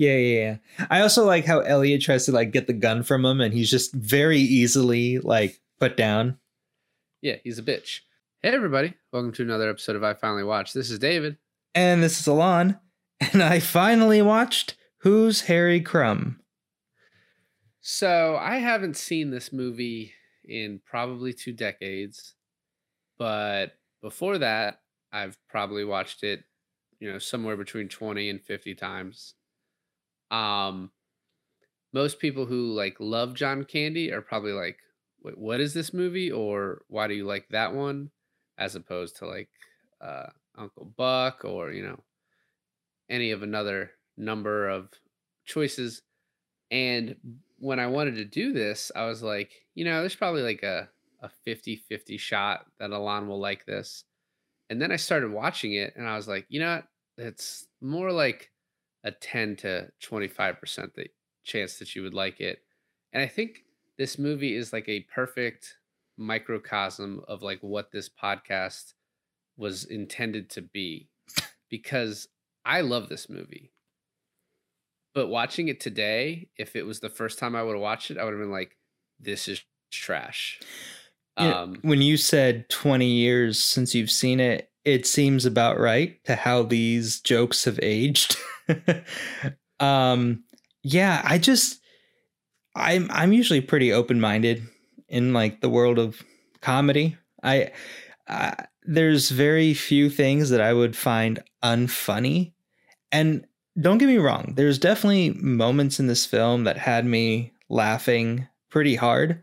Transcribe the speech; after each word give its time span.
Yeah, 0.00 0.16
yeah, 0.16 0.40
yeah. 0.78 0.86
I 0.88 1.02
also 1.02 1.26
like 1.26 1.44
how 1.44 1.60
Elliot 1.60 2.00
tries 2.00 2.24
to 2.24 2.32
like 2.32 2.52
get 2.52 2.66
the 2.66 2.72
gun 2.72 3.02
from 3.02 3.22
him 3.22 3.38
and 3.42 3.52
he's 3.52 3.70
just 3.70 3.92
very 3.92 4.38
easily 4.38 5.18
like 5.18 5.60
put 5.78 5.94
down. 5.94 6.38
Yeah, 7.20 7.36
he's 7.44 7.58
a 7.58 7.62
bitch. 7.62 8.00
Hey 8.42 8.48
everybody, 8.48 8.94
welcome 9.12 9.32
to 9.32 9.42
another 9.42 9.68
episode 9.68 9.96
of 9.96 10.02
I 10.02 10.14
Finally 10.14 10.44
Watched. 10.44 10.72
This 10.72 10.90
is 10.90 10.98
David. 10.98 11.36
And 11.74 12.02
this 12.02 12.18
is 12.18 12.26
Alon. 12.26 12.78
And 13.20 13.42
I 13.42 13.60
finally 13.60 14.22
watched 14.22 14.74
Who's 15.00 15.42
Harry 15.42 15.82
Crumb? 15.82 16.40
So 17.82 18.38
I 18.40 18.56
haven't 18.56 18.96
seen 18.96 19.28
this 19.28 19.52
movie 19.52 20.14
in 20.46 20.80
probably 20.86 21.34
two 21.34 21.52
decades, 21.52 22.36
but 23.18 23.74
before 24.00 24.38
that, 24.38 24.80
I've 25.12 25.36
probably 25.50 25.84
watched 25.84 26.22
it, 26.22 26.44
you 27.00 27.12
know, 27.12 27.18
somewhere 27.18 27.58
between 27.58 27.90
20 27.90 28.30
and 28.30 28.40
50 28.40 28.74
times. 28.76 29.34
Um 30.30 30.90
most 31.92 32.18
people 32.20 32.46
who 32.46 32.72
like 32.72 32.96
love 33.00 33.34
John 33.34 33.64
Candy 33.64 34.12
are 34.12 34.22
probably 34.22 34.52
like, 34.52 34.78
Wait, 35.22 35.36
what 35.36 35.60
is 35.60 35.74
this 35.74 35.92
movie? 35.92 36.30
Or 36.30 36.82
why 36.88 37.06
do 37.08 37.14
you 37.14 37.26
like 37.26 37.48
that 37.50 37.74
one? 37.74 38.10
As 38.58 38.74
opposed 38.74 39.16
to 39.16 39.26
like 39.26 39.48
uh 40.00 40.26
Uncle 40.56 40.92
Buck 40.96 41.44
or, 41.44 41.72
you 41.72 41.82
know, 41.82 42.00
any 43.08 43.30
of 43.30 43.42
another 43.42 43.92
number 44.16 44.68
of 44.68 44.88
choices. 45.44 46.02
And 46.70 47.16
when 47.58 47.80
I 47.80 47.86
wanted 47.86 48.16
to 48.16 48.24
do 48.24 48.52
this, 48.52 48.92
I 48.94 49.06
was 49.06 49.22
like, 49.22 49.52
you 49.74 49.84
know, 49.84 50.00
there's 50.00 50.14
probably 50.14 50.42
like 50.42 50.62
a, 50.62 50.88
a 51.22 51.28
50 51.44 51.76
50 51.76 52.16
shot 52.16 52.66
that 52.78 52.90
Alon 52.90 53.28
will 53.28 53.40
like 53.40 53.66
this. 53.66 54.04
And 54.68 54.80
then 54.80 54.92
I 54.92 54.96
started 54.96 55.32
watching 55.32 55.72
it 55.72 55.94
and 55.96 56.08
I 56.08 56.16
was 56.16 56.28
like, 56.28 56.46
you 56.48 56.60
know? 56.60 56.82
It's 57.18 57.66
more 57.82 58.12
like 58.12 58.50
a 59.04 59.10
10 59.10 59.56
to 59.56 59.88
25% 60.02 60.94
that 60.94 61.10
chance 61.44 61.78
that 61.78 61.94
you 61.94 62.02
would 62.02 62.14
like 62.14 62.40
it. 62.40 62.62
And 63.12 63.22
I 63.22 63.26
think 63.26 63.64
this 63.98 64.18
movie 64.18 64.54
is 64.54 64.72
like 64.72 64.88
a 64.88 65.00
perfect 65.14 65.76
microcosm 66.16 67.22
of 67.28 67.42
like 67.42 67.60
what 67.62 67.90
this 67.90 68.08
podcast 68.08 68.94
was 69.56 69.84
intended 69.84 70.50
to 70.50 70.62
be 70.62 71.08
because 71.68 72.28
I 72.64 72.82
love 72.82 73.08
this 73.08 73.28
movie. 73.28 73.72
But 75.14 75.28
watching 75.28 75.68
it 75.68 75.80
today, 75.80 76.48
if 76.56 76.76
it 76.76 76.86
was 76.86 77.00
the 77.00 77.08
first 77.08 77.38
time 77.38 77.56
I 77.56 77.62
would 77.62 77.72
have 77.72 77.82
watched 77.82 78.10
it, 78.10 78.18
I 78.18 78.24
would 78.24 78.32
have 78.32 78.40
been 78.40 78.52
like, 78.52 78.76
this 79.18 79.48
is 79.48 79.62
trash. 79.90 80.60
Um, 81.36 81.78
when 81.82 82.02
you 82.02 82.16
said 82.16 82.68
20 82.68 83.06
years 83.06 83.62
since 83.62 83.94
you've 83.94 84.10
seen 84.10 84.40
it, 84.40 84.70
it 84.84 85.06
seems 85.06 85.44
about 85.46 85.78
right 85.78 86.22
to 86.24 86.36
how 86.36 86.62
these 86.62 87.20
jokes 87.20 87.64
have 87.64 87.78
aged. 87.82 88.36
um, 89.80 90.44
yeah, 90.82 91.22
I 91.24 91.38
just 91.38 91.80
I'm 92.74 93.08
I'm 93.10 93.32
usually 93.32 93.60
pretty 93.60 93.92
open-minded 93.92 94.62
in 95.08 95.32
like 95.32 95.60
the 95.60 95.68
world 95.68 95.98
of 95.98 96.22
comedy. 96.60 97.16
I, 97.42 97.72
I 98.28 98.66
there's 98.84 99.30
very 99.30 99.74
few 99.74 100.08
things 100.08 100.50
that 100.50 100.60
I 100.60 100.72
would 100.72 100.96
find 100.96 101.42
unfunny. 101.62 102.52
And 103.12 103.46
don't 103.80 103.98
get 103.98 104.06
me 104.06 104.18
wrong, 104.18 104.54
there's 104.56 104.78
definitely 104.78 105.30
moments 105.30 106.00
in 106.00 106.06
this 106.06 106.26
film 106.26 106.64
that 106.64 106.78
had 106.78 107.04
me 107.04 107.52
laughing 107.68 108.46
pretty 108.68 108.94
hard, 108.94 109.42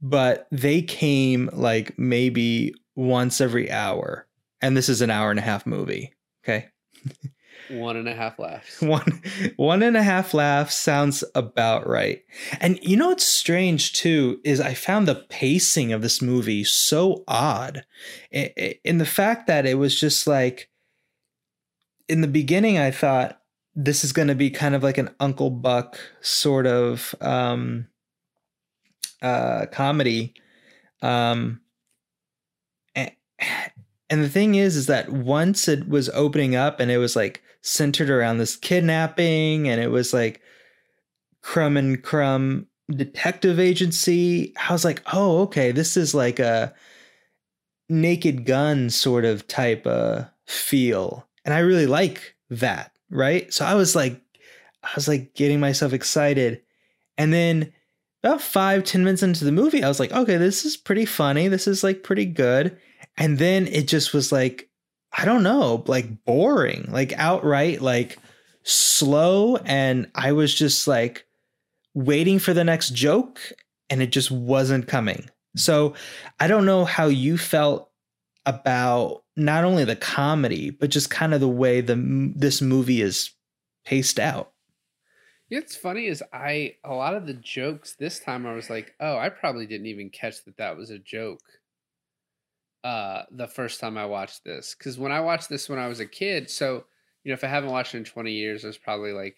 but 0.00 0.46
they 0.50 0.82
came 0.82 1.50
like 1.52 1.98
maybe 1.98 2.74
once 2.94 3.40
every 3.40 3.70
hour. 3.70 4.26
And 4.60 4.76
this 4.76 4.88
is 4.88 5.00
an 5.00 5.10
hour 5.10 5.30
and 5.30 5.38
a 5.38 5.42
half 5.42 5.66
movie. 5.66 6.14
Okay. 6.44 6.68
one 7.70 7.96
and 7.96 8.08
a 8.08 8.14
half 8.14 8.38
laughs. 8.38 8.80
One 8.80 9.22
one 9.56 9.82
and 9.82 9.96
a 9.96 10.02
half 10.02 10.34
laughs 10.34 10.74
sounds 10.74 11.22
about 11.34 11.86
right. 11.86 12.22
And 12.60 12.78
you 12.82 12.96
know 12.96 13.08
what's 13.08 13.26
strange 13.26 13.92
too 13.92 14.40
is 14.44 14.60
I 14.60 14.74
found 14.74 15.06
the 15.06 15.26
pacing 15.28 15.92
of 15.92 16.02
this 16.02 16.22
movie 16.22 16.64
so 16.64 17.24
odd. 17.28 17.84
In 18.32 18.98
the 18.98 19.06
fact 19.06 19.46
that 19.46 19.66
it 19.66 19.74
was 19.74 19.98
just 19.98 20.26
like 20.26 20.70
in 22.08 22.20
the 22.20 22.28
beginning 22.28 22.78
I 22.78 22.90
thought 22.90 23.40
this 23.74 24.02
is 24.02 24.12
going 24.12 24.28
to 24.28 24.34
be 24.34 24.50
kind 24.50 24.74
of 24.74 24.82
like 24.82 24.98
an 24.98 25.14
Uncle 25.20 25.50
Buck 25.50 25.98
sort 26.20 26.66
of 26.66 27.14
um 27.20 27.86
uh 29.20 29.66
comedy. 29.70 30.34
Um 31.02 31.60
and, 32.94 33.10
and 34.10 34.24
the 34.24 34.28
thing 34.28 34.54
is 34.54 34.76
is 34.76 34.86
that 34.86 35.10
once 35.10 35.68
it 35.68 35.88
was 35.88 36.08
opening 36.10 36.56
up 36.56 36.80
and 36.80 36.90
it 36.90 36.98
was 36.98 37.14
like 37.14 37.42
centered 37.62 38.10
around 38.10 38.38
this 38.38 38.56
kidnapping 38.56 39.68
and 39.68 39.80
it 39.80 39.90
was 39.90 40.12
like 40.12 40.40
crumb 41.42 41.76
and 41.76 42.02
crumb 42.02 42.66
detective 42.90 43.60
agency. 43.60 44.54
I 44.68 44.72
was 44.72 44.84
like 44.84 45.02
oh 45.12 45.40
okay 45.42 45.72
this 45.72 45.96
is 45.96 46.14
like 46.14 46.38
a 46.38 46.74
naked 47.88 48.44
gun 48.44 48.90
sort 48.90 49.24
of 49.24 49.46
type 49.46 49.86
of 49.86 50.26
feel. 50.46 51.26
And 51.44 51.54
i 51.54 51.58
really 51.58 51.86
like 51.86 52.36
that 52.50 52.92
right? 53.10 53.52
So 53.52 53.64
i 53.64 53.74
was 53.74 53.96
like 53.96 54.20
i 54.82 54.90
was 54.94 55.08
like 55.08 55.34
getting 55.34 55.60
myself 55.60 55.92
excited. 55.92 56.62
And 57.16 57.32
then 57.32 57.72
about 58.22 58.40
five 58.40 58.84
ten 58.84 59.04
minutes 59.04 59.22
into 59.22 59.44
the 59.44 59.52
movie 59.52 59.82
i 59.82 59.88
was 59.88 60.00
like 60.00 60.12
okay 60.12 60.36
this 60.36 60.64
is 60.64 60.76
pretty 60.76 61.04
funny. 61.04 61.48
This 61.48 61.66
is 61.66 61.82
like 61.82 62.02
pretty 62.02 62.26
good. 62.26 62.78
And 63.16 63.38
then 63.38 63.66
it 63.66 63.88
just 63.88 64.14
was 64.14 64.30
like 64.30 64.67
I 65.12 65.24
don't 65.24 65.42
know, 65.42 65.84
like 65.86 66.24
boring, 66.24 66.86
like 66.90 67.12
outright 67.16 67.80
like 67.80 68.18
slow 68.62 69.56
and 69.56 70.10
I 70.14 70.32
was 70.32 70.54
just 70.54 70.86
like 70.86 71.26
waiting 71.94 72.38
for 72.38 72.52
the 72.52 72.64
next 72.64 72.90
joke 72.90 73.40
and 73.90 74.02
it 74.02 74.10
just 74.12 74.30
wasn't 74.30 74.86
coming. 74.88 75.30
So, 75.56 75.94
I 76.38 76.46
don't 76.46 76.66
know 76.66 76.84
how 76.84 77.06
you 77.06 77.38
felt 77.38 77.90
about 78.46 79.24
not 79.36 79.64
only 79.64 79.84
the 79.84 79.96
comedy 79.96 80.70
but 80.70 80.90
just 80.90 81.10
kind 81.10 81.34
of 81.34 81.40
the 81.40 81.48
way 81.48 81.80
the 81.80 82.32
this 82.36 82.60
movie 82.62 83.02
is 83.02 83.30
paced 83.84 84.18
out. 84.18 84.52
It's 85.50 85.76
funny 85.76 86.06
is 86.06 86.22
I 86.32 86.76
a 86.84 86.94
lot 86.94 87.14
of 87.14 87.26
the 87.26 87.34
jokes 87.34 87.94
this 87.94 88.20
time 88.20 88.46
I 88.46 88.52
was 88.54 88.68
like, 88.68 88.94
"Oh, 89.00 89.16
I 89.16 89.30
probably 89.30 89.66
didn't 89.66 89.86
even 89.86 90.10
catch 90.10 90.44
that 90.44 90.58
that 90.58 90.76
was 90.76 90.90
a 90.90 90.98
joke." 90.98 91.40
Uh 92.84 93.22
the 93.30 93.46
first 93.46 93.80
time 93.80 93.98
I 93.98 94.06
watched 94.06 94.44
this 94.44 94.74
because 94.76 94.98
when 94.98 95.12
I 95.12 95.20
watched 95.20 95.48
this 95.48 95.68
when 95.68 95.78
I 95.78 95.88
was 95.88 96.00
a 96.00 96.06
kid, 96.06 96.50
so 96.50 96.84
you 97.24 97.30
know 97.30 97.34
if 97.34 97.44
I 97.44 97.48
haven't 97.48 97.70
watched 97.70 97.94
it 97.94 97.98
in 97.98 98.04
20 98.04 98.32
years, 98.32 98.64
it 98.64 98.68
was 98.68 98.78
probably 98.78 99.12
like 99.12 99.36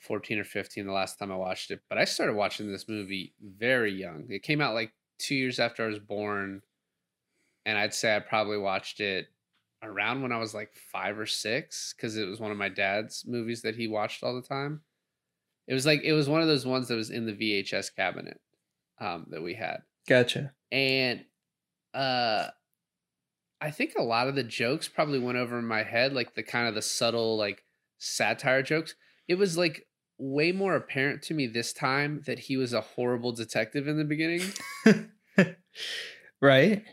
14 0.00 0.38
or 0.38 0.44
15 0.44 0.86
the 0.86 0.92
last 0.92 1.18
time 1.18 1.32
I 1.32 1.36
watched 1.36 1.70
it. 1.70 1.80
But 1.88 1.98
I 1.98 2.04
started 2.04 2.34
watching 2.34 2.70
this 2.70 2.88
movie 2.88 3.34
very 3.40 3.92
young. 3.92 4.26
It 4.30 4.42
came 4.42 4.60
out 4.60 4.74
like 4.74 4.92
two 5.18 5.34
years 5.34 5.58
after 5.58 5.84
I 5.84 5.88
was 5.88 5.98
born, 5.98 6.62
and 7.64 7.76
I'd 7.76 7.94
say 7.94 8.14
I 8.14 8.20
probably 8.20 8.58
watched 8.58 9.00
it 9.00 9.28
around 9.82 10.22
when 10.22 10.32
I 10.32 10.38
was 10.38 10.54
like 10.54 10.74
five 10.74 11.18
or 11.18 11.26
six 11.26 11.94
because 11.94 12.16
it 12.16 12.26
was 12.26 12.40
one 12.40 12.50
of 12.50 12.56
my 12.56 12.68
dad's 12.68 13.24
movies 13.26 13.62
that 13.62 13.76
he 13.76 13.88
watched 13.88 14.22
all 14.22 14.34
the 14.34 14.46
time. 14.46 14.80
It 15.66 15.74
was 15.74 15.86
like 15.86 16.02
it 16.04 16.12
was 16.12 16.28
one 16.28 16.40
of 16.40 16.48
those 16.48 16.66
ones 16.66 16.88
that 16.88 16.94
was 16.94 17.10
in 17.10 17.26
the 17.26 17.32
VHS 17.32 17.94
cabinet 17.94 18.40
um, 19.00 19.26
that 19.30 19.42
we 19.42 19.54
had. 19.54 19.78
Gotcha. 20.08 20.52
And 20.70 21.24
uh 21.96 22.50
I 23.60 23.70
think 23.70 23.94
a 23.96 24.02
lot 24.02 24.28
of 24.28 24.34
the 24.34 24.42
jokes 24.42 24.88
probably 24.88 25.18
went 25.18 25.38
over 25.38 25.60
my 25.62 25.82
head, 25.82 26.12
like 26.12 26.34
the 26.34 26.42
kind 26.42 26.68
of 26.68 26.74
the 26.74 26.82
subtle 26.82 27.36
like 27.36 27.64
satire 27.98 28.62
jokes. 28.62 28.94
It 29.28 29.36
was 29.36 29.56
like 29.56 29.86
way 30.18 30.52
more 30.52 30.74
apparent 30.74 31.22
to 31.22 31.34
me 31.34 31.46
this 31.46 31.72
time 31.72 32.22
that 32.26 32.38
he 32.38 32.56
was 32.56 32.72
a 32.72 32.80
horrible 32.80 33.32
detective 33.32 33.88
in 33.88 33.96
the 33.96 34.04
beginning. 34.04 34.42
right? 36.40 36.84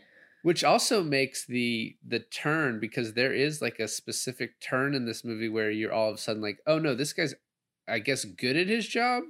Which 0.42 0.64
also 0.64 1.02
makes 1.02 1.46
the 1.46 1.96
the 2.06 2.20
turn 2.20 2.80
because 2.80 3.14
there 3.14 3.32
is 3.32 3.62
like 3.62 3.78
a 3.78 3.88
specific 3.88 4.60
turn 4.60 4.94
in 4.94 5.06
this 5.06 5.24
movie 5.24 5.48
where 5.48 5.70
you're 5.70 5.92
all 5.92 6.10
of 6.10 6.16
a 6.16 6.18
sudden 6.18 6.42
like, 6.42 6.58
"Oh 6.66 6.78
no, 6.78 6.94
this 6.94 7.12
guy's 7.12 7.34
I 7.88 7.98
guess 7.98 8.24
good 8.24 8.56
at 8.56 8.68
his 8.68 8.86
job." 8.86 9.24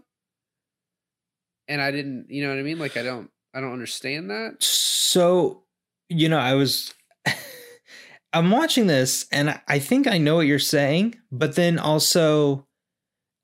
And 1.67 1.81
I 1.81 1.91
didn't, 1.91 2.27
you 2.29 2.43
know 2.43 2.51
what 2.51 2.59
I 2.59 2.63
mean? 2.63 2.79
Like 2.79 2.97
I 2.97 3.03
don't 3.03 3.31
I 3.55 3.61
don't 3.61 3.73
understand 3.73 4.31
that. 4.31 4.63
So 4.63 5.63
you 6.09 6.29
know, 6.29 6.39
I 6.39 6.55
was 6.55 6.93
I'm 8.33 8.51
watching 8.51 8.87
this 8.87 9.27
and 9.31 9.59
I 9.69 9.79
think 9.79 10.07
I 10.07 10.19
know 10.19 10.37
what 10.37 10.47
you're 10.47 10.59
saying, 10.59 11.17
but 11.31 11.55
then 11.55 11.79
also 11.79 12.67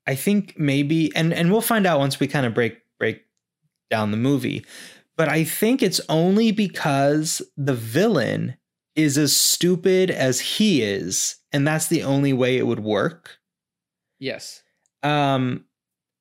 I 0.06 0.16
think 0.16 0.58
maybe 0.58 1.14
and 1.14 1.32
and 1.32 1.50
we'll 1.52 1.60
find 1.60 1.86
out 1.86 2.00
once 2.00 2.18
we 2.18 2.26
kind 2.26 2.44
of 2.44 2.54
break 2.54 2.78
break 2.98 3.24
down 3.90 4.10
the 4.10 4.16
movie. 4.16 4.64
But 5.16 5.28
I 5.28 5.44
think 5.44 5.82
it's 5.82 6.00
only 6.08 6.50
because 6.50 7.42
the 7.56 7.74
villain 7.74 8.56
is 8.96 9.16
as 9.18 9.36
stupid 9.36 10.10
as 10.10 10.40
he 10.40 10.82
is 10.82 11.36
and 11.52 11.66
that's 11.66 11.86
the 11.86 12.02
only 12.02 12.32
way 12.32 12.56
it 12.56 12.66
would 12.66 12.80
work. 12.80 13.38
Yes. 14.18 14.62
Um 15.02 15.66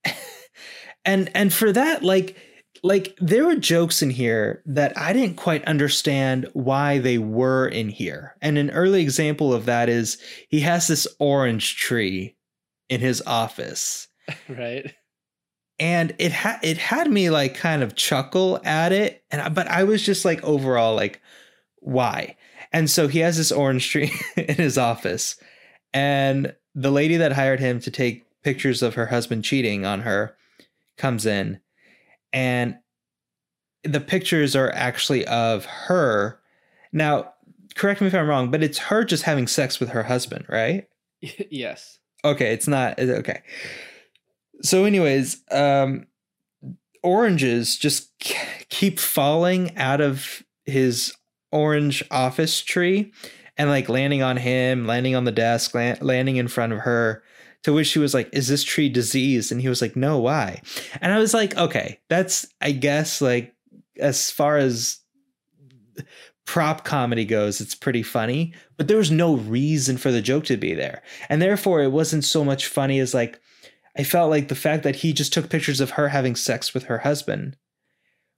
and 1.05 1.31
and 1.33 1.51
for 1.51 1.71
that 1.71 2.03
like 2.03 2.37
like 2.83 3.15
there 3.19 3.45
were 3.45 3.55
jokes 3.55 4.01
in 4.01 4.09
here 4.09 4.61
that 4.65 4.97
I 4.97 5.13
didn't 5.13 5.35
quite 5.35 5.63
understand 5.65 6.47
why 6.53 6.99
they 6.99 7.17
were 7.17 7.67
in 7.67 7.89
here. 7.89 8.35
And 8.41 8.57
an 8.57 8.69
early 8.71 9.01
example 9.01 9.53
of 9.53 9.65
that 9.65 9.89
is 9.89 10.17
he 10.49 10.61
has 10.61 10.87
this 10.87 11.07
orange 11.19 11.75
tree 11.75 12.35
in 12.89 13.01
his 13.01 13.21
office. 13.25 14.07
right. 14.49 14.93
And 15.79 16.13
it 16.19 16.31
had 16.31 16.59
it 16.61 16.77
had 16.77 17.09
me 17.09 17.29
like 17.29 17.55
kind 17.55 17.83
of 17.83 17.95
chuckle 17.95 18.59
at 18.63 18.91
it 18.91 19.23
and 19.31 19.41
I- 19.41 19.49
but 19.49 19.67
I 19.67 19.83
was 19.83 20.03
just 20.03 20.25
like 20.25 20.43
overall 20.43 20.95
like 20.95 21.21
why? 21.79 22.35
And 22.71 22.89
so 22.89 23.07
he 23.07 23.19
has 23.19 23.37
this 23.37 23.51
orange 23.51 23.89
tree 23.89 24.11
in 24.37 24.55
his 24.55 24.77
office 24.77 25.37
and 25.93 26.53
the 26.75 26.91
lady 26.91 27.17
that 27.17 27.31
hired 27.33 27.59
him 27.59 27.79
to 27.81 27.91
take 27.91 28.25
pictures 28.43 28.81
of 28.83 28.93
her 28.93 29.07
husband 29.07 29.43
cheating 29.43 29.85
on 29.85 30.01
her 30.01 30.35
comes 30.97 31.25
in 31.25 31.59
and 32.33 32.77
the 33.83 33.99
pictures 33.99 34.55
are 34.55 34.71
actually 34.73 35.25
of 35.27 35.65
her. 35.65 36.39
Now, 36.91 37.33
correct 37.75 38.01
me 38.01 38.07
if 38.07 38.13
I'm 38.13 38.27
wrong, 38.27 38.51
but 38.51 38.63
it's 38.63 38.77
her 38.77 39.03
just 39.03 39.23
having 39.23 39.47
sex 39.47 39.79
with 39.79 39.89
her 39.89 40.03
husband, 40.03 40.45
right? 40.49 40.87
yes. 41.21 41.99
Okay, 42.25 42.53
it's 42.53 42.67
not 42.67 42.99
okay. 42.99 43.41
So, 44.61 44.83
anyways, 44.83 45.41
um, 45.51 46.07
oranges 47.01 47.77
just 47.77 48.11
keep 48.69 48.99
falling 48.99 49.75
out 49.77 50.01
of 50.01 50.43
his 50.65 51.13
orange 51.51 52.03
office 52.11 52.61
tree 52.61 53.11
and 53.57 53.69
like 53.69 53.89
landing 53.89 54.21
on 54.21 54.37
him, 54.37 54.85
landing 54.85 55.15
on 55.15 55.23
the 55.23 55.31
desk, 55.31 55.73
la- 55.73 55.95
landing 56.01 56.35
in 56.35 56.47
front 56.47 56.73
of 56.73 56.79
her. 56.79 57.23
To 57.63 57.73
which 57.73 57.87
she 57.87 57.99
was 57.99 58.13
like, 58.13 58.29
"Is 58.31 58.47
this 58.47 58.63
tree 58.63 58.89
diseased?" 58.89 59.51
And 59.51 59.59
he 59.59 59.67
was 59.67 59.81
like, 59.81 59.95
"No, 59.95 60.19
why?" 60.19 60.61
And 61.01 61.11
I 61.11 61.19
was 61.19 61.33
like, 61.33 61.57
"Okay, 61.57 61.99
that's 62.07 62.45
I 62.61 62.71
guess 62.71 63.21
like 63.21 63.53
as 63.99 64.31
far 64.31 64.57
as 64.57 64.99
prop 66.49 66.83
comedy 66.83 67.25
goes, 67.25 67.61
it's 67.61 67.75
pretty 67.75 68.01
funny, 68.01 68.53
but 68.75 68.87
there 68.87 68.97
was 68.97 69.11
no 69.11 69.35
reason 69.35 69.97
for 69.97 70.11
the 70.11 70.19
joke 70.19 70.45
to 70.45 70.57
be 70.57 70.73
there. 70.73 71.03
And 71.29 71.39
therefore, 71.39 71.83
it 71.83 71.91
wasn't 71.91 72.23
so 72.23 72.43
much 72.43 72.65
funny 72.65 72.97
as 72.97 73.13
like, 73.13 73.39
I 73.95 74.03
felt 74.03 74.31
like 74.31 74.47
the 74.47 74.55
fact 74.55 74.81
that 74.81 74.95
he 74.95 75.13
just 75.13 75.31
took 75.31 75.49
pictures 75.49 75.79
of 75.79 75.91
her 75.91 76.09
having 76.09 76.35
sex 76.35 76.73
with 76.73 76.85
her 76.85 76.97
husband 76.97 77.55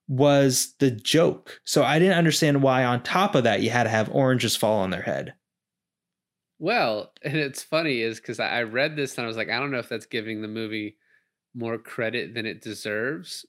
was 0.10 0.74
the 0.80 0.92
joke. 0.92 1.62
So 1.64 1.84
I 1.84 2.00
didn't 2.00 2.18
understand 2.18 2.62
why, 2.62 2.84
on 2.84 3.02
top 3.02 3.34
of 3.34 3.46
that, 3.46 3.62
you 3.62 3.70
had 3.70 3.84
to 3.84 3.90
have 3.90 4.10
oranges 4.10 4.58
fall 4.58 4.80
on 4.80 4.90
their 4.90 5.04
head. 5.04 5.34
Well, 6.62 7.14
and 7.24 7.36
it's 7.38 7.62
funny 7.64 8.02
is 8.02 8.20
because 8.22 8.40
I 8.40 8.64
read 8.64 8.96
this 8.96 9.18
and 9.18 9.26
I 9.26 9.28
was 9.28 9.36
like, 9.38 9.50
I 9.50 9.60
don't 9.60 9.72
know 9.72 9.80
if 9.80 9.90
that's 9.90 10.06
giving 10.06 10.42
the 10.42 10.48
movie 10.48 10.98
more 11.56 11.78
credit 11.80 12.34
than 12.36 12.46
it 12.46 12.62
deserves. 12.62 13.46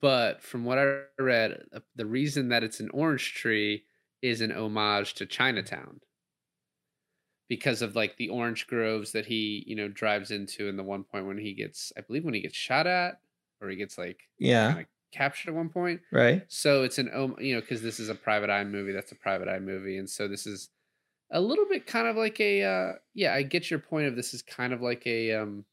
But 0.00 0.42
from 0.42 0.64
what 0.64 0.78
I 0.78 1.04
read, 1.18 1.64
uh, 1.72 1.80
the 1.96 2.06
reason 2.06 2.48
that 2.50 2.64
it's 2.64 2.80
an 2.80 2.90
orange 2.90 3.34
tree 3.34 3.86
is 4.22 4.40
an 4.42 4.52
homage 4.52 5.14
to 5.16 5.26
Chinatown 5.26 6.00
because 7.48 7.82
of 7.82 7.96
like 7.96 8.16
the 8.16 8.28
orange 8.28 8.66
groves 8.66 9.12
that 9.12 9.26
he, 9.26 9.64
you 9.66 9.74
know, 9.74 9.88
drives 9.88 10.30
into 10.30 10.68
in 10.68 10.76
the 10.76 10.82
one 10.84 11.04
point 11.04 11.26
when 11.26 11.38
he 11.38 11.54
gets, 11.54 11.92
I 11.96 12.02
believe, 12.02 12.24
when 12.24 12.34
he 12.34 12.40
gets 12.40 12.56
shot 12.56 12.86
at 12.86 13.20
or 13.60 13.68
he 13.68 13.76
gets 13.76 13.96
like 13.96 14.28
Yeah. 14.38 14.82
captured 15.12 15.50
at 15.50 15.54
one 15.56 15.70
point. 15.70 16.02
Right. 16.10 16.48
So 16.48 16.82
it's 16.82 16.98
an 16.98 17.08
you 17.38 17.54
know 17.54 17.60
because 17.60 17.82
this 17.82 18.00
is 18.00 18.08
a 18.08 18.14
private 18.14 18.50
eye 18.50 18.64
movie. 18.64 18.92
That's 18.92 19.12
a 19.12 19.16
private 19.16 19.48
eye 19.48 19.58
movie, 19.58 19.98
and 19.98 20.08
so 20.08 20.28
this 20.28 20.46
is 20.46 20.70
a 21.30 21.40
little 21.40 21.66
bit 21.66 21.86
kind 21.86 22.06
of 22.06 22.16
like 22.16 22.40
a 22.40 22.62
uh, 22.62 22.92
yeah. 23.14 23.34
I 23.34 23.42
get 23.42 23.70
your 23.70 23.80
point 23.80 24.06
of 24.06 24.16
this 24.16 24.34
is 24.34 24.42
kind 24.42 24.72
of 24.72 24.80
like 24.80 25.06
a 25.06 25.32
um 25.34 25.64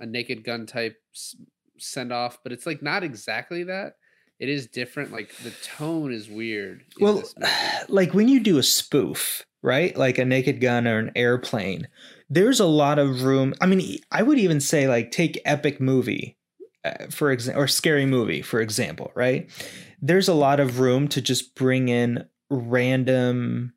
a 0.00 0.06
Naked 0.06 0.44
Gun 0.44 0.66
type 0.66 0.96
send 1.78 2.12
off, 2.12 2.38
but 2.42 2.52
it's 2.52 2.66
like 2.66 2.82
not 2.82 3.02
exactly 3.02 3.64
that. 3.64 3.96
It 4.38 4.48
is 4.48 4.66
different. 4.66 5.12
Like 5.12 5.34
the 5.36 5.52
tone 5.62 6.12
is 6.12 6.28
weird. 6.28 6.84
Well, 7.00 7.22
like 7.88 8.12
when 8.12 8.28
you 8.28 8.40
do 8.40 8.58
a 8.58 8.62
spoof, 8.62 9.44
right? 9.62 9.96
Like 9.96 10.18
a 10.18 10.24
naked 10.24 10.60
gun 10.60 10.86
or 10.86 10.98
an 10.98 11.12
airplane, 11.16 11.88
there's 12.28 12.60
a 12.60 12.66
lot 12.66 12.98
of 12.98 13.22
room. 13.22 13.54
I 13.60 13.66
mean, 13.66 13.98
I 14.10 14.22
would 14.22 14.38
even 14.38 14.60
say 14.60 14.88
like 14.88 15.10
take 15.10 15.40
epic 15.44 15.80
movie 15.80 16.36
uh, 16.84 17.06
for 17.10 17.30
example 17.30 17.62
or 17.62 17.68
scary 17.68 18.06
movie 18.06 18.42
for 18.42 18.60
example, 18.60 19.10
right? 19.14 19.50
There's 20.00 20.28
a 20.28 20.34
lot 20.34 20.60
of 20.60 20.78
room 20.78 21.08
to 21.08 21.20
just 21.20 21.54
bring 21.54 21.88
in 21.88 22.26
random 22.50 23.72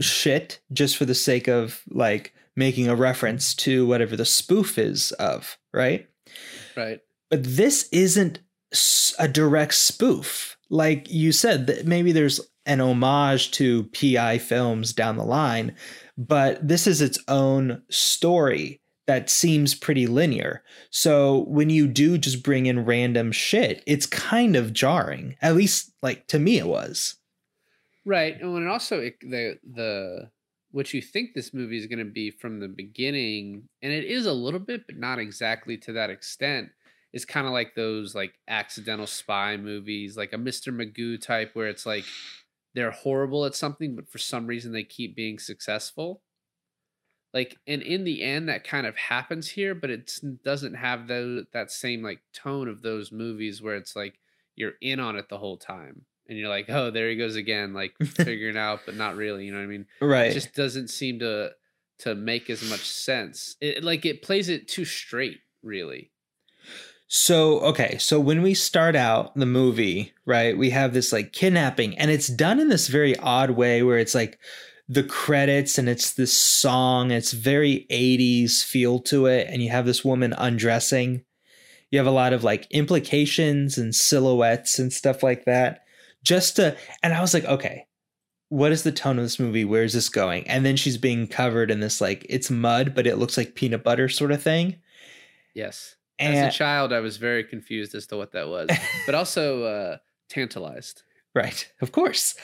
shit 0.00 0.60
just 0.72 0.96
for 0.96 1.04
the 1.04 1.14
sake 1.14 1.48
of 1.48 1.82
like 1.88 2.34
making 2.54 2.88
a 2.88 2.96
reference 2.96 3.54
to 3.54 3.86
whatever 3.86 4.16
the 4.16 4.24
spoof 4.24 4.78
is 4.78 5.12
of, 5.12 5.58
right? 5.72 6.08
right. 6.76 7.00
but 7.30 7.42
this 7.42 7.88
isn't 7.92 8.40
a 9.18 9.28
direct 9.28 9.74
spoof 9.74 10.56
like 10.68 11.10
you 11.10 11.32
said 11.32 11.66
that 11.66 11.86
maybe 11.86 12.12
there's 12.12 12.40
an 12.66 12.80
homage 12.80 13.50
to 13.52 13.84
pi 13.84 14.38
films 14.38 14.92
down 14.92 15.16
the 15.16 15.24
line 15.24 15.74
but 16.18 16.66
this 16.66 16.86
is 16.86 17.00
its 17.00 17.18
own 17.28 17.82
story 17.88 18.80
that 19.06 19.30
seems 19.30 19.74
pretty 19.74 20.06
linear 20.06 20.62
so 20.90 21.44
when 21.48 21.70
you 21.70 21.86
do 21.86 22.18
just 22.18 22.42
bring 22.42 22.66
in 22.66 22.84
random 22.84 23.30
shit 23.30 23.82
it's 23.86 24.06
kind 24.06 24.56
of 24.56 24.72
jarring 24.72 25.36
at 25.40 25.54
least 25.54 25.92
like 26.02 26.26
to 26.26 26.38
me 26.38 26.58
it 26.58 26.66
was 26.66 27.16
Right, 28.06 28.40
and 28.40 28.68
also 28.68 29.00
it, 29.00 29.18
the 29.20 29.58
the 29.64 30.30
what 30.70 30.94
you 30.94 31.02
think 31.02 31.34
this 31.34 31.52
movie 31.52 31.76
is 31.78 31.86
going 31.88 31.98
to 31.98 32.04
be 32.12 32.30
from 32.30 32.60
the 32.60 32.68
beginning, 32.68 33.68
and 33.82 33.92
it 33.92 34.04
is 34.04 34.26
a 34.26 34.32
little 34.32 34.60
bit, 34.60 34.86
but 34.86 34.96
not 34.96 35.18
exactly 35.18 35.76
to 35.78 35.92
that 35.94 36.10
extent. 36.10 36.70
Is 37.12 37.24
kind 37.24 37.46
of 37.46 37.52
like 37.52 37.74
those 37.74 38.14
like 38.14 38.34
accidental 38.48 39.06
spy 39.08 39.56
movies, 39.56 40.16
like 40.16 40.32
a 40.32 40.38
Mr. 40.38 40.70
Magoo 40.72 41.20
type, 41.20 41.50
where 41.54 41.68
it's 41.68 41.86
like 41.86 42.04
they're 42.74 42.92
horrible 42.92 43.44
at 43.46 43.54
something, 43.56 43.96
but 43.96 44.08
for 44.10 44.18
some 44.18 44.46
reason 44.46 44.72
they 44.72 44.84
keep 44.84 45.16
being 45.16 45.38
successful. 45.40 46.22
Like, 47.34 47.58
and 47.66 47.82
in 47.82 48.04
the 48.04 48.22
end, 48.22 48.48
that 48.48 48.64
kind 48.64 48.86
of 48.86 48.96
happens 48.96 49.48
here, 49.50 49.74
but 49.74 49.90
it 49.90 50.18
doesn't 50.42 50.74
have 50.74 51.06
the 51.06 51.46
that 51.52 51.70
same 51.70 52.02
like 52.02 52.22
tone 52.32 52.68
of 52.68 52.82
those 52.82 53.12
movies 53.12 53.60
where 53.60 53.76
it's 53.76 53.94
like 53.94 54.18
you're 54.54 54.74
in 54.80 55.00
on 55.00 55.16
it 55.16 55.28
the 55.28 55.38
whole 55.38 55.58
time 55.58 56.06
and 56.28 56.38
you're 56.38 56.48
like, 56.48 56.66
oh, 56.68 56.90
there 56.90 57.08
he 57.08 57.16
goes 57.16 57.36
again, 57.36 57.72
like 57.72 57.94
figuring 58.04 58.56
out, 58.56 58.80
but 58.86 58.96
not 58.96 59.16
really. 59.16 59.46
You 59.46 59.52
know 59.52 59.58
what 59.58 59.64
I 59.64 59.68
mean? 59.68 59.86
right 60.00 60.30
It 60.30 60.34
just 60.34 60.54
doesn't 60.54 60.88
seem 60.88 61.18
to 61.20 61.52
to 62.00 62.14
make 62.14 62.50
as 62.50 62.68
much 62.68 62.88
sense. 62.88 63.56
It 63.60 63.82
like 63.82 64.04
it 64.04 64.22
plays 64.22 64.48
it 64.48 64.68
too 64.68 64.84
straight, 64.84 65.40
really. 65.62 66.10
So, 67.08 67.60
okay, 67.60 67.98
so 67.98 68.18
when 68.18 68.42
we 68.42 68.52
start 68.52 68.96
out 68.96 69.36
the 69.36 69.46
movie, 69.46 70.12
right, 70.24 70.58
we 70.58 70.70
have 70.70 70.92
this 70.92 71.12
like 71.12 71.32
kidnapping, 71.32 71.96
and 71.96 72.10
it's 72.10 72.26
done 72.26 72.58
in 72.58 72.68
this 72.68 72.88
very 72.88 73.16
odd 73.18 73.50
way 73.50 73.82
where 73.82 73.98
it's 73.98 74.14
like 74.14 74.40
the 74.88 75.04
credits 75.04 75.78
and 75.78 75.88
it's 75.88 76.12
this 76.12 76.36
song, 76.36 77.12
it's 77.12 77.32
very 77.32 77.86
80s 77.90 78.64
feel 78.64 78.98
to 79.00 79.26
it, 79.26 79.46
and 79.48 79.62
you 79.62 79.70
have 79.70 79.86
this 79.86 80.04
woman 80.04 80.34
undressing. 80.36 81.24
You 81.90 81.98
have 81.98 82.06
a 82.06 82.10
lot 82.12 82.32
of 82.32 82.42
like 82.42 82.66
implications 82.70 83.78
and 83.78 83.94
silhouettes 83.94 84.80
and 84.80 84.92
stuff 84.92 85.22
like 85.22 85.44
that. 85.44 85.85
Just 86.26 86.56
to, 86.56 86.76
and 87.02 87.14
I 87.14 87.20
was 87.20 87.32
like, 87.32 87.44
okay, 87.44 87.86
what 88.48 88.72
is 88.72 88.82
the 88.82 88.92
tone 88.92 89.18
of 89.18 89.24
this 89.24 89.38
movie? 89.38 89.64
Where 89.64 89.84
is 89.84 89.92
this 89.92 90.08
going? 90.08 90.46
And 90.48 90.64
then 90.64 90.76
she's 90.76 90.98
being 90.98 91.26
covered 91.26 91.70
in 91.70 91.80
this 91.80 92.00
like, 92.00 92.26
it's 92.28 92.50
mud, 92.50 92.94
but 92.94 93.06
it 93.06 93.16
looks 93.16 93.36
like 93.36 93.54
peanut 93.54 93.84
butter 93.84 94.08
sort 94.08 94.32
of 94.32 94.42
thing. 94.42 94.76
Yes. 95.54 95.96
And 96.18 96.34
As 96.34 96.54
a 96.54 96.58
child, 96.58 96.92
I 96.92 97.00
was 97.00 97.16
very 97.16 97.44
confused 97.44 97.94
as 97.94 98.06
to 98.08 98.16
what 98.16 98.32
that 98.32 98.48
was, 98.48 98.68
but 99.04 99.14
also 99.14 99.62
uh, 99.64 99.96
tantalized. 100.28 101.02
right 101.34 101.70
of 101.82 101.92
course 101.92 102.34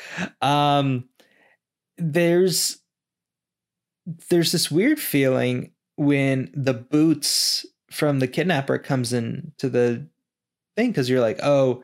um 0.43 1.09
there's 1.97 2.79
there's 4.29 4.53
this 4.53 4.71
weird 4.71 5.01
feeling 5.01 5.73
when 5.97 6.51
the 6.55 6.75
boots 6.75 7.65
from 7.91 8.19
the 8.19 8.29
kidnapper 8.29 8.79
comes 8.79 9.13
in 9.13 9.53
to 9.59 9.69
the 9.69 10.07
thing 10.77 10.89
because 10.91 11.09
you're 11.09 11.21
like 11.21 11.41
oh 11.43 11.83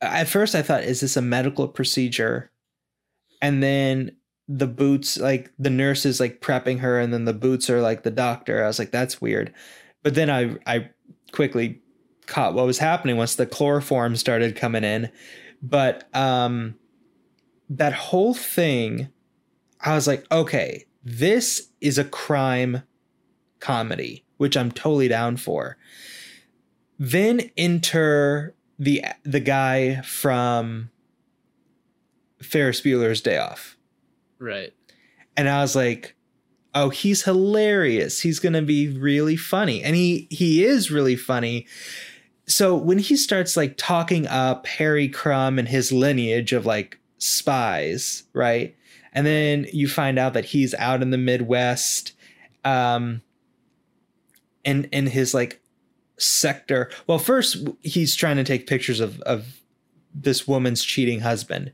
at 0.00 0.28
first 0.28 0.54
i 0.54 0.62
thought 0.62 0.84
is 0.84 1.00
this 1.00 1.16
a 1.16 1.22
medical 1.22 1.68
procedure? 1.68 2.50
And 3.42 3.62
then 3.62 4.16
the 4.48 4.66
boots 4.66 5.18
like 5.18 5.52
the 5.58 5.70
nurse 5.70 6.04
is 6.04 6.20
like 6.20 6.40
prepping 6.40 6.80
her 6.80 6.98
and 6.98 7.12
then 7.12 7.24
the 7.24 7.32
boots 7.32 7.70
are 7.70 7.80
like 7.80 8.02
the 8.02 8.10
doctor. 8.10 8.62
I 8.62 8.66
was 8.66 8.78
like 8.78 8.90
that's 8.90 9.20
weird. 9.20 9.52
But 10.02 10.14
then 10.14 10.30
i 10.30 10.56
i 10.66 10.90
quickly 11.32 11.80
caught 12.26 12.54
what 12.54 12.66
was 12.66 12.78
happening 12.78 13.16
once 13.16 13.34
the 13.34 13.46
chloroform 13.46 14.16
started 14.16 14.56
coming 14.56 14.84
in. 14.84 15.10
But 15.62 16.08
um 16.14 16.76
that 17.70 17.94
whole 17.94 18.34
thing 18.34 19.08
i 19.80 19.94
was 19.94 20.06
like 20.06 20.30
okay 20.30 20.84
this 21.02 21.70
is 21.80 21.96
a 21.96 22.04
crime 22.04 22.82
comedy 23.58 24.24
which 24.36 24.56
i'm 24.56 24.70
totally 24.70 25.08
down 25.08 25.36
for. 25.36 25.76
Then 26.98 27.50
enter 27.56 28.54
the 28.78 29.04
the 29.22 29.40
guy 29.40 30.00
from 30.02 30.90
ferris 32.42 32.80
bueller's 32.80 33.20
day 33.20 33.38
off. 33.38 33.76
Right. 34.38 34.72
and 35.36 35.48
i 35.48 35.60
was 35.60 35.74
like 35.74 36.14
oh 36.74 36.88
he's 36.90 37.22
hilarious. 37.22 38.20
He's 38.20 38.40
gonna 38.40 38.62
be 38.62 38.88
really 38.88 39.36
funny. 39.36 39.82
And 39.82 39.94
he 39.94 40.26
he 40.30 40.64
is 40.64 40.90
really 40.90 41.16
funny. 41.16 41.66
So 42.46 42.76
when 42.76 42.98
he 42.98 43.16
starts 43.16 43.56
like 43.56 43.76
talking 43.76 44.26
up 44.26 44.66
harry 44.66 45.08
crumb 45.08 45.58
and 45.58 45.68
his 45.68 45.92
lineage 45.92 46.52
of 46.52 46.66
like 46.66 46.98
spies 47.18 48.24
right? 48.32 48.74
And 49.12 49.24
then 49.24 49.66
you 49.72 49.86
find 49.88 50.18
out 50.18 50.34
that 50.34 50.46
he's 50.46 50.74
out 50.74 51.00
in 51.00 51.10
the 51.10 51.18
midwest 51.18 52.12
um 52.64 53.22
in 54.64 54.84
in 54.84 55.06
his 55.06 55.32
like 55.32 55.60
sector. 56.16 56.90
Well, 57.06 57.18
first 57.18 57.68
he's 57.82 58.14
trying 58.14 58.36
to 58.36 58.44
take 58.44 58.66
pictures 58.66 59.00
of 59.00 59.20
of 59.22 59.60
this 60.14 60.46
woman's 60.46 60.84
cheating 60.84 61.20
husband. 61.20 61.72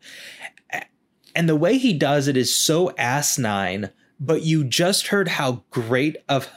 And 1.34 1.48
the 1.48 1.56
way 1.56 1.78
he 1.78 1.92
does 1.92 2.26
it 2.26 2.36
is 2.36 2.54
so 2.54 2.92
asinine, 2.96 3.90
but 4.18 4.42
you 4.42 4.64
just 4.64 5.08
heard 5.08 5.28
how 5.28 5.64
great 5.70 6.16
of 6.28 6.48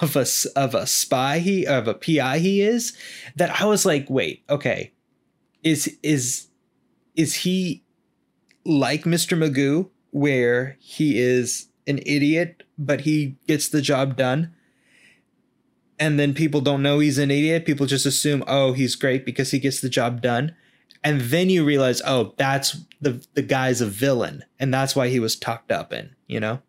of 0.00 0.16
a 0.16 0.26
of 0.56 0.74
a 0.74 0.86
spy 0.86 1.38
he 1.38 1.66
of 1.66 1.86
a 1.86 1.94
PI 1.94 2.38
he 2.38 2.62
is 2.62 2.96
that 3.36 3.60
I 3.60 3.66
was 3.66 3.86
like, 3.86 4.08
wait, 4.10 4.42
okay. 4.50 4.92
Is 5.62 5.96
is 6.02 6.48
is 7.14 7.34
he 7.36 7.84
like 8.64 9.04
Mr. 9.04 9.38
Magoo 9.38 9.90
where 10.10 10.76
he 10.80 11.18
is 11.18 11.68
an 11.86 11.98
idiot 12.04 12.62
but 12.78 13.02
he 13.02 13.36
gets 13.46 13.68
the 13.68 13.82
job 13.82 14.16
done? 14.16 14.52
And 16.02 16.18
then 16.18 16.34
people 16.34 16.60
don't 16.60 16.82
know 16.82 16.98
he's 16.98 17.18
an 17.18 17.30
idiot. 17.30 17.64
People 17.64 17.86
just 17.86 18.04
assume, 18.04 18.42
oh, 18.48 18.72
he's 18.72 18.96
great 18.96 19.24
because 19.24 19.52
he 19.52 19.60
gets 19.60 19.80
the 19.80 19.88
job 19.88 20.20
done. 20.20 20.52
And 21.04 21.20
then 21.20 21.48
you 21.48 21.64
realize, 21.64 22.02
oh, 22.04 22.34
that's 22.36 22.76
the 23.00 23.24
the 23.34 23.42
guy's 23.42 23.80
a 23.80 23.86
villain, 23.86 24.44
and 24.58 24.74
that's 24.74 24.96
why 24.96 25.08
he 25.08 25.20
was 25.20 25.36
tucked 25.36 25.70
up 25.70 25.92
in, 25.92 26.10
you 26.26 26.40
know? 26.40 26.60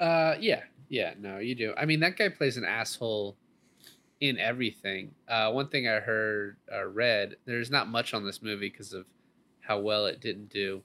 Uh 0.00 0.36
yeah. 0.40 0.62
Yeah, 0.88 1.12
no, 1.18 1.38
you 1.38 1.54
do. 1.54 1.74
I 1.76 1.84
mean 1.84 2.00
that 2.00 2.16
guy 2.16 2.30
plays 2.30 2.56
an 2.56 2.64
asshole 2.64 3.36
in 4.20 4.38
everything. 4.38 5.14
Uh 5.28 5.50
one 5.50 5.68
thing 5.68 5.86
I 5.86 6.00
heard 6.00 6.56
uh 6.72 6.84
read, 6.86 7.36
there's 7.44 7.70
not 7.70 7.86
much 7.88 8.14
on 8.14 8.24
this 8.24 8.40
movie 8.42 8.70
because 8.70 8.94
of 8.94 9.04
how 9.60 9.78
well 9.78 10.06
it 10.06 10.20
didn't 10.20 10.48
do. 10.48 10.82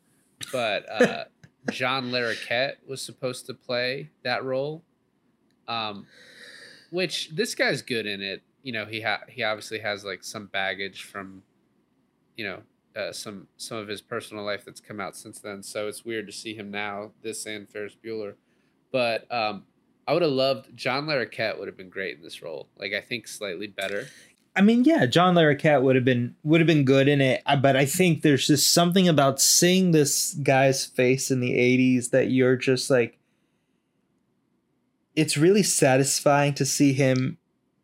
But 0.51 0.85
uh 0.89 1.23
John 1.71 2.11
Larroquette 2.11 2.75
was 2.85 3.01
supposed 3.01 3.45
to 3.45 3.53
play 3.53 4.09
that 4.23 4.43
role. 4.43 4.83
Um 5.67 6.07
which 6.91 7.29
this 7.29 7.55
guy's 7.55 7.81
good 7.81 8.05
in 8.05 8.21
it. 8.21 8.43
You 8.61 8.73
know, 8.73 8.85
he 8.85 9.01
ha- 9.01 9.23
he 9.27 9.43
obviously 9.43 9.79
has 9.79 10.05
like 10.05 10.23
some 10.23 10.45
baggage 10.45 11.03
from, 11.03 11.41
you 12.37 12.45
know, 12.45 12.61
uh, 12.95 13.11
some 13.11 13.47
some 13.57 13.77
of 13.77 13.87
his 13.87 14.01
personal 14.01 14.43
life 14.43 14.63
that's 14.63 14.79
come 14.79 14.99
out 14.99 15.15
since 15.15 15.39
then. 15.39 15.63
So 15.63 15.87
it's 15.87 16.05
weird 16.05 16.27
to 16.27 16.33
see 16.33 16.53
him 16.53 16.69
now, 16.69 17.11
this 17.23 17.45
and 17.45 17.67
Ferris 17.67 17.97
Bueller. 18.03 18.35
But 18.91 19.31
um, 19.33 19.63
I 20.07 20.13
would 20.13 20.21
have 20.21 20.31
loved 20.31 20.75
John 20.75 21.07
Larroquette 21.07 21.57
would 21.57 21.67
have 21.67 21.77
been 21.77 21.89
great 21.89 22.17
in 22.17 22.23
this 22.23 22.41
role. 22.41 22.67
Like 22.77 22.93
I 22.93 23.01
think 23.01 23.27
slightly 23.27 23.67
better. 23.67 24.07
I 24.55 24.61
mean, 24.61 24.83
yeah, 24.83 25.05
John 25.05 25.35
Larroquette 25.35 25.81
would 25.81 25.95
have 25.95 26.03
been 26.03 26.35
would 26.43 26.59
have 26.59 26.67
been 26.67 26.83
good 26.83 27.07
in 27.07 27.21
it, 27.21 27.41
but 27.61 27.77
I 27.77 27.85
think 27.85 28.21
there's 28.21 28.47
just 28.47 28.73
something 28.73 29.07
about 29.07 29.39
seeing 29.39 29.91
this 29.91 30.33
guy's 30.33 30.85
face 30.85 31.31
in 31.31 31.39
the 31.39 31.53
'80s 31.53 32.09
that 32.09 32.31
you're 32.31 32.57
just 32.57 32.89
like, 32.89 33.17
it's 35.15 35.37
really 35.37 35.63
satisfying 35.63 36.53
to 36.55 36.65
see 36.65 36.93
him 36.93 37.37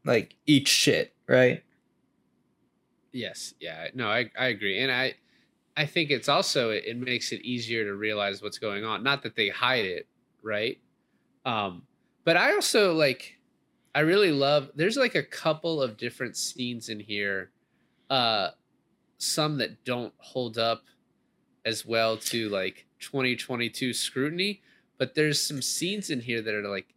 like 0.05 0.35
eat 0.45 0.67
shit, 0.67 1.13
right? 1.27 1.63
Yes, 3.11 3.53
yeah, 3.59 3.87
no, 3.93 4.07
I 4.09 4.29
I 4.37 4.47
agree, 4.47 4.79
and 4.79 4.91
I 4.91 5.15
I 5.75 5.85
think 5.85 6.09
it's 6.09 6.29
also 6.29 6.71
it, 6.71 6.97
makes 6.97 7.31
it 7.31 7.41
easier 7.41 7.83
to 7.85 7.93
realize 7.93 8.41
what's 8.41 8.57
going 8.57 8.83
on. 8.83 9.03
Not 9.03 9.21
that 9.23 9.35
they 9.35 9.49
hide 9.49 9.85
it, 9.85 10.07
right? 10.41 10.79
Um, 11.45 11.83
but 12.25 12.35
I 12.35 12.53
also 12.53 12.93
like 12.93 13.37
I 13.93 13.99
really 14.01 14.31
love. 14.31 14.71
There's 14.75 14.97
like 14.97 15.15
a 15.15 15.23
couple 15.23 15.81
of 15.81 15.97
different 15.97 16.35
scenes 16.35 16.89
in 16.89 16.99
here, 16.99 17.51
uh, 18.09 18.49
some 19.17 19.57
that 19.57 19.83
don't 19.83 20.13
hold 20.17 20.57
up 20.57 20.83
as 21.65 21.85
well 21.85 22.17
to 22.17 22.49
like 22.49 22.85
2022 22.99 23.93
scrutiny, 23.93 24.61
but 24.97 25.15
there's 25.15 25.41
some 25.41 25.61
scenes 25.61 26.09
in 26.09 26.21
here 26.21 26.41
that 26.41 26.53
are 26.53 26.67
like 26.67 26.93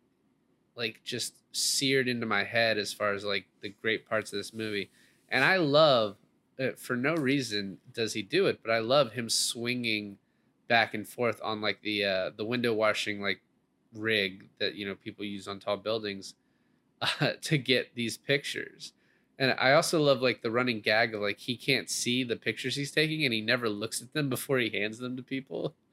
like 0.81 1.05
just 1.05 1.35
seared 1.53 2.09
into 2.09 2.25
my 2.25 2.43
head 2.43 2.79
as 2.79 2.93
far 2.93 3.13
as 3.13 3.23
like 3.23 3.45
the 3.61 3.69
great 3.83 4.09
parts 4.09 4.33
of 4.33 4.39
this 4.39 4.55
movie. 4.55 4.91
And 5.29 5.45
I 5.45 5.59
love 5.59 6.17
uh, 6.59 6.71
for 6.77 6.97
no 6.97 7.15
reason 7.15 7.77
does 7.93 8.15
he 8.15 8.23
do 8.23 8.47
it, 8.47 8.61
but 8.63 8.73
I 8.73 8.79
love 8.79 9.13
him 9.13 9.29
swinging 9.29 10.17
back 10.69 10.95
and 10.95 11.07
forth 11.07 11.39
on 11.45 11.61
like 11.61 11.83
the 11.83 12.05
uh 12.05 12.31
the 12.37 12.45
window 12.45 12.73
washing 12.73 13.21
like 13.21 13.41
rig 13.93 14.49
that 14.59 14.75
you 14.77 14.87
know 14.87 14.95
people 14.95 15.25
use 15.25 15.49
on 15.49 15.59
tall 15.59 15.77
buildings 15.77 16.35
uh, 17.03 17.33
to 17.43 17.59
get 17.59 17.95
these 17.95 18.17
pictures. 18.17 18.95
And 19.39 19.55
I 19.59 19.73
also 19.73 20.01
love 20.01 20.23
like 20.23 20.43
the 20.43 20.51
running 20.51 20.81
gag 20.81 21.15
of 21.15 21.21
like 21.21 21.39
he 21.39 21.57
can't 21.57 21.91
see 21.91 22.25
the 22.25 22.37
pictures 22.37 22.75
he's 22.75 22.91
taking 22.91 23.25
and 23.25 23.35
he 23.35 23.43
never 23.43 23.69
looks 23.69 24.01
at 24.01 24.15
them 24.15 24.29
before 24.37 24.59
he 24.59 24.71
hands 24.71 24.99
them 24.99 25.17
to 25.19 25.23
people. 25.23 25.75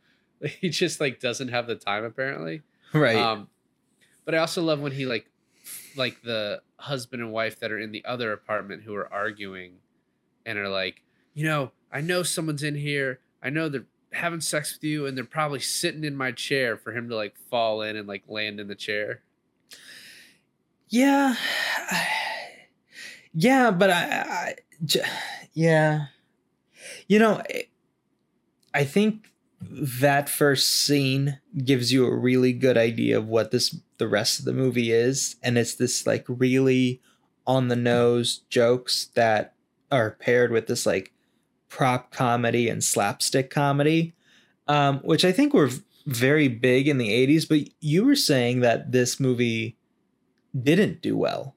He 0.62 0.70
just 0.70 1.02
like 1.02 1.20
doesn't 1.20 1.48
have 1.48 1.66
the 1.66 1.74
time 1.74 2.04
apparently. 2.04 2.62
Right. 2.94 3.18
Um, 3.18 3.48
but 4.28 4.36
I 4.36 4.40
also 4.40 4.62
love 4.62 4.82
when 4.82 4.92
he 4.92 5.06
like 5.06 5.26
like 5.96 6.22
the 6.22 6.62
husband 6.76 7.24
and 7.24 7.32
wife 7.32 7.62
that 7.62 7.72
are 7.72 7.80
in 7.80 7.94
the 7.94 8.04
other 8.04 8.34
apartment 8.34 8.84
who 8.84 8.94
are 8.94 9.12
arguing 9.12 9.76
and 10.46 10.60
are 10.60 10.68
like, 10.68 11.02
you 11.34 11.46
know, 11.46 11.72
I 11.94 12.02
know 12.02 12.24
someone's 12.24 12.62
in 12.62 12.76
here. 12.76 13.22
I 13.42 13.50
know 13.50 13.70
they're 13.70 13.86
having 14.12 14.42
sex 14.42 14.74
with 14.74 14.84
you 14.84 15.06
and 15.06 15.16
they're 15.16 15.24
probably 15.24 15.62
sitting 15.62 16.04
in 16.04 16.18
my 16.18 16.34
chair 16.34 16.76
for 16.76 16.92
him 16.92 17.08
to 17.08 17.16
like 17.16 17.38
fall 17.50 17.82
in 17.82 17.96
and 17.96 18.06
like 18.06 18.24
land 18.28 18.60
in 18.60 18.68
the 18.68 18.76
chair. 18.76 19.22
Yeah. 20.90 21.36
Yeah, 23.40 23.70
but 23.70 23.92
I, 23.92 24.04
I 24.04 24.56
yeah. 25.54 26.08
You 27.08 27.20
know, 27.20 27.44
I 28.74 28.84
think 28.84 29.30
that 29.60 30.30
first 30.30 30.70
scene 30.70 31.40
gives 31.64 31.92
you 31.92 32.06
a 32.06 32.16
really 32.16 32.54
good 32.54 32.78
idea 32.78 33.18
of 33.18 33.28
what 33.28 33.52
this 33.52 33.76
the 33.98 34.08
rest 34.08 34.40
of 34.40 34.46
the 34.46 34.54
movie 34.54 34.92
is. 34.92 35.36
And 35.42 35.58
it's 35.58 35.76
this 35.76 36.06
like 36.06 36.26
really 36.28 37.02
on 37.46 37.68
the 37.68 37.76
nose 37.76 38.42
jokes 38.50 39.06
that 39.16 39.54
are 39.92 40.12
paired 40.12 40.52
with 40.52 40.68
this 40.68 40.86
like 40.86 41.14
prop 41.70 42.12
comedy 42.12 42.70
and 42.70 42.84
slapstick 42.84 43.50
comedy 43.50 44.14
um, 44.68 45.00
which 45.00 45.24
i 45.26 45.32
think 45.32 45.54
were 45.54 45.70
very 46.06 46.48
big 46.48 46.88
in 46.88 46.98
the 46.98 47.10
80s 47.10 47.48
but 47.48 47.60
you 47.82 48.06
were 48.06 48.16
saying 48.16 48.62
that 48.62 48.92
this 48.92 49.20
movie 49.20 49.78
didn't 50.64 51.02
do 51.02 51.18
well. 51.18 51.56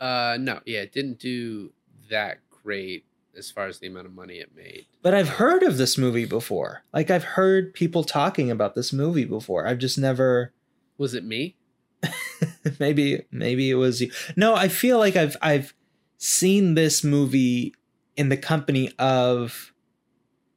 Uh 0.00 0.36
no. 0.40 0.60
Yeah 0.64 0.80
it 0.80 0.92
didn't 0.92 1.18
do 1.18 1.72
that 2.10 2.38
great 2.50 3.04
as 3.38 3.50
far 3.50 3.66
as 3.66 3.78
the 3.78 3.86
amount 3.86 4.06
of 4.06 4.14
money 4.14 4.36
it 4.36 4.54
made. 4.54 4.86
But 5.02 5.14
I've 5.14 5.28
heard 5.28 5.62
of 5.62 5.78
this 5.78 5.96
movie 5.96 6.24
before. 6.24 6.82
Like 6.92 7.10
I've 7.10 7.24
heard 7.24 7.72
people 7.72 8.04
talking 8.04 8.50
about 8.50 8.74
this 8.74 8.92
movie 8.92 9.24
before. 9.24 9.66
I've 9.66 9.78
just 9.78 9.98
never 9.98 10.52
Was 10.98 11.14
it 11.14 11.24
me? 11.24 11.56
maybe 12.80 13.24
maybe 13.30 13.70
it 13.70 13.74
was 13.74 14.00
you. 14.00 14.10
No, 14.36 14.54
I 14.54 14.68
feel 14.68 14.98
like 14.98 15.16
I've 15.16 15.36
I've 15.40 15.74
seen 16.18 16.74
this 16.74 17.02
movie 17.02 17.74
in 18.16 18.28
the 18.28 18.36
company 18.36 18.92
of 18.98 19.72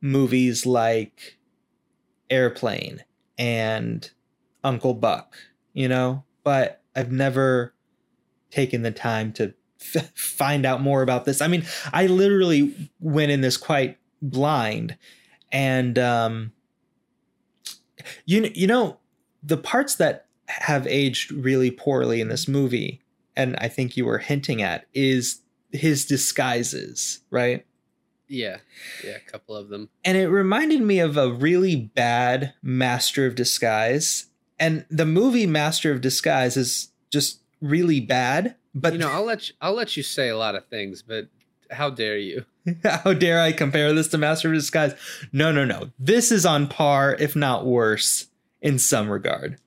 movies 0.02 0.66
like 0.66 1.38
Airplane 2.30 3.04
and 3.38 4.10
Uncle 4.64 4.94
Buck, 4.94 5.36
you 5.74 5.88
know, 5.88 6.24
but 6.44 6.82
I've 6.96 7.12
never 7.12 7.74
taken 8.50 8.82
the 8.82 8.92
time 8.92 9.32
to 9.34 9.54
f- 9.82 10.12
find 10.16 10.66
out 10.66 10.82
more 10.82 11.02
about 11.02 11.26
this. 11.26 11.42
I 11.42 11.48
mean, 11.48 11.66
I 11.92 12.08
literally 12.08 12.90
went 13.00 13.32
in 13.32 13.42
this 13.42 13.58
quite 13.58 13.98
blind, 14.22 14.98
and 15.52 15.98
um, 16.00 16.52
you 18.26 18.50
you 18.54 18.68
know 18.68 18.98
the 19.44 19.58
parts 19.58 19.96
that 19.96 20.28
have 20.48 20.86
aged 20.88 21.32
really 21.32 21.72
poorly 21.72 22.22
in 22.22 22.30
this 22.30 22.48
movie, 22.48 23.02
and 23.36 23.56
I 23.58 23.68
think 23.68 23.98
you 23.98 24.06
were 24.06 24.20
hinting 24.20 24.62
at 24.62 24.86
is 24.94 25.42
his 25.72 26.06
disguises, 26.06 27.22
right? 27.30 27.66
Yeah, 28.28 28.58
yeah, 29.04 29.18
a 29.18 29.30
couple 29.30 29.56
of 29.58 29.68
them. 29.68 29.90
And 30.06 30.18
it 30.18 30.30
reminded 30.30 30.82
me 30.82 31.00
of 31.00 31.18
a 31.18 31.32
really 31.32 31.76
bad 31.76 32.54
Master 32.64 33.26
of 33.26 33.36
Disguise. 33.36 34.28
And 34.58 34.86
the 34.90 35.06
movie 35.06 35.46
Master 35.46 35.92
of 35.92 36.00
Disguise 36.00 36.56
is 36.56 36.94
just 37.12 37.42
really 37.60 38.00
bad. 38.00 38.56
But 38.74 38.94
you 38.94 39.00
know, 39.00 39.10
I'll 39.10 39.26
let 39.26 39.50
you, 39.50 39.56
I'll 39.62 39.74
let 39.74 39.98
you 39.98 40.04
say 40.04 40.30
a 40.30 40.38
lot 40.38 40.56
of 40.56 40.66
things, 40.68 41.02
but 41.02 41.28
how 41.72 41.90
dare 41.90 42.18
you? 42.18 42.46
how 42.84 43.14
dare 43.14 43.42
I 43.42 43.52
compare 43.52 43.94
this 43.94 44.08
to 44.10 44.18
Master 44.18 44.50
of 44.50 44.56
Disguise? 44.56 44.94
No, 45.32 45.52
no, 45.52 45.66
no. 45.66 45.92
This 46.00 46.32
is 46.32 46.46
on 46.46 46.68
par, 46.68 47.16
if 47.20 47.36
not 47.36 47.66
worse, 47.66 48.28
in 48.62 48.80
some 48.80 49.10
regard. 49.10 49.58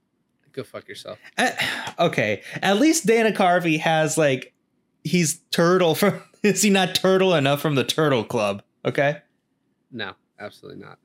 Go 0.52 0.62
fuck 0.62 0.88
yourself. 0.88 1.18
Uh, 1.36 1.50
okay, 1.98 2.42
at 2.62 2.78
least 2.78 3.06
Dana 3.06 3.32
Carvey 3.32 3.80
has 3.80 4.16
like 4.16 4.54
he's 5.02 5.40
turtle 5.50 5.94
from. 5.94 6.22
Is 6.44 6.60
he 6.60 6.68
not 6.68 6.94
turtle 6.94 7.34
enough 7.34 7.62
from 7.62 7.74
the 7.74 7.84
Turtle 7.84 8.22
Club? 8.22 8.62
Okay. 8.84 9.16
No, 9.90 10.12
absolutely 10.38 10.84
not. 10.84 10.98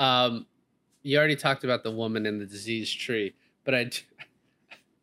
Um, 0.00 0.46
you 1.04 1.16
already 1.16 1.36
talked 1.36 1.62
about 1.62 1.84
the 1.84 1.92
woman 1.92 2.26
in 2.26 2.38
the 2.38 2.46
diseased 2.46 2.98
tree, 3.00 3.34
but 3.64 3.74
I. 3.74 3.90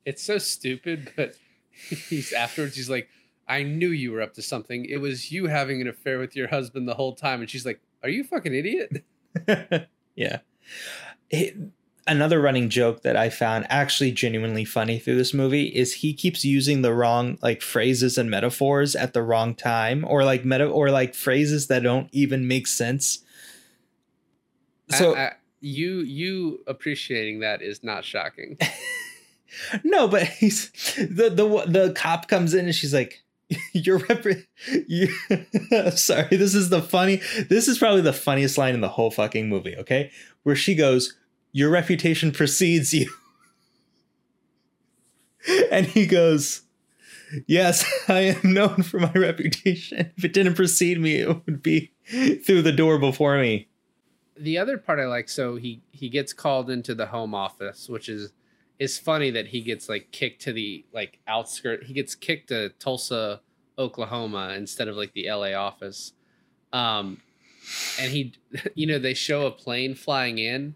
It's 0.06 0.24
so 0.24 0.38
stupid, 0.38 1.12
but 1.18 1.36
he's 1.89 2.34
afterwards 2.34 2.75
he's 2.75 2.89
like 2.89 3.10
i 3.48 3.63
knew 3.63 3.89
you 3.89 4.12
were 4.12 4.22
up 4.22 4.34
to 4.34 4.41
something 4.41 4.86
it 4.86 4.98
was 4.98 5.31
you 5.31 5.48
having 5.48 5.81
an 5.81 5.88
affair 5.88 6.19
with 6.19 6.36
your 6.36 6.48
husband 6.48 6.88
the 6.88 6.93
whole 6.93 7.13
time 7.13 7.41
and 7.41 7.50
she's 7.50 7.65
like 7.65 7.79
are 8.03 8.10
you 8.10 8.24
fucking 8.24 8.53
idiot 8.53 9.03
yeah 10.15 10.39
it, 11.29 11.55
another 12.07 12.39
running 12.41 12.69
joke 12.69 13.01
that 13.01 13.15
I 13.15 13.29
found 13.29 13.67
actually 13.69 14.12
genuinely 14.12 14.65
funny 14.65 14.98
through 14.98 15.17
this 15.17 15.34
movie 15.34 15.65
is 15.67 15.96
he 15.96 16.13
keeps 16.13 16.46
using 16.46 16.81
the 16.81 16.93
wrong 16.93 17.38
like 17.41 17.62
phrases 17.62 18.17
and 18.17 18.29
metaphors 18.29 18.96
at 18.96 19.13
the 19.13 19.22
wrong 19.22 19.53
time 19.53 20.05
or 20.07 20.24
like 20.24 20.46
meta 20.46 20.65
or 20.67 20.89
like 20.89 21.13
phrases 21.13 21.67
that 21.67 21.84
don't 21.84 22.10
even 22.12 22.48
make 22.48 22.67
sense. 22.67 23.19
So 24.89 25.15
I, 25.15 25.19
I, 25.19 25.31
you 25.60 26.00
you 26.00 26.63
appreciating 26.65 27.41
that 27.41 27.62
is 27.62 27.84
not 27.84 28.05
shocking. 28.05 28.57
no, 29.84 30.08
but 30.08 30.24
he's 30.24 30.72
the 30.96 31.30
the 31.30 31.66
the 31.68 31.94
cop 31.96 32.28
comes 32.28 32.54
in 32.54 32.66
and 32.66 32.76
she's 32.76 32.94
like 32.94 33.24
you're 33.74 34.00
rep- 34.00 34.26
you 34.88 35.08
sorry 35.96 36.36
this 36.36 36.54
is 36.54 36.70
the 36.70 36.82
funny 36.82 37.22
this 37.50 37.68
is 37.68 37.78
probably 37.78 38.02
the 38.02 38.14
funniest 38.14 38.58
line 38.58 38.74
in 38.74 38.82
the 38.82 38.90
whole 38.90 39.12
fucking 39.12 39.48
movie 39.50 39.76
okay? 39.78 40.12
Where 40.44 40.56
she 40.56 40.76
goes 40.76 41.16
your 41.52 41.70
reputation 41.70 42.32
precedes 42.32 42.94
you. 42.94 43.10
And 45.72 45.86
he 45.86 46.06
goes 46.06 46.64
yes 47.46 47.86
i 48.08 48.20
am 48.20 48.54
known 48.54 48.84
for 48.84 49.00
my 49.00 49.12
reputation. 49.14 50.12
If 50.18 50.26
it 50.26 50.34
didn't 50.34 50.56
precede 50.56 51.00
me 51.00 51.16
it 51.18 51.46
would 51.46 51.64
be 51.64 51.92
through 52.46 52.62
the 52.62 52.72
door 52.72 52.98
before 53.00 53.38
me. 53.40 53.70
The 54.38 54.58
other 54.58 54.78
part 54.78 55.00
i 55.00 55.06
like 55.06 55.30
so 55.30 55.56
he 55.56 55.82
he 55.92 56.10
gets 56.10 56.34
called 56.34 56.70
into 56.70 56.94
the 56.94 57.08
home 57.08 57.34
office 57.34 57.88
which 57.88 58.10
is 58.10 58.34
is 58.79 59.00
funny 59.00 59.31
that 59.31 59.48
he 59.48 59.62
gets 59.62 59.89
like 59.89 60.12
kicked 60.12 60.41
to 60.43 60.53
the 60.53 60.86
like 60.93 61.19
outskirt. 61.27 61.84
He 61.84 61.93
gets 61.93 62.15
kicked 62.15 62.50
to 62.50 62.69
Tulsa, 62.79 63.41
Oklahoma 63.77 64.53
instead 64.55 64.88
of 64.88 64.96
like 64.96 65.13
the 65.13 65.29
LA 65.29 65.53
office. 65.53 66.13
Um, 66.74 67.22
and 68.00 68.12
he, 68.12 68.34
you 68.75 68.88
know, 68.88 69.00
they 69.00 69.13
show 69.13 69.46
a 69.48 69.51
plane 69.51 69.96
flying 69.96 70.38
in, 70.38 70.75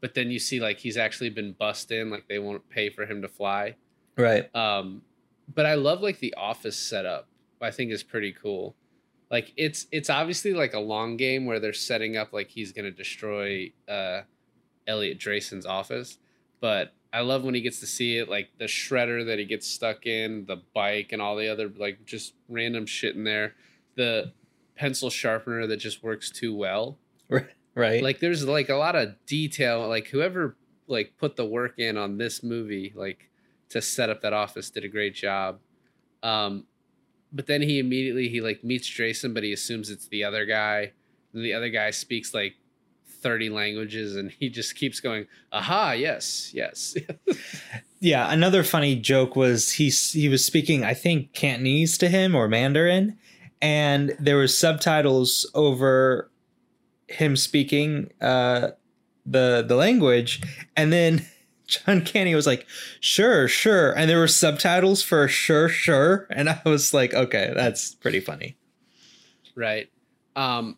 but 0.00 0.14
then 0.14 0.30
you 0.30 0.38
see 0.38 0.60
like 0.60 0.78
he's 0.78 0.96
actually 0.96 1.30
been 1.30 1.52
bussed 1.52 1.90
in, 1.90 2.10
like 2.10 2.28
they 2.28 2.38
won't 2.38 2.68
pay 2.68 2.90
for 2.90 3.04
him 3.04 3.22
to 3.22 3.28
fly. 3.28 3.76
Right. 4.16 4.54
Um, 4.54 5.02
but 5.52 5.66
I 5.66 5.74
love 5.74 6.00
like 6.00 6.20
the 6.20 6.34
office 6.34 6.76
setup. 6.76 7.26
I 7.62 7.70
think 7.70 7.90
is 7.92 8.02
pretty 8.02 8.32
cool. 8.32 8.74
Like 9.30 9.52
it's 9.56 9.86
it's 9.92 10.08
obviously 10.08 10.54
like 10.54 10.74
a 10.74 10.78
long 10.78 11.16
game 11.16 11.46
where 11.46 11.60
they're 11.60 11.72
setting 11.72 12.16
up 12.16 12.32
like 12.32 12.48
he's 12.48 12.72
gonna 12.72 12.90
destroy 12.90 13.70
uh 13.88 14.22
Elliot 14.86 15.18
Draisen's 15.18 15.66
office, 15.66 16.18
but 16.60 16.94
I 17.12 17.20
love 17.20 17.42
when 17.42 17.54
he 17.54 17.60
gets 17.60 17.80
to 17.80 17.86
see 17.86 18.18
it, 18.18 18.28
like 18.28 18.50
the 18.58 18.66
shredder 18.66 19.26
that 19.26 19.38
he 19.38 19.44
gets 19.44 19.66
stuck 19.66 20.06
in, 20.06 20.44
the 20.46 20.62
bike, 20.74 21.10
and 21.12 21.20
all 21.20 21.36
the 21.36 21.48
other 21.48 21.68
like 21.76 22.04
just 22.04 22.34
random 22.48 22.86
shit 22.86 23.16
in 23.16 23.24
there. 23.24 23.54
The 23.96 24.32
pencil 24.76 25.10
sharpener 25.10 25.66
that 25.66 25.78
just 25.78 26.02
works 26.02 26.30
too 26.30 26.54
well. 26.54 26.98
Right. 27.74 28.02
Like 28.02 28.20
there's 28.20 28.46
like 28.46 28.68
a 28.68 28.76
lot 28.76 28.96
of 28.96 29.14
detail. 29.26 29.88
Like 29.88 30.08
whoever 30.08 30.56
like 30.86 31.14
put 31.18 31.36
the 31.36 31.44
work 31.44 31.78
in 31.78 31.96
on 31.96 32.18
this 32.18 32.42
movie, 32.42 32.92
like 32.94 33.30
to 33.70 33.80
set 33.80 34.10
up 34.10 34.22
that 34.22 34.32
office, 34.32 34.70
did 34.70 34.84
a 34.84 34.88
great 34.88 35.14
job. 35.14 35.60
Um, 36.22 36.66
but 37.32 37.46
then 37.46 37.62
he 37.62 37.78
immediately 37.78 38.28
he 38.28 38.40
like 38.40 38.64
meets 38.64 38.88
Jason, 38.88 39.34
but 39.34 39.42
he 39.42 39.52
assumes 39.52 39.90
it's 39.90 40.08
the 40.08 40.24
other 40.24 40.44
guy. 40.44 40.92
And 41.32 41.44
the 41.44 41.54
other 41.54 41.68
guy 41.68 41.90
speaks 41.90 42.34
like 42.34 42.56
30 43.20 43.50
languages 43.50 44.16
and 44.16 44.30
he 44.30 44.48
just 44.48 44.74
keeps 44.74 45.00
going 45.00 45.26
aha 45.52 45.92
yes 45.92 46.50
yes 46.54 46.96
yeah 48.00 48.32
another 48.32 48.62
funny 48.62 48.96
joke 48.96 49.36
was 49.36 49.72
he 49.72 49.90
he 49.90 50.28
was 50.28 50.44
speaking 50.44 50.84
i 50.84 50.94
think 50.94 51.32
cantonese 51.32 51.98
to 51.98 52.08
him 52.08 52.34
or 52.34 52.48
mandarin 52.48 53.18
and 53.60 54.16
there 54.18 54.36
were 54.36 54.48
subtitles 54.48 55.48
over 55.54 56.30
him 57.08 57.36
speaking 57.36 58.10
uh 58.20 58.68
the 59.26 59.64
the 59.66 59.76
language 59.76 60.42
and 60.76 60.92
then 60.92 61.24
John 61.70 62.04
Candy 62.04 62.34
was 62.34 62.48
like, 62.48 62.66
sure, 62.98 63.46
sure. 63.46 63.92
And 63.96 64.10
there 64.10 64.18
were 64.18 64.26
subtitles 64.26 65.04
for 65.04 65.28
sure, 65.28 65.68
sure. 65.68 66.26
And 66.30 66.48
I 66.50 66.60
was 66.64 66.92
like, 66.92 67.14
okay, 67.14 67.52
that's 67.54 67.94
pretty 67.94 68.18
funny. 68.18 68.56
Right. 69.54 69.88
Um, 70.34 70.76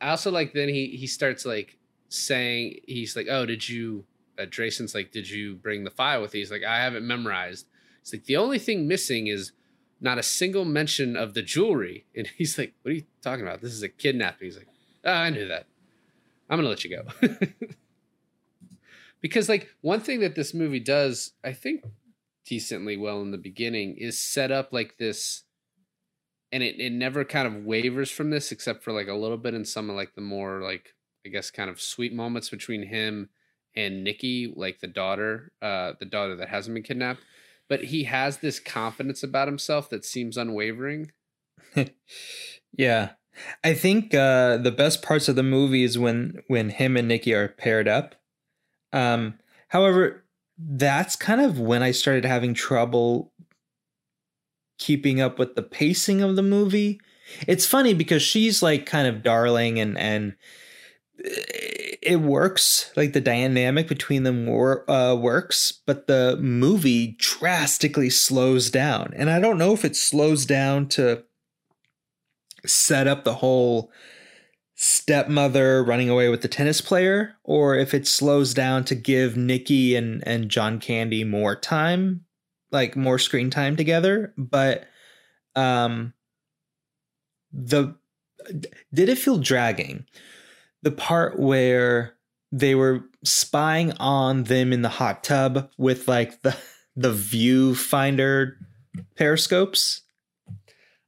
I 0.00 0.10
also 0.10 0.30
like 0.30 0.52
then 0.52 0.68
he 0.68 0.88
he 0.88 1.06
starts 1.06 1.44
like 1.44 1.78
saying 2.08 2.80
he's 2.86 3.16
like, 3.16 3.26
oh, 3.30 3.46
did 3.46 3.68
you? 3.68 4.04
Uh, 4.38 4.42
Draisen's 4.42 4.94
like, 4.94 5.12
did 5.12 5.30
you 5.30 5.54
bring 5.54 5.84
the 5.84 5.90
file 5.90 6.20
with 6.20 6.34
you? 6.34 6.40
He's 6.40 6.50
like, 6.50 6.62
I 6.62 6.82
haven't 6.82 7.06
memorized. 7.06 7.66
It's 8.02 8.12
like 8.12 8.24
the 8.24 8.36
only 8.36 8.58
thing 8.58 8.86
missing 8.86 9.28
is 9.28 9.52
not 10.00 10.18
a 10.18 10.22
single 10.22 10.64
mention 10.64 11.16
of 11.16 11.34
the 11.34 11.42
jewelry. 11.42 12.04
And 12.14 12.26
he's 12.36 12.58
like, 12.58 12.74
what 12.82 12.90
are 12.90 12.94
you 12.94 13.04
talking 13.22 13.46
about? 13.46 13.62
This 13.62 13.72
is 13.72 13.82
a 13.82 13.88
kidnapping. 13.88 14.46
He's 14.46 14.56
like, 14.56 14.68
oh, 15.04 15.12
I 15.12 15.30
knew 15.30 15.48
that. 15.48 15.66
I'm 16.48 16.58
gonna 16.58 16.68
let 16.68 16.84
you 16.84 16.96
go. 16.96 17.28
because 19.20 19.48
like 19.48 19.74
one 19.80 20.00
thing 20.00 20.20
that 20.20 20.34
this 20.34 20.54
movie 20.54 20.80
does, 20.80 21.32
I 21.42 21.52
think 21.52 21.84
decently 22.44 22.96
well 22.96 23.22
in 23.22 23.32
the 23.32 23.38
beginning 23.38 23.96
is 23.96 24.18
set 24.18 24.52
up 24.52 24.72
like 24.72 24.98
this 24.98 25.42
and 26.52 26.62
it, 26.62 26.80
it 26.80 26.92
never 26.92 27.24
kind 27.24 27.46
of 27.46 27.64
wavers 27.64 28.10
from 28.10 28.30
this 28.30 28.52
except 28.52 28.82
for 28.82 28.92
like 28.92 29.08
a 29.08 29.14
little 29.14 29.36
bit 29.36 29.54
in 29.54 29.64
some 29.64 29.90
of 29.90 29.96
like 29.96 30.14
the 30.14 30.20
more 30.20 30.62
like 30.62 30.94
i 31.24 31.28
guess 31.28 31.50
kind 31.50 31.68
of 31.68 31.80
sweet 31.80 32.12
moments 32.12 32.48
between 32.48 32.86
him 32.86 33.28
and 33.76 34.02
nikki 34.02 34.52
like 34.56 34.80
the 34.80 34.86
daughter 34.86 35.52
uh 35.62 35.92
the 36.00 36.06
daughter 36.06 36.34
that 36.36 36.48
hasn't 36.48 36.74
been 36.74 36.82
kidnapped. 36.82 37.20
But 37.68 37.84
he 37.84 38.04
has 38.04 38.38
this 38.38 38.60
confidence 38.60 39.24
about 39.24 39.48
himself 39.48 39.90
that 39.90 40.04
seems 40.04 40.36
unwavering. 40.36 41.12
Yeah. 42.78 43.12
I 43.64 43.72
think 43.72 44.14
uh 44.14 44.58
the 44.58 44.70
best 44.70 45.02
parts 45.02 45.28
of 45.28 45.36
the 45.36 45.42
movie 45.42 45.82
is 45.82 45.98
when 45.98 46.42
when 46.48 46.68
him 46.70 46.96
and 46.96 47.08
nikki 47.08 47.32
are 47.32 47.48
paired 47.48 47.88
up. 47.88 48.14
Um 48.92 49.38
however 49.68 50.24
that's 50.58 51.16
kind 51.16 51.40
of 51.40 51.58
when 51.58 51.82
i 51.82 51.90
started 51.90 52.24
having 52.24 52.54
trouble 52.54 53.32
keeping 54.78 55.20
up 55.20 55.38
with 55.38 55.54
the 55.54 55.62
pacing 55.62 56.22
of 56.22 56.36
the 56.36 56.42
movie. 56.42 57.00
It's 57.46 57.66
funny 57.66 57.94
because 57.94 58.22
she's 58.22 58.62
like 58.62 58.86
kind 58.86 59.08
of 59.08 59.22
darling 59.22 59.80
and 59.80 59.98
and 59.98 60.36
it 61.18 62.20
works 62.20 62.92
like 62.96 63.12
the 63.12 63.20
dynamic 63.20 63.88
between 63.88 64.22
them 64.22 64.48
uh, 64.48 65.14
works 65.14 65.80
but 65.86 66.06
the 66.06 66.36
movie 66.40 67.16
drastically 67.18 68.10
slows 68.10 68.70
down 68.70 69.12
and 69.16 69.30
i 69.30 69.40
don't 69.40 69.58
know 69.58 69.72
if 69.72 69.84
it 69.84 69.96
slows 69.96 70.44
down 70.44 70.86
to 70.86 71.24
set 72.66 73.06
up 73.06 73.24
the 73.24 73.34
whole 73.34 73.90
stepmother 74.74 75.82
running 75.82 76.10
away 76.10 76.28
with 76.28 76.42
the 76.42 76.48
tennis 76.48 76.82
player 76.82 77.34
or 77.44 77.74
if 77.74 77.94
it 77.94 78.06
slows 78.06 78.52
down 78.52 78.84
to 78.84 78.94
give 78.94 79.36
nikki 79.36 79.96
and 79.96 80.22
and 80.26 80.50
john 80.50 80.78
candy 80.78 81.24
more 81.24 81.56
time 81.56 82.25
like 82.70 82.96
more 82.96 83.18
screen 83.18 83.50
time 83.50 83.76
together, 83.76 84.34
but 84.36 84.84
um 85.54 86.12
the 87.52 87.96
did 88.92 89.08
it 89.08 89.18
feel 89.18 89.38
dragging? 89.38 90.06
The 90.82 90.90
part 90.92 91.38
where 91.38 92.16
they 92.52 92.74
were 92.74 93.04
spying 93.24 93.92
on 93.92 94.44
them 94.44 94.72
in 94.72 94.82
the 94.82 94.88
hot 94.88 95.24
tub 95.24 95.70
with 95.78 96.08
like 96.08 96.42
the 96.42 96.56
the 96.94 97.12
viewfinder 97.12 98.52
periscopes? 99.16 100.02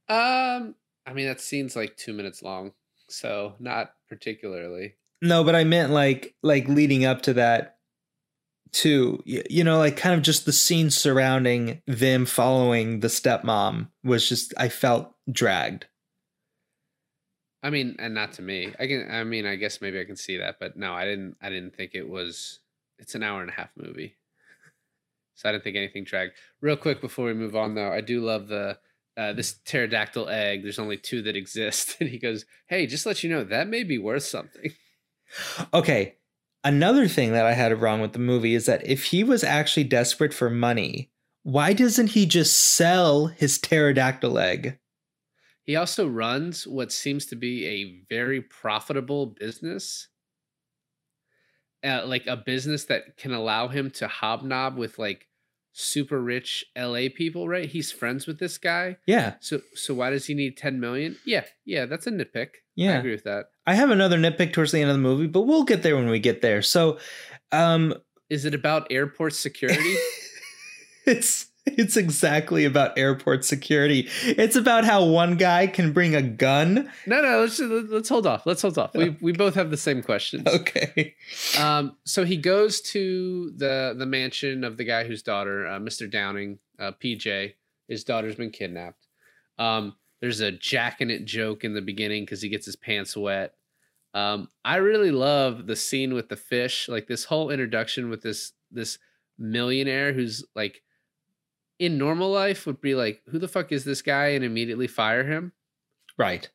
Um 0.07 0.75
I 1.05 1.13
mean 1.13 1.27
that 1.27 1.41
scene's 1.41 1.75
like 1.75 1.97
2 1.97 2.13
minutes 2.13 2.43
long, 2.43 2.73
so 3.07 3.55
not 3.59 3.93
particularly. 4.07 4.95
No, 5.21 5.43
but 5.43 5.55
I 5.55 5.63
meant 5.63 5.91
like 5.91 6.35
like 6.43 6.67
leading 6.67 7.05
up 7.05 7.21
to 7.23 7.33
that 7.33 7.78
too. 8.71 9.21
You 9.25 9.63
know 9.63 9.77
like 9.77 9.97
kind 9.97 10.15
of 10.15 10.21
just 10.21 10.45
the 10.45 10.53
scene 10.53 10.89
surrounding 10.89 11.81
them 11.85 12.25
following 12.25 12.99
the 12.99 13.07
stepmom 13.07 13.89
was 14.03 14.27
just 14.27 14.53
i 14.57 14.69
felt 14.69 15.13
dragged. 15.31 15.87
I 17.61 17.69
mean 17.69 17.95
and 17.99 18.13
not 18.13 18.33
to 18.33 18.41
me. 18.41 18.73
I 18.79 18.87
can 18.87 19.09
i 19.11 19.23
mean 19.23 19.45
i 19.45 19.55
guess 19.55 19.81
maybe 19.81 19.99
i 19.99 20.05
can 20.05 20.15
see 20.15 20.37
that 20.37 20.57
but 20.59 20.77
no 20.77 20.93
i 20.93 21.05
didn't 21.05 21.37
i 21.41 21.49
didn't 21.49 21.75
think 21.75 21.91
it 21.93 22.07
was 22.07 22.59
it's 22.97 23.15
an 23.15 23.23
hour 23.23 23.41
and 23.41 23.49
a 23.49 23.53
half 23.53 23.69
movie. 23.75 24.15
So 25.35 25.49
i 25.49 25.51
didn't 25.51 25.63
think 25.63 25.77
anything 25.77 26.03
dragged. 26.03 26.33
Real 26.61 26.77
quick 26.77 27.01
before 27.01 27.25
we 27.25 27.33
move 27.33 27.55
on 27.55 27.75
though 27.75 27.91
i 27.91 28.01
do 28.01 28.21
love 28.21 28.47
the 28.47 28.77
uh, 29.17 29.33
this 29.33 29.51
pterodactyl 29.65 30.29
egg. 30.29 30.63
There's 30.63 30.79
only 30.79 30.95
two 30.95 31.21
that 31.23 31.35
exist. 31.35 31.97
And 31.99 32.09
he 32.09 32.19
goes 32.19 32.45
hey 32.67 32.87
just 32.87 33.05
let 33.05 33.23
you 33.23 33.29
know 33.29 33.43
that 33.43 33.67
may 33.67 33.83
be 33.83 33.97
worth 33.97 34.23
something. 34.23 34.71
Okay 35.73 36.15
Another 36.63 37.07
thing 37.07 37.31
that 37.31 37.45
I 37.45 37.53
had 37.53 37.81
wrong 37.81 38.01
with 38.01 38.13
the 38.13 38.19
movie 38.19 38.53
is 38.53 38.65
that 38.65 38.85
if 38.85 39.05
he 39.05 39.23
was 39.23 39.43
actually 39.43 39.85
desperate 39.85 40.33
for 40.33 40.49
money, 40.49 41.09
why 41.43 41.71
doesn't 41.71 42.07
he 42.07 42.25
just 42.25 42.57
sell 42.57 43.27
his 43.27 43.57
pterodactyl 43.57 44.37
egg? 44.37 44.77
He 45.63 45.75
also 45.75 46.05
runs 46.05 46.67
what 46.67 46.91
seems 46.91 47.25
to 47.27 47.35
be 47.35 47.65
a 47.65 48.03
very 48.13 48.41
profitable 48.41 49.27
business. 49.27 50.09
Uh, 51.81 52.01
like 52.05 52.27
a 52.27 52.35
business 52.35 52.83
that 52.85 53.15
can 53.15 53.31
allow 53.31 53.69
him 53.69 53.89
to 53.91 54.07
hobnob 54.09 54.77
with 54.77 54.99
like 54.99 55.28
super 55.71 56.21
rich 56.21 56.65
LA 56.77 57.07
people, 57.13 57.47
right? 57.47 57.69
He's 57.69 57.91
friends 57.91 58.27
with 58.27 58.39
this 58.39 58.57
guy. 58.57 58.97
Yeah. 59.05 59.35
So 59.39 59.61
so 59.75 59.93
why 59.93 60.09
does 60.09 60.25
he 60.25 60.33
need 60.33 60.57
10 60.57 60.79
million? 60.79 61.17
Yeah. 61.25 61.45
Yeah, 61.65 61.85
that's 61.85 62.07
a 62.07 62.11
nitpick. 62.11 62.49
Yeah. 62.75 62.93
I 62.93 62.97
agree 62.97 63.11
with 63.11 63.23
that. 63.25 63.45
I 63.65 63.75
have 63.75 63.91
another 63.91 64.17
nitpick 64.17 64.53
towards 64.53 64.71
the 64.71 64.81
end 64.81 64.89
of 64.89 64.95
the 64.95 65.01
movie, 65.01 65.27
but 65.27 65.41
we'll 65.41 65.63
get 65.63 65.83
there 65.83 65.95
when 65.95 66.09
we 66.09 66.19
get 66.19 66.41
there. 66.41 66.61
So, 66.61 66.97
um 67.51 67.93
Is 68.29 68.45
it 68.45 68.53
about 68.53 68.87
airport 68.91 69.33
security? 69.33 69.95
it's 71.05 71.48
it's 71.65 71.97
exactly 71.97 72.65
about 72.65 72.97
airport 72.97 73.45
security. 73.45 74.07
It's 74.23 74.55
about 74.55 74.85
how 74.85 75.05
one 75.05 75.35
guy 75.35 75.67
can 75.67 75.91
bring 75.91 76.15
a 76.15 76.21
gun. 76.21 76.91
No, 77.05 77.21
no, 77.21 77.41
let's 77.41 77.59
let's 77.59 78.09
hold 78.09 78.25
off. 78.25 78.45
Let's 78.45 78.61
hold 78.61 78.77
off. 78.77 78.93
We 78.95 79.15
we 79.21 79.31
both 79.33 79.55
have 79.55 79.69
the 79.69 79.77
same 79.77 80.01
questions. 80.01 80.47
Okay. 80.59 81.15
Um, 81.57 81.95
so 82.05 82.25
he 82.25 82.35
goes 82.35 82.81
to 82.81 83.51
the 83.55 83.95
the 83.97 84.05
mansion 84.05 84.63
of 84.63 84.77
the 84.77 84.83
guy 84.83 85.05
whose 85.05 85.23
daughter, 85.23 85.65
uh, 85.67 85.79
Mr. 85.79 86.09
Downing, 86.09 86.59
uh, 86.77 86.91
PJ, 87.01 87.53
his 87.87 88.03
daughter's 88.03 88.35
been 88.35 88.51
kidnapped. 88.51 89.07
Um, 89.57 89.95
there's 90.21 90.41
a 90.41 90.51
jacking 90.51 91.09
it 91.09 91.25
joke 91.25 91.63
in 91.63 91.73
the 91.73 91.81
beginning 91.81 92.23
because 92.23 92.41
he 92.41 92.49
gets 92.49 92.65
his 92.65 92.75
pants 92.75 93.15
wet. 93.15 93.53
Um, 94.13 94.49
I 94.65 94.77
really 94.77 95.11
love 95.11 95.67
the 95.67 95.75
scene 95.75 96.13
with 96.13 96.29
the 96.29 96.35
fish, 96.35 96.89
like 96.89 97.07
this 97.07 97.25
whole 97.25 97.51
introduction 97.51 98.09
with 98.09 98.21
this 98.21 98.53
this 98.71 98.97
millionaire 99.37 100.13
who's 100.13 100.43
like 100.55 100.81
in 101.79 101.97
normal 101.97 102.29
life 102.29 102.65
would 102.65 102.81
be 102.81 102.93
like, 102.93 103.21
who 103.29 103.39
the 103.39 103.47
fuck 103.47 103.71
is 103.71 103.85
this 103.85 104.01
guy, 104.01 104.27
and 104.27 104.43
immediately 104.43 104.87
fire 104.87 105.23
him. 105.23 105.53
Right. 106.17 106.49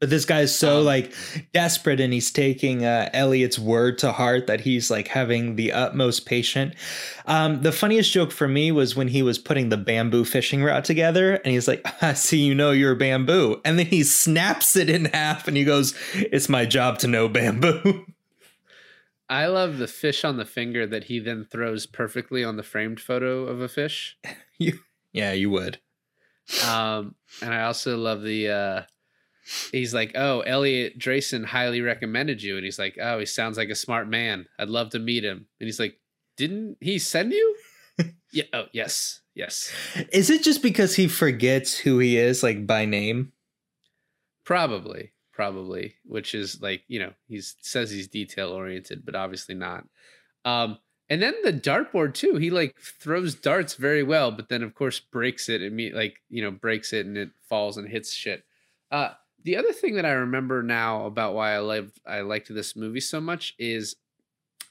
But 0.00 0.10
this 0.10 0.24
guy's 0.24 0.54
so 0.54 0.80
Um, 0.80 0.84
like 0.84 1.14
desperate 1.54 2.00
and 2.00 2.12
he's 2.12 2.30
taking 2.30 2.84
uh, 2.84 3.08
Elliot's 3.14 3.58
word 3.58 3.96
to 3.98 4.12
heart 4.12 4.48
that 4.48 4.60
he's 4.60 4.90
like 4.90 5.08
having 5.08 5.56
the 5.56 5.72
utmost 5.72 6.26
patient. 6.26 6.74
Um, 7.24 7.62
the 7.62 7.72
funniest 7.72 8.12
joke 8.12 8.32
for 8.32 8.48
me 8.48 8.72
was 8.72 8.96
when 8.96 9.08
he 9.08 9.22
was 9.22 9.38
putting 9.38 9.70
the 9.70 9.78
bamboo 9.78 10.24
fishing 10.24 10.62
rod 10.62 10.84
together 10.84 11.36
and 11.36 11.46
he's 11.46 11.68
like, 11.68 11.86
I 12.02 12.12
see 12.14 12.38
you 12.38 12.54
know 12.54 12.72
you're 12.72 12.96
bamboo. 12.96 13.62
And 13.64 13.78
then 13.78 13.86
he 13.86 14.02
snaps 14.02 14.76
it 14.76 14.90
in 14.90 15.06
half 15.06 15.48
and 15.48 15.56
he 15.56 15.64
goes, 15.64 15.94
It's 16.12 16.50
my 16.50 16.66
job 16.66 16.98
to 16.98 17.06
know 17.06 17.28
bamboo. 17.28 18.04
I 19.30 19.46
love 19.46 19.78
the 19.78 19.88
fish 19.88 20.22
on 20.22 20.36
the 20.36 20.44
finger 20.44 20.86
that 20.86 21.04
he 21.04 21.18
then 21.18 21.46
throws 21.50 21.86
perfectly 21.86 22.44
on 22.44 22.56
the 22.56 22.62
framed 22.62 23.00
photo 23.00 23.46
of 23.46 23.60
a 23.60 23.68
fish. 23.68 24.18
yeah, 25.12 25.32
you 25.32 25.50
would. 25.50 25.78
Um, 26.66 27.14
and 27.40 27.54
I 27.54 27.62
also 27.64 27.96
love 27.96 28.22
the 28.22 28.48
uh 28.48 28.82
he's 29.72 29.94
like, 29.94 30.12
Oh, 30.14 30.40
Elliot 30.40 30.98
Draisen 30.98 31.44
highly 31.44 31.80
recommended 31.80 32.42
you. 32.42 32.56
And 32.56 32.64
he's 32.64 32.78
like, 32.78 32.96
Oh, 33.00 33.18
he 33.18 33.26
sounds 33.26 33.56
like 33.56 33.68
a 33.68 33.74
smart 33.74 34.08
man. 34.08 34.46
I'd 34.58 34.68
love 34.68 34.90
to 34.90 34.98
meet 34.98 35.24
him. 35.24 35.46
And 35.60 35.66
he's 35.66 35.80
like, 35.80 35.98
Didn't 36.36 36.78
he 36.80 36.98
send 36.98 37.32
you? 37.32 37.56
yeah, 38.32 38.44
oh 38.52 38.64
yes, 38.72 39.20
yes. 39.34 39.72
Is 40.12 40.30
it 40.30 40.42
just 40.42 40.62
because 40.62 40.96
he 40.96 41.08
forgets 41.08 41.76
who 41.76 41.98
he 41.98 42.16
is, 42.16 42.42
like 42.42 42.66
by 42.66 42.84
name? 42.84 43.32
Probably, 44.44 45.12
probably, 45.32 45.94
which 46.04 46.34
is 46.34 46.60
like, 46.60 46.82
you 46.88 46.98
know, 46.98 47.12
he 47.28 47.40
says 47.40 47.90
he's 47.90 48.08
detail 48.08 48.50
oriented, 48.50 49.06
but 49.06 49.14
obviously 49.14 49.54
not. 49.54 49.84
Um, 50.44 50.78
and 51.08 51.22
then 51.22 51.34
the 51.42 51.52
dartboard 51.52 52.14
too. 52.14 52.36
He 52.36 52.50
like 52.50 52.76
throws 52.78 53.34
darts 53.34 53.74
very 53.74 54.02
well, 54.02 54.30
but 54.30 54.48
then 54.48 54.62
of 54.62 54.74
course 54.74 55.00
breaks 55.00 55.48
it 55.48 55.62
and 55.62 55.74
me 55.74 55.92
like, 55.92 56.20
you 56.28 56.42
know, 56.42 56.50
breaks 56.50 56.92
it 56.92 57.06
and 57.06 57.16
it 57.16 57.30
falls 57.48 57.76
and 57.76 57.88
hits 57.88 58.12
shit. 58.12 58.44
Uh 58.90 59.10
the 59.42 59.56
other 59.56 59.72
thing 59.72 59.96
that 59.96 60.06
I 60.06 60.12
remember 60.12 60.62
now 60.62 61.04
about 61.04 61.34
why 61.34 61.52
I 61.52 61.58
loved 61.58 62.00
I 62.06 62.20
liked 62.20 62.52
this 62.52 62.74
movie 62.74 63.00
so 63.00 63.20
much 63.20 63.54
is 63.58 63.96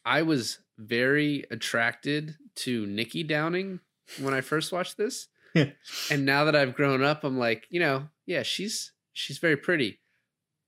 I 0.06 0.24
was 0.24 0.60
very 0.78 1.46
attracted 1.52 2.36
to 2.56 2.86
Nikki 2.88 3.24
Downing 3.24 3.80
when 4.20 4.34
I 4.34 4.42
first 4.42 4.72
watched 4.72 4.98
this. 4.98 5.28
Yeah. 5.54 5.70
and 6.12 6.26
now 6.26 6.46
that 6.46 6.56
I've 6.56 6.76
grown 6.76 7.04
up, 7.04 7.24
I'm 7.24 7.38
like, 7.38 7.68
you 7.70 7.80
know, 7.80 8.10
yeah, 8.26 8.44
she's 8.44 8.92
she's 9.14 9.38
very 9.38 9.58
pretty. 9.58 10.00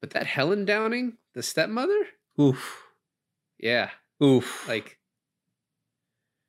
But 0.02 0.12
that 0.12 0.28
Helen 0.28 0.66
Downing, 0.66 1.18
the 1.34 1.42
stepmother, 1.42 2.06
Oof. 2.40 2.84
yeah, 3.58 3.90
Oof. 4.24 4.68
like 4.68 5.00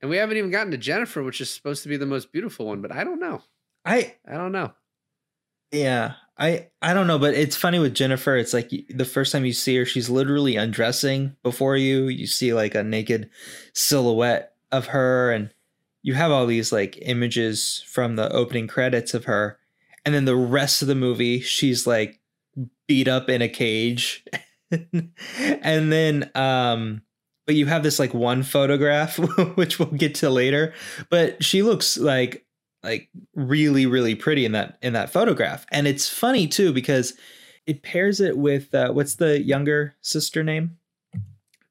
and 0.06 0.10
we 0.12 0.18
haven't 0.18 0.36
even 0.36 0.52
gotten 0.52 0.70
to 0.70 0.78
Jennifer, 0.78 1.24
which 1.24 1.40
is 1.40 1.50
supposed 1.50 1.82
to 1.82 1.88
be 1.88 1.96
the 1.96 2.06
most 2.06 2.30
beautiful 2.30 2.66
one, 2.66 2.80
but 2.80 2.92
I 2.92 3.02
don't 3.02 3.18
know. 3.18 3.42
I 3.84 4.14
I 4.24 4.34
don't 4.34 4.52
know. 4.52 4.72
Yeah, 5.72 6.12
I 6.38 6.68
I 6.80 6.94
don't 6.94 7.08
know, 7.08 7.18
but 7.18 7.34
it's 7.34 7.56
funny 7.56 7.80
with 7.80 7.92
Jennifer. 7.92 8.36
It's 8.36 8.52
like 8.52 8.70
the 8.88 9.04
first 9.04 9.32
time 9.32 9.44
you 9.44 9.52
see 9.52 9.74
her, 9.78 9.84
she's 9.84 10.08
literally 10.08 10.54
undressing 10.54 11.34
before 11.42 11.76
you. 11.76 12.06
You 12.06 12.28
see 12.28 12.54
like 12.54 12.76
a 12.76 12.84
naked 12.84 13.30
silhouette 13.74 14.52
of 14.70 14.86
her, 14.86 15.32
and 15.32 15.52
you 16.02 16.14
have 16.14 16.30
all 16.30 16.46
these 16.46 16.70
like 16.70 16.96
images 17.02 17.82
from 17.88 18.14
the 18.14 18.32
opening 18.32 18.68
credits 18.68 19.12
of 19.12 19.24
her, 19.24 19.58
and 20.04 20.14
then 20.14 20.24
the 20.24 20.36
rest 20.36 20.82
of 20.82 20.88
the 20.88 20.94
movie, 20.94 21.40
she's 21.40 21.84
like 21.84 22.20
beat 22.86 23.08
up 23.08 23.28
in 23.28 23.42
a 23.42 23.48
cage, 23.48 24.24
and 24.70 25.90
then 25.92 26.30
um. 26.36 27.02
But 27.46 27.54
you 27.54 27.66
have 27.66 27.82
this 27.82 27.98
like 27.98 28.12
one 28.12 28.42
photograph, 28.42 29.18
which 29.56 29.78
we'll 29.78 29.88
get 29.90 30.16
to 30.16 30.30
later. 30.30 30.74
But 31.10 31.42
she 31.44 31.62
looks 31.62 31.96
like 31.96 32.46
like 32.86 33.08
really 33.34 33.84
really 33.84 34.14
pretty 34.14 34.44
in 34.44 34.52
that 34.52 34.78
in 34.80 34.94
that 34.94 35.10
photograph. 35.10 35.66
And 35.70 35.86
it's 35.86 36.08
funny 36.08 36.46
too 36.46 36.72
because 36.72 37.14
it 37.66 37.82
pairs 37.82 38.20
it 38.20 38.38
with 38.38 38.74
uh, 38.74 38.92
what's 38.92 39.16
the 39.16 39.42
younger 39.42 39.96
sister 40.00 40.42
name? 40.42 40.78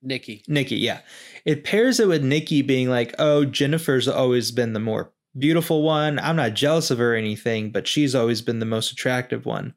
Nikki. 0.02 0.44
nikki 0.48 0.76
yeah. 0.76 1.00
It 1.46 1.64
pairs 1.64 2.00
it 2.00 2.08
with 2.08 2.24
nikki 2.24 2.62
being 2.62 2.90
like 2.90 3.16
oh 3.18 3.44
jennifer's 3.44 4.08
always 4.08 4.52
been 4.52 4.74
the 4.74 4.80
more 4.80 5.12
beautiful 5.38 5.82
one. 5.82 6.20
I'm 6.20 6.36
not 6.36 6.54
jealous 6.54 6.92
of 6.92 7.00
her 7.00 7.14
or 7.14 7.16
anything 7.16 7.72
but 7.72 7.88
she's 7.88 8.14
always 8.14 8.42
been 8.42 8.60
the 8.60 8.66
most 8.66 8.92
attractive 8.92 9.46
one. 9.46 9.74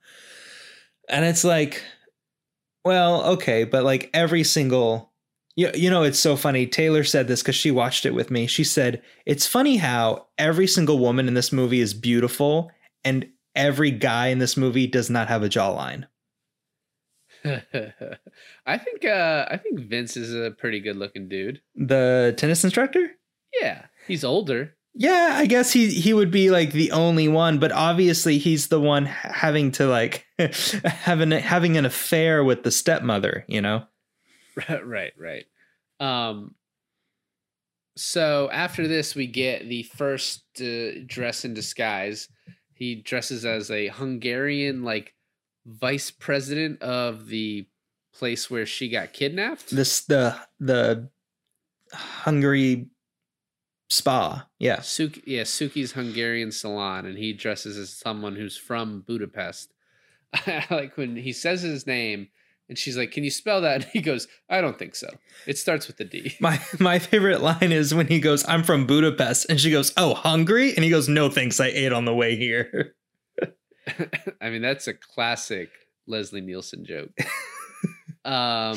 And 1.08 1.24
it's 1.24 1.44
like 1.44 1.82
well 2.84 3.22
okay 3.32 3.64
but 3.64 3.84
like 3.84 4.10
every 4.12 4.44
single 4.44 5.07
you, 5.58 5.70
you 5.74 5.90
know 5.90 6.02
it's 6.02 6.18
so 6.18 6.36
funny 6.36 6.66
taylor 6.66 7.02
said 7.04 7.26
this 7.28 7.42
because 7.42 7.54
she 7.56 7.70
watched 7.70 8.04
it 8.06 8.14
with 8.14 8.30
me 8.30 8.46
she 8.46 8.64
said 8.64 9.02
it's 9.26 9.46
funny 9.46 9.76
how 9.76 10.26
every 10.38 10.66
single 10.66 10.98
woman 10.98 11.26
in 11.28 11.34
this 11.34 11.52
movie 11.52 11.80
is 11.80 11.92
beautiful 11.94 12.70
and 13.04 13.26
every 13.54 13.90
guy 13.90 14.28
in 14.28 14.38
this 14.38 14.56
movie 14.56 14.86
does 14.86 15.08
not 15.10 15.28
have 15.28 15.42
a 15.42 15.48
jawline 15.48 16.04
I 17.44 18.78
think 18.78 19.04
uh 19.04 19.46
I 19.50 19.56
think 19.56 19.80
Vince 19.80 20.16
is 20.16 20.34
a 20.34 20.50
pretty 20.50 20.80
good 20.80 20.96
looking 20.96 21.28
dude. 21.28 21.60
the 21.74 22.34
tennis 22.36 22.64
instructor 22.64 23.10
Yeah. 23.60 23.86
He's 24.06 24.24
older. 24.24 24.74
yeah 24.94 25.34
i 25.34 25.46
guess 25.46 25.70
he 25.72 25.88
he 25.90 26.12
would 26.14 26.30
be 26.30 26.50
like 26.50 26.72
the 26.72 26.90
only 26.92 27.28
one 27.28 27.58
but 27.58 27.70
obviously 27.72 28.38
he's 28.38 28.68
the 28.68 28.80
one 28.80 29.04
having 29.06 29.70
to 29.72 29.86
like 29.86 30.24
having 30.84 31.30
having 31.30 31.76
an 31.76 31.84
affair 31.84 32.42
with 32.42 32.62
the 32.64 32.70
stepmother 32.70 33.44
you 33.48 33.60
know 33.60 33.84
right, 34.84 35.12
right. 35.18 35.44
Um 36.00 36.54
so 37.96 38.48
after 38.52 38.86
this 38.86 39.14
we 39.14 39.26
get 39.26 39.68
the 39.68 39.82
first 39.82 40.44
uh, 40.60 41.00
dress 41.06 41.44
in 41.44 41.54
disguise. 41.54 42.28
He 42.74 42.94
dresses 42.94 43.44
as 43.44 43.70
a 43.70 43.88
Hungarian 43.88 44.84
like 44.84 45.14
vice 45.66 46.10
president 46.10 46.80
of 46.80 47.26
the 47.26 47.66
place 48.14 48.50
where 48.50 48.66
she 48.66 48.88
got 48.88 49.12
kidnapped. 49.12 49.70
this 49.70 50.00
the 50.02 50.36
the 50.58 51.08
hungary 51.92 52.86
spa 53.88 54.46
yeah 54.58 54.78
Suki, 54.78 55.22
yeah, 55.24 55.42
Suki's 55.42 55.92
Hungarian 55.92 56.52
salon, 56.52 57.06
and 57.06 57.16
he 57.16 57.32
dresses 57.32 57.76
as 57.76 57.90
someone 57.90 58.36
who's 58.36 58.56
from 58.56 59.00
Budapest. 59.06 59.72
I 60.34 60.66
like 60.70 60.96
when 60.96 61.16
he 61.16 61.32
says 61.32 61.62
his 61.62 61.86
name, 61.86 62.28
and 62.68 62.76
she's 62.78 62.96
like, 62.96 63.10
"Can 63.12 63.24
you 63.24 63.30
spell 63.30 63.60
that?" 63.62 63.74
And 63.82 63.84
he 63.92 64.00
goes, 64.00 64.28
"I 64.48 64.60
don't 64.60 64.78
think 64.78 64.94
so. 64.94 65.08
It 65.46 65.58
starts 65.58 65.86
with 65.86 65.96
the 65.96 66.04
D." 66.04 66.34
My 66.40 66.60
my 66.78 66.98
favorite 66.98 67.40
line 67.40 67.72
is 67.72 67.94
when 67.94 68.06
he 68.08 68.20
goes, 68.20 68.46
"I'm 68.48 68.62
from 68.62 68.86
Budapest," 68.86 69.46
and 69.48 69.58
she 69.60 69.70
goes, 69.70 69.92
"Oh, 69.96 70.14
hungry?" 70.14 70.74
And 70.74 70.84
he 70.84 70.90
goes, 70.90 71.08
"No, 71.08 71.30
thanks, 71.30 71.60
I 71.60 71.66
ate 71.68 71.92
on 71.92 72.04
the 72.04 72.14
way 72.14 72.36
here." 72.36 72.94
I 74.40 74.50
mean, 74.50 74.62
that's 74.62 74.86
a 74.86 74.94
classic 74.94 75.70
Leslie 76.06 76.40
Nielsen 76.42 76.84
joke. 76.84 77.10
um, 78.24 78.76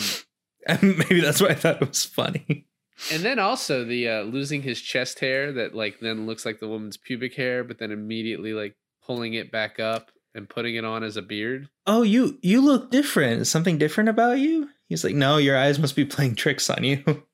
And 0.68 0.98
maybe 0.98 1.22
that's 1.22 1.42
why 1.42 1.50
I 1.50 1.56
thought 1.56 1.82
it 1.82 1.88
was 1.88 2.06
funny. 2.06 2.66
and 3.12 3.24
then 3.24 3.40
also 3.40 3.84
the 3.84 4.08
uh, 4.08 4.22
losing 4.22 4.62
his 4.62 4.80
chest 4.80 5.20
hair 5.20 5.52
that 5.54 5.74
like 5.76 6.00
then 6.02 6.28
looks 6.28 6.46
like 6.46 6.60
the 6.60 6.68
woman's 6.68 6.98
pubic 6.98 7.34
hair, 7.36 7.64
but 7.64 7.80
then 7.80 7.92
immediately 7.92 8.54
like 8.54 8.76
pulling 9.04 9.34
it 9.34 9.52
back 9.52 9.80
up 9.80 10.12
and 10.34 10.50
putting 10.50 10.76
it 10.76 10.86
on 10.86 11.04
as 11.04 11.18
a 11.18 11.22
beard. 11.22 11.70
Oh, 11.86 12.02
you 12.04 12.40
you 12.42 12.62
look 12.62 12.92
different. 12.92 13.42
Is 13.42 13.50
something 13.50 13.78
different 13.78 14.10
about 14.10 14.40
you? 14.40 14.70
He's 14.88 15.04
like, 15.04 15.16
"No, 15.16 15.38
your 15.38 15.58
eyes 15.58 15.80
must 15.80 15.96
be 15.96 16.06
playing 16.06 16.36
tricks 16.36 16.70
on 16.70 16.84
you." 16.84 17.24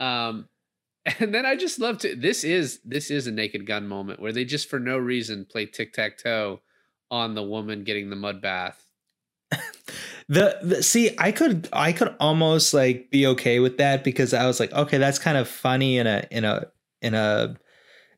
Um, 0.00 0.48
and 1.20 1.34
then 1.34 1.46
I 1.46 1.56
just 1.56 1.78
love 1.78 1.98
to. 1.98 2.14
This 2.14 2.44
is 2.44 2.80
this 2.84 3.10
is 3.10 3.26
a 3.26 3.32
Naked 3.32 3.66
Gun 3.66 3.86
moment 3.86 4.20
where 4.20 4.32
they 4.32 4.44
just 4.44 4.68
for 4.68 4.78
no 4.78 4.98
reason 4.98 5.46
play 5.48 5.66
tic 5.66 5.92
tac 5.92 6.18
toe 6.18 6.60
on 7.10 7.34
the 7.34 7.42
woman 7.42 7.84
getting 7.84 8.10
the 8.10 8.16
mud 8.16 8.40
bath. 8.40 8.84
the, 10.28 10.58
the 10.62 10.82
see, 10.82 11.14
I 11.18 11.32
could 11.32 11.68
I 11.72 11.92
could 11.92 12.14
almost 12.20 12.72
like 12.72 13.10
be 13.10 13.26
okay 13.28 13.60
with 13.60 13.78
that 13.78 14.04
because 14.04 14.32
I 14.32 14.46
was 14.46 14.60
like, 14.60 14.72
okay, 14.72 14.98
that's 14.98 15.18
kind 15.18 15.36
of 15.36 15.48
funny 15.48 15.98
in 15.98 16.06
a 16.06 16.26
in 16.30 16.44
a 16.44 16.66
in 17.00 17.14
a 17.14 17.56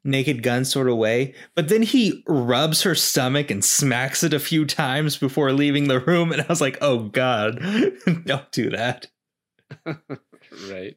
naked 0.05 0.43
gun 0.43 0.65
sort 0.65 0.89
of 0.89 0.97
way. 0.97 1.35
But 1.55 1.69
then 1.69 1.83
he 1.83 2.23
rubs 2.29 2.83
her 2.83 2.95
stomach 2.95 3.51
and 3.51 3.65
smacks 3.65 4.23
it 4.23 4.35
a 4.35 4.39
few 4.39 4.67
times 4.67 5.17
before 5.17 5.53
leaving 5.53 5.89
the 5.89 6.01
room, 6.01 6.31
and 6.33 6.43
I 6.43 6.47
was 6.49 6.61
like, 6.61 6.79
oh 6.81 7.05
god, 7.05 7.61
don't 8.25 8.53
do 8.53 8.71
that. 8.71 9.09
right. 9.87 10.97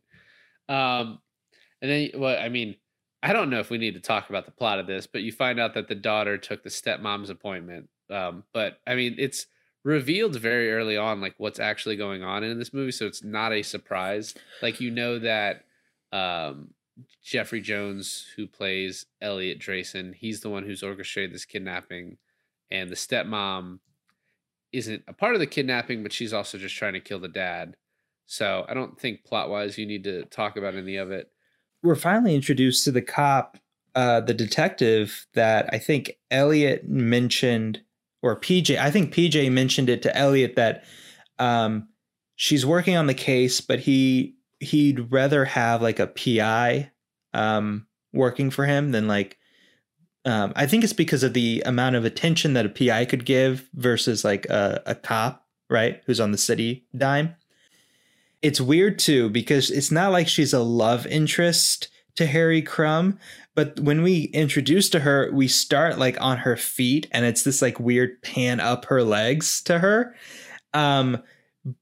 Um, 0.69 1.19
And 1.81 1.91
then, 1.91 2.09
well, 2.15 2.37
I 2.37 2.49
mean, 2.49 2.75
I 3.23 3.33
don't 3.33 3.49
know 3.49 3.59
if 3.59 3.69
we 3.69 3.77
need 3.77 3.95
to 3.95 3.99
talk 3.99 4.29
about 4.29 4.45
the 4.45 4.51
plot 4.51 4.79
of 4.79 4.87
this, 4.87 5.07
but 5.07 5.21
you 5.21 5.31
find 5.31 5.59
out 5.59 5.73
that 5.73 5.87
the 5.87 5.95
daughter 5.95 6.37
took 6.37 6.63
the 6.63 6.69
stepmom's 6.69 7.29
appointment. 7.29 7.89
Um, 8.09 8.43
but 8.53 8.79
I 8.85 8.95
mean, 8.95 9.15
it's 9.17 9.47
revealed 9.83 10.35
very 10.35 10.71
early 10.71 10.97
on, 10.97 11.21
like 11.21 11.35
what's 11.37 11.59
actually 11.59 11.95
going 11.95 12.23
on 12.23 12.43
in 12.43 12.59
this 12.59 12.73
movie, 12.73 12.91
so 12.91 13.05
it's 13.05 13.23
not 13.23 13.53
a 13.53 13.63
surprise. 13.63 14.33
Like 14.61 14.79
you 14.81 14.91
know 14.91 15.19
that 15.19 15.63
um, 16.11 16.69
Jeffrey 17.23 17.61
Jones, 17.61 18.25
who 18.35 18.47
plays 18.47 19.05
Elliot 19.21 19.59
Draisen, 19.59 20.15
he's 20.15 20.41
the 20.41 20.49
one 20.49 20.63
who's 20.63 20.83
orchestrated 20.83 21.33
this 21.33 21.45
kidnapping, 21.45 22.17
and 22.71 22.89
the 22.89 22.95
stepmom 22.95 23.79
isn't 24.71 25.03
a 25.07 25.13
part 25.13 25.33
of 25.33 25.39
the 25.39 25.47
kidnapping, 25.47 26.03
but 26.03 26.13
she's 26.13 26.33
also 26.33 26.57
just 26.57 26.75
trying 26.75 26.93
to 26.93 26.99
kill 26.99 27.19
the 27.19 27.27
dad. 27.27 27.75
So 28.25 28.65
I 28.67 28.73
don't 28.73 28.99
think 28.99 29.23
plot 29.23 29.49
wise 29.49 29.77
you 29.77 29.85
need 29.85 30.03
to 30.03 30.25
talk 30.25 30.57
about 30.57 30.75
any 30.75 30.97
of 30.97 31.11
it. 31.11 31.31
We're 31.83 31.95
finally 31.95 32.35
introduced 32.35 32.83
to 32.85 32.91
the 32.91 33.01
cop, 33.01 33.57
uh, 33.95 34.21
the 34.21 34.33
detective 34.33 35.27
that 35.33 35.69
I 35.71 35.79
think 35.79 36.17
Elliot 36.29 36.87
mentioned, 36.87 37.81
or 38.21 38.39
PJ. 38.39 38.77
I 38.77 38.91
think 38.91 39.13
PJ 39.13 39.51
mentioned 39.51 39.89
it 39.89 40.01
to 40.01 40.15
Elliot 40.15 40.55
that 40.55 40.83
um, 41.39 41.87
she's 42.35 42.65
working 42.65 42.97
on 42.97 43.07
the 43.07 43.13
case, 43.13 43.61
but 43.61 43.79
he 43.79 44.36
he'd 44.59 45.11
rather 45.11 45.45
have 45.45 45.81
like 45.81 45.99
a 45.99 46.07
PI 46.07 46.91
um, 47.33 47.87
working 48.13 48.49
for 48.49 48.65
him 48.65 48.91
than 48.91 49.07
like 49.07 49.37
um, 50.25 50.51
I 50.57 50.67
think 50.67 50.83
it's 50.83 50.93
because 50.93 51.23
of 51.23 51.33
the 51.33 51.63
amount 51.65 51.95
of 51.95 52.03
attention 52.03 52.53
that 52.53 52.65
a 52.65 52.69
PI 52.69 53.05
could 53.05 53.23
give 53.23 53.69
versus 53.73 54.25
like 54.25 54.45
a, 54.47 54.81
a 54.85 54.93
cop, 54.93 55.47
right? 55.69 56.01
Who's 56.05 56.19
on 56.19 56.31
the 56.31 56.37
city 56.37 56.85
dime. 56.95 57.35
It's 58.41 58.59
weird 58.59 58.99
too 58.99 59.29
because 59.29 59.71
it's 59.71 59.89
not 59.89 60.11
like 60.11 60.27
she's 60.27 60.51
a 60.51 60.59
love 60.59 61.07
interest 61.07 61.87
to 62.17 62.25
Harry 62.25 62.61
Crumb, 62.61 63.19
but 63.55 63.79
when 63.79 64.01
we 64.01 64.23
introduce 64.25 64.89
to 64.89 64.99
her, 64.99 65.31
we 65.31 65.47
start 65.47 65.97
like 65.97 66.19
on 66.19 66.39
her 66.39 66.57
feet 66.57 67.07
and 67.11 67.25
it's 67.25 67.43
this 67.43 67.61
like 67.61 67.79
weird 67.79 68.21
pan 68.21 68.59
up 68.59 68.85
her 68.85 69.03
legs 69.03 69.61
to 69.63 69.79
her. 69.79 70.13
Um, 70.73 71.23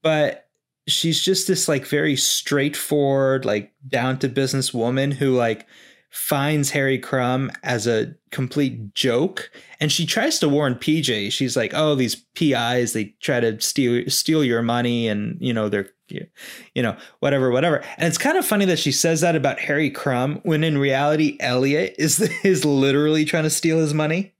but 0.02 0.45
she's 0.86 1.20
just 1.20 1.48
this 1.48 1.68
like 1.68 1.86
very 1.86 2.16
straightforward, 2.16 3.44
like 3.44 3.72
down 3.88 4.18
to 4.20 4.28
business 4.28 4.72
woman 4.72 5.10
who 5.10 5.34
like 5.34 5.66
finds 6.10 6.70
Harry 6.70 6.98
Crumb 6.98 7.50
as 7.62 7.86
a 7.86 8.14
complete 8.30 8.94
joke 8.94 9.50
and 9.80 9.92
she 9.92 10.06
tries 10.06 10.38
to 10.38 10.48
warn 10.48 10.74
PJ. 10.76 11.30
She's 11.32 11.56
like, 11.56 11.72
"Oh, 11.74 11.94
these 11.94 12.14
PIs, 12.34 12.92
they 12.92 13.14
try 13.20 13.40
to 13.40 13.60
steal 13.60 14.08
steal 14.08 14.42
your 14.44 14.62
money 14.62 15.08
and, 15.08 15.36
you 15.40 15.52
know, 15.52 15.68
they're 15.68 15.88
you 16.08 16.82
know, 16.82 16.96
whatever, 17.18 17.50
whatever." 17.50 17.82
And 17.98 18.06
it's 18.06 18.18
kind 18.18 18.38
of 18.38 18.46
funny 18.46 18.64
that 18.66 18.78
she 18.78 18.92
says 18.92 19.20
that 19.20 19.36
about 19.36 19.58
Harry 19.58 19.90
Crumb 19.90 20.40
when 20.44 20.64
in 20.64 20.78
reality 20.78 21.36
Elliot 21.40 21.96
is 21.98 22.20
is 22.44 22.64
literally 22.64 23.24
trying 23.24 23.44
to 23.44 23.50
steal 23.50 23.78
his 23.78 23.92
money. 23.92 24.34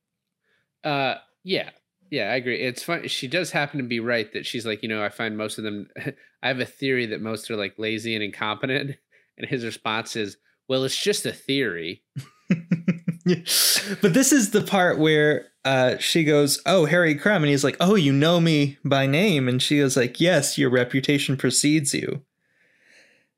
Uh 0.85 1.16
yeah. 1.42 1.70
Yeah, 2.11 2.31
I 2.33 2.37
agree. 2.37 2.61
It's 2.61 2.83
fun. 2.83 3.09
She 3.09 3.27
does 3.27 3.51
happen 3.51 3.79
to 3.79 3.85
be 3.85 4.01
right 4.01 4.33
that 4.33 4.47
she's 4.47 4.66
like, 4.66 4.83
you 4.83 4.88
know, 4.88 5.03
I 5.03 5.09
find 5.09 5.37
most 5.37 5.59
of 5.59 5.64
them. 5.64 5.88
I 6.42 6.49
have 6.49 6.61
a 6.61 6.66
theory 6.66 7.07
that 7.07 7.21
most 7.21 7.51
are 7.51 7.57
like 7.57 7.79
lazy 7.79 8.14
and 8.14 8.25
incompetent. 8.25 8.97
And 9.38 9.47
his 9.47 9.66
response 9.66 10.16
is, 10.16 10.38
well, 10.66 10.85
it's 10.85 10.99
just 10.99 11.27
a 11.27 11.33
theory. 11.33 12.03
but 12.49 14.14
this 14.14 14.33
is 14.33 14.51
the 14.53 14.62
part 14.66 14.99
where 14.99 15.49
uh, 15.66 15.99
she 15.99 16.25
goes, 16.25 16.62
"Oh, 16.64 16.87
Harry 16.87 17.14
Crumb," 17.16 17.42
and 17.42 17.51
he's 17.51 17.64
like, 17.64 17.77
"Oh, 17.81 17.97
you 17.97 18.12
know 18.12 18.40
me 18.40 18.79
by 18.85 19.07
name," 19.07 19.49
and 19.49 19.61
she 19.61 19.79
goes 19.79 19.97
like, 19.97 20.21
"Yes, 20.21 20.57
your 20.57 20.71
reputation 20.71 21.37
precedes 21.37 21.92
you." 21.92 22.23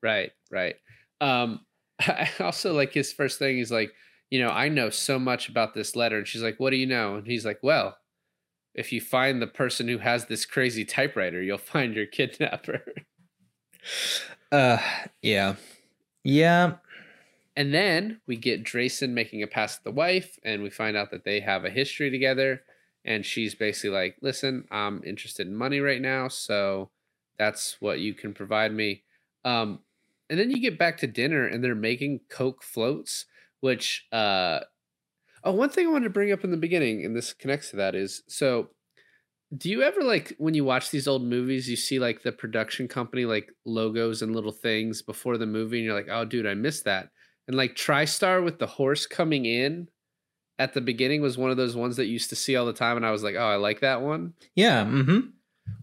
Right, 0.02 0.31
right. 0.50 0.76
Um, 1.20 1.66
I 2.00 2.31
also 2.38 2.74
like 2.74 2.92
his 2.92 3.12
first 3.12 3.38
thing. 3.38 3.57
He's 3.57 3.72
like, 3.72 3.92
"You 4.31 4.40
know, 4.40 4.50
I 4.50 4.68
know 4.68 4.90
so 4.90 5.18
much 5.18 5.48
about 5.48 5.74
this 5.74 5.96
letter," 5.96 6.18
and 6.18 6.28
she's 6.28 6.42
like, 6.42 6.61
"What 6.61 6.70
do 6.70 6.76
you 6.76 6.87
know?" 6.87 7.16
And 7.16 7.26
he's 7.26 7.44
like, 7.44 7.59
"Well." 7.62 7.96
If 8.74 8.92
you 8.92 9.00
find 9.00 9.40
the 9.40 9.46
person 9.46 9.88
who 9.88 9.98
has 9.98 10.26
this 10.26 10.46
crazy 10.46 10.85
typewriter, 10.85 11.42
you'll 11.42 11.59
find 11.74 11.94
your 11.94 12.07
kidnapper. 12.07 12.83
uh, 14.52 14.78
yeah, 15.22 15.57
yeah. 16.24 16.74
And 17.59 17.74
then 17.74 18.20
we 18.28 18.37
get 18.37 18.62
Draisen 18.62 19.11
making 19.11 19.42
a 19.42 19.48
pass 19.48 19.78
at 19.78 19.85
the 19.85 19.90
wife, 19.90 20.38
and 20.44 20.62
we 20.62 20.70
find 20.70 20.96
out 20.96 21.11
that 21.11 21.24
they 21.24 21.40
have 21.40 21.64
a 21.64 21.70
history 21.70 22.09
together. 22.09 22.62
And 23.04 23.26
she's 23.26 23.57
basically 23.57 23.90
like, 23.90 24.16
listen, 24.20 24.64
I'm 24.70 25.02
interested 25.04 25.48
in 25.48 25.57
money 25.57 25.81
right 25.81 26.00
now. 26.00 26.28
So 26.28 26.90
that's 27.37 27.76
what 27.81 27.98
you 27.98 28.14
can 28.14 28.33
provide 28.33 28.72
me. 28.72 29.02
Um, 29.44 29.81
and 30.31 30.38
then 30.38 30.50
you 30.50 30.61
get 30.61 30.78
back 30.78 30.98
to 30.98 31.09
dinner, 31.09 31.46
and 31.46 31.64
they're 31.64 31.74
making 31.74 32.20
Coke 32.28 32.62
floats, 32.62 33.24
which, 33.59 34.07
uh, 34.12 34.61
oh, 35.44 35.53
one 35.53 35.70
thing 35.70 35.87
I 35.87 35.90
wanted 35.90 36.05
to 36.05 36.11
bring 36.11 36.33
up 36.33 36.44
in 36.44 36.51
the 36.51 36.57
beginning, 36.57 37.05
and 37.05 37.16
this 37.16 37.33
connects 37.33 37.70
to 37.70 37.77
that 37.77 37.94
is 37.94 38.22
so 38.29 38.68
do 39.57 39.70
you 39.70 39.83
ever 39.83 40.03
like 40.03 40.35
when 40.37 40.53
you 40.53 40.62
watch 40.62 40.90
these 40.90 41.09
old 41.09 41.22
movies 41.22 41.70
you 41.70 41.77
see 41.77 41.98
like 41.98 42.22
the 42.22 42.31
production 42.31 42.87
company 42.87 43.24
like 43.24 43.51
logos 43.64 44.20
and 44.20 44.35
little 44.35 44.53
things 44.53 45.01
before 45.01 45.38
the 45.38 45.46
movie 45.46 45.79
and 45.79 45.87
you're 45.87 45.94
like 45.94 46.09
oh 46.11 46.22
dude 46.22 46.46
i 46.46 46.53
missed 46.53 46.85
that 46.85 47.09
and 47.46 47.57
like 47.57 47.74
TriStar 47.74 48.44
with 48.44 48.59
the 48.59 48.66
horse 48.66 49.07
coming 49.07 49.46
in 49.46 49.88
at 50.59 50.74
the 50.74 50.81
beginning 50.81 51.22
was 51.22 51.38
one 51.38 51.51
of 51.51 51.57
those 51.57 51.77
ones 51.77 51.96
that 51.96 52.07
you 52.07 52.12
used 52.12 52.31
to 52.31 52.37
see 52.37 52.57
all 52.57 52.66
the 52.66 52.72
time, 52.72 52.96
and 52.96 53.07
I 53.07 53.11
was 53.11 53.22
like, 53.22 53.37
oh, 53.37 53.48
I 53.48 53.57
like 53.57 53.81
that 53.81 54.03
one. 54.03 54.35
Yeah. 54.55 54.85
Mm-hmm. 54.85 55.29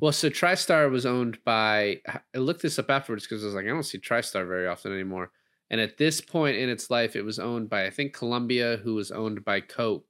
Well, 0.02 0.12
so 0.12 0.30
TriStar 0.30 0.90
was 0.92 1.06
owned 1.06 1.40
by. 1.46 2.02
I 2.08 2.38
looked 2.38 2.62
this 2.62 2.80
up 2.80 2.90
afterwards 2.90 3.26
because 3.26 3.44
I 3.44 3.48
was 3.48 3.56
like, 3.56 3.66
I 3.66 3.70
don't 3.70 3.84
see 3.84 4.00
TriStar 4.00 4.48
very 4.48 4.68
often 4.68 4.92
anymore. 4.92 5.32
And 5.70 5.82
at 5.82 5.98
this 5.98 6.22
point 6.22 6.58
in 6.58 6.70
its 6.70 6.90
life, 6.90 7.16
it 7.16 7.24
was 7.24 7.40
owned 7.40 7.70
by 7.70 7.86
I 7.86 7.90
think 7.90 8.14
Columbia, 8.14 8.78
who 8.78 8.96
was 8.96 9.12
owned 9.12 9.44
by 9.44 9.62
Coke. 9.62 10.06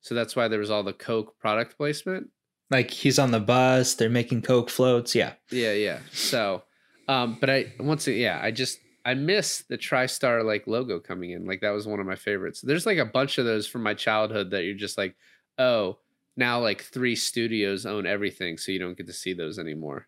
So 0.00 0.14
that's 0.14 0.34
why 0.34 0.48
there 0.48 0.58
was 0.58 0.70
all 0.70 0.82
the 0.82 0.92
Coke 0.92 1.38
product 1.38 1.76
placement. 1.76 2.28
Like 2.70 2.90
he's 2.90 3.18
on 3.18 3.30
the 3.30 3.40
bus, 3.40 3.94
they're 3.94 4.08
making 4.08 4.42
Coke 4.42 4.70
floats. 4.70 5.14
Yeah. 5.14 5.34
Yeah, 5.50 5.72
yeah. 5.72 5.98
So, 6.12 6.62
um, 7.08 7.36
but 7.40 7.50
I 7.50 7.72
once, 7.78 8.06
yeah, 8.06 8.40
I 8.42 8.50
just 8.50 8.78
I 9.04 9.14
miss 9.14 9.64
the 9.68 9.76
TriStar 9.76 10.44
like 10.44 10.66
logo 10.66 11.00
coming 11.00 11.30
in. 11.30 11.44
Like 11.44 11.60
that 11.60 11.70
was 11.70 11.86
one 11.86 12.00
of 12.00 12.06
my 12.06 12.14
favorites. 12.14 12.60
There's 12.60 12.86
like 12.86 12.98
a 12.98 13.04
bunch 13.04 13.38
of 13.38 13.44
those 13.44 13.66
from 13.66 13.82
my 13.82 13.94
childhood 13.94 14.50
that 14.50 14.64
you're 14.64 14.74
just 14.74 14.96
like, 14.96 15.16
oh, 15.58 15.98
now 16.36 16.60
like 16.60 16.82
three 16.82 17.16
studios 17.16 17.84
own 17.84 18.06
everything, 18.06 18.56
so 18.56 18.72
you 18.72 18.78
don't 18.78 18.96
get 18.96 19.06
to 19.06 19.12
see 19.12 19.34
those 19.34 19.58
anymore. 19.58 20.06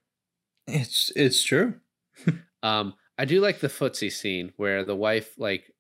It's 0.66 1.12
it's 1.16 1.42
true. 1.42 1.74
um, 2.62 2.94
I 3.18 3.24
do 3.24 3.40
like 3.40 3.60
the 3.60 3.68
footsie 3.68 4.12
scene 4.12 4.52
where 4.56 4.84
the 4.84 4.96
wife 4.96 5.34
like, 5.38 5.72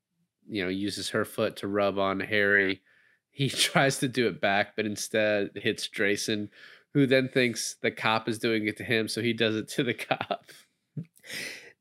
you 0.48 0.62
know, 0.62 0.68
uses 0.68 1.10
her 1.10 1.24
foot 1.24 1.56
to 1.56 1.68
rub 1.68 1.98
on 1.98 2.20
Harry. 2.20 2.82
He 3.30 3.48
tries 3.50 3.98
to 3.98 4.08
do 4.08 4.28
it 4.28 4.40
back, 4.40 4.76
but 4.76 4.86
instead 4.86 5.50
hits 5.54 5.88
Draisen, 5.88 6.48
who 6.92 7.06
then 7.06 7.28
thinks 7.28 7.76
the 7.82 7.90
cop 7.90 8.28
is 8.28 8.38
doing 8.38 8.66
it 8.68 8.76
to 8.76 8.84
him, 8.84 9.08
so 9.08 9.20
he 9.20 9.32
does 9.32 9.56
it 9.56 9.68
to 9.70 9.82
the 9.82 9.94
cop 9.94 10.46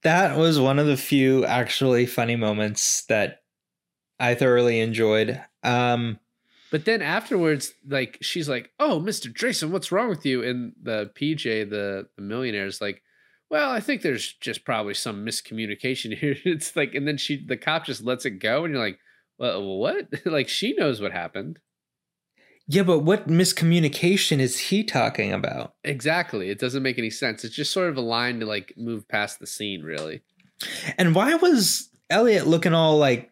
that 0.04 0.38
was 0.38 0.60
one 0.60 0.80
of 0.80 0.86
the 0.86 0.98
few 0.98 1.46
actually 1.46 2.06
funny 2.06 2.36
moments 2.36 3.06
that 3.06 3.42
I 4.20 4.36
thoroughly 4.36 4.80
enjoyed. 4.80 5.42
Um, 5.64 6.20
but 6.72 6.86
then 6.86 7.02
afterwards, 7.02 7.74
like 7.88 8.18
she's 8.22 8.48
like, 8.48 8.72
"Oh, 8.80 9.00
Mister 9.00 9.30
Draisen, 9.30 9.70
what's 9.70 9.92
wrong 9.92 10.10
with 10.10 10.26
you?" 10.26 10.44
And 10.44 10.74
the 10.82 11.12
PJ, 11.16 11.70
the, 11.70 12.08
the 12.16 12.22
millionaire, 12.22 12.66
is 12.66 12.82
like, 12.82 13.02
"Well, 13.54 13.70
I 13.70 13.82
think 13.82 14.02
there's 14.02 14.34
just 14.34 14.66
probably 14.66 14.96
some 14.96 15.24
miscommunication 15.24 16.18
here." 16.18 16.36
It's 16.44 16.76
like, 16.76 16.96
and 16.96 17.08
then 17.08 17.18
she, 17.18 17.46
the 17.46 17.56
cop, 17.56 17.86
just 17.86 18.04
lets 18.04 18.26
it 18.26 18.40
go, 18.40 18.66
and 18.66 18.74
you're 18.74 18.84
like, 18.84 18.98
"Well, 19.38 19.78
what?" 19.78 20.08
like 20.26 20.50
she 20.50 20.74
knows 20.74 21.00
what 21.00 21.12
happened. 21.12 21.60
Yeah, 22.68 22.82
but 22.82 23.00
what 23.00 23.28
miscommunication 23.28 24.40
is 24.40 24.58
he 24.58 24.84
talking 24.84 25.34
about? 25.34 25.76
Exactly. 25.84 26.50
It 26.50 26.58
doesn't 26.60 26.82
make 26.82 26.98
any 26.98 27.12
sense. 27.12 27.44
It's 27.44 27.56
just 27.56 27.74
sort 27.74 27.90
of 27.90 27.98
a 27.98 28.02
line 28.02 28.40
to 28.40 28.48
like 28.48 28.74
move 28.76 29.08
past 29.08 29.40
the 29.40 29.46
scene, 29.46 29.84
really. 29.84 30.24
And 30.98 31.14
why 31.14 31.36
was 31.36 31.90
Elliot 32.10 32.48
looking 32.48 32.74
all 32.74 32.98
like 32.98 33.30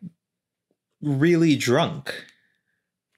really 1.02 1.56
drunk? 1.56 2.14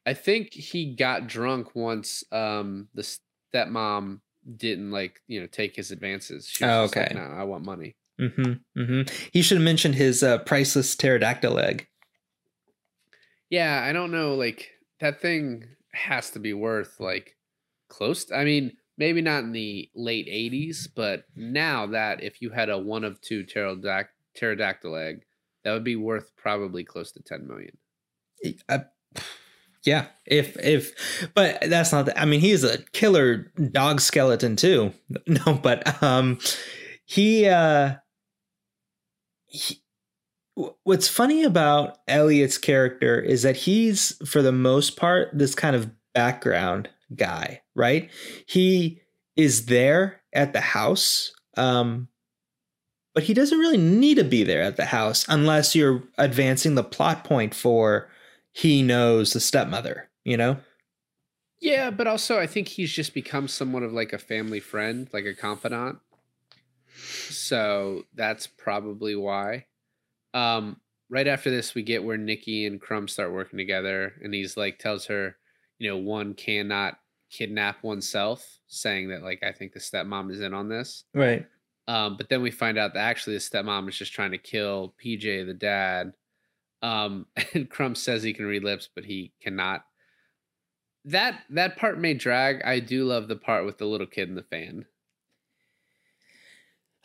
I 0.06 0.14
think 0.14 0.54
he 0.54 0.96
got 0.96 1.28
drunk 1.28 1.76
once 1.76 2.24
um 2.32 2.88
the 2.94 3.06
stepmom 3.54 4.22
didn't 4.58 4.92
like, 4.92 5.22
you 5.28 5.42
know, 5.42 5.48
take 5.48 5.76
his 5.76 5.92
advances. 5.92 6.48
She 6.48 6.64
oh, 6.66 6.84
okay. 6.84 7.02
Like, 7.02 7.16
no, 7.16 7.22
I 7.22 7.44
want 7.44 7.66
money. 7.66 7.96
Mm-hmm. 8.20 8.80
Mm-hmm. 8.80 9.16
He 9.32 9.42
should 9.42 9.58
have 9.58 9.66
mentioned 9.66 9.96
his 9.96 10.24
uh, 10.24 10.40
priceless 10.40 10.96
pterodactyl 10.96 11.60
egg. 11.60 11.88
Yeah, 13.50 13.84
I 13.84 13.94
don't 13.94 14.12
know. 14.12 14.36
Like 14.36 14.72
that 15.00 15.22
thing 15.22 15.66
has 15.94 16.32
to 16.32 16.40
be 16.40 16.54
worth 16.54 17.00
like 17.00 17.36
close. 17.88 18.26
To, 18.26 18.36
I 18.36 18.46
mean, 18.46 18.74
maybe 18.98 19.22
not 19.22 19.44
in 19.44 19.52
the 19.52 19.90
late 19.96 20.28
80s, 20.28 20.88
but 20.94 21.26
now 21.36 21.88
that 21.88 22.24
if 22.24 22.42
you 22.42 22.50
had 22.50 22.70
a 22.70 22.78
one 22.78 23.04
of 23.04 23.22
two 23.22 23.44
pterodact- 23.44 24.10
pterodactyl 24.36 24.96
egg, 24.96 25.24
that 25.64 25.74
would 25.74 25.84
be 25.84 25.96
worth 25.96 26.32
probably 26.36 26.84
close 26.84 27.12
to 27.14 27.24
10 27.24 27.48
million. 27.48 27.78
Uh, 28.68 28.80
yeah, 29.86 30.08
if 30.26 30.58
if 30.58 31.30
but 31.34 31.60
that's 31.70 31.92
not 31.92 32.06
the, 32.06 32.20
I 32.20 32.26
mean 32.26 32.40
he's 32.40 32.64
a 32.64 32.80
killer 32.94 33.52
dog 33.72 34.02
skeleton 34.02 34.56
too. 34.56 34.94
No, 35.28 35.54
but 35.62 36.02
um 36.02 36.40
he 37.06 37.48
uh 37.48 37.96
he, 39.48 39.84
what's 40.84 41.08
funny 41.08 41.44
about 41.44 41.98
Elliot's 42.08 42.58
character 42.58 43.20
is 43.20 43.44
that 43.44 43.56
he's, 43.56 44.18
for 44.28 44.42
the 44.42 44.52
most 44.52 44.98
part, 44.98 45.30
this 45.34 45.56
kind 45.56 45.76
of 45.76 45.92
background 46.14 46.90
guy, 47.16 47.62
right? 47.76 48.10
He 48.48 49.02
is 49.36 49.68
there 49.68 50.22
at 50.34 50.54
the 50.54 50.62
house, 50.62 51.34
um, 51.58 52.08
but 53.14 53.24
he 53.24 53.34
doesn't 53.34 53.60
really 53.60 53.78
need 53.78 54.16
to 54.16 54.24
be 54.24 54.44
there 54.44 54.64
at 54.64 54.78
the 54.78 54.86
house 54.86 55.26
unless 55.30 55.76
you're 55.76 56.04
advancing 56.18 56.76
the 56.76 56.84
plot 56.84 57.24
point 57.24 57.54
for 57.54 58.10
he 58.54 58.82
knows 58.82 59.34
the 59.34 59.40
stepmother, 59.40 60.10
you 60.24 60.38
know? 60.38 60.58
Yeah, 61.60 61.90
but 61.92 62.08
also 62.08 62.40
I 62.40 62.48
think 62.48 62.68
he's 62.68 62.92
just 62.92 63.14
become 63.14 63.48
somewhat 63.48 63.84
of 63.84 63.94
like 63.94 64.14
a 64.14 64.18
family 64.18 64.60
friend, 64.60 65.10
like 65.12 65.26
a 65.26 65.34
confidant. 65.34 66.00
So 67.30 68.04
that's 68.14 68.48
probably 68.48 69.16
why. 69.16 69.66
Um, 70.34 70.78
right 71.10 71.28
after 71.28 71.50
this, 71.50 71.76
we 71.76 71.84
get 71.84 72.04
where 72.04 72.18
Nikki 72.18 72.66
and 72.66 72.80
Crumb 72.80 73.08
start 73.08 73.34
working 73.34 73.58
together, 73.58 74.14
and 74.22 74.34
he's 74.34 74.58
like 74.58 74.80
tells 74.80 75.06
her, 75.06 75.36
you 75.80 75.90
know, 75.90 75.98
one 75.98 76.34
cannot 76.34 77.00
kidnap 77.32 77.84
oneself, 77.84 78.60
saying 78.68 79.10
that 79.10 79.24
like 79.24 79.42
I 79.44 79.52
think 79.52 79.74
the 79.74 79.80
stepmom 79.80 80.32
is 80.32 80.42
in 80.42 80.54
on 80.54 80.70
this. 80.70 81.06
Right. 81.14 81.46
Um, 81.88 82.18
but 82.18 82.30
then 82.30 82.42
we 82.42 82.52
find 82.52 82.78
out 82.78 82.94
that 82.94 83.00
actually 83.00 83.36
the 83.36 83.42
stepmom 83.42 83.90
is 83.90 83.98
just 83.98 84.14
trying 84.14 84.32
to 84.32 84.38
kill 84.38 84.94
PJ, 85.04 85.46
the 85.46 85.54
dad. 85.54 86.14
Um, 86.84 87.26
and 87.54 87.70
Crumb 87.70 87.96
says 87.96 88.22
he 88.22 88.34
can 88.34 88.46
read 88.46 88.64
lips, 88.64 88.88
but 88.94 89.06
he 89.06 89.34
cannot. 89.42 89.86
That 91.06 91.42
that 91.50 91.78
part 91.78 92.00
may 92.00 92.14
drag. 92.14 92.62
I 92.64 92.80
do 92.80 93.04
love 93.04 93.28
the 93.28 93.36
part 93.36 93.66
with 93.66 93.78
the 93.78 93.86
little 93.86 94.08
kid 94.08 94.30
in 94.30 94.36
the 94.36 94.44
fan. 94.44 94.86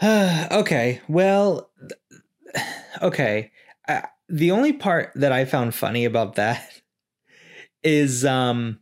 okay. 0.53 1.01
Well, 1.09 1.71
okay. 3.03 3.51
Uh, 3.89 4.03
the 4.29 4.51
only 4.51 4.73
part 4.73 5.13
that 5.15 5.33
I 5.33 5.45
found 5.47 5.75
funny 5.75 6.05
about 6.05 6.35
that 6.35 6.83
is 7.83 8.25
um 8.25 8.81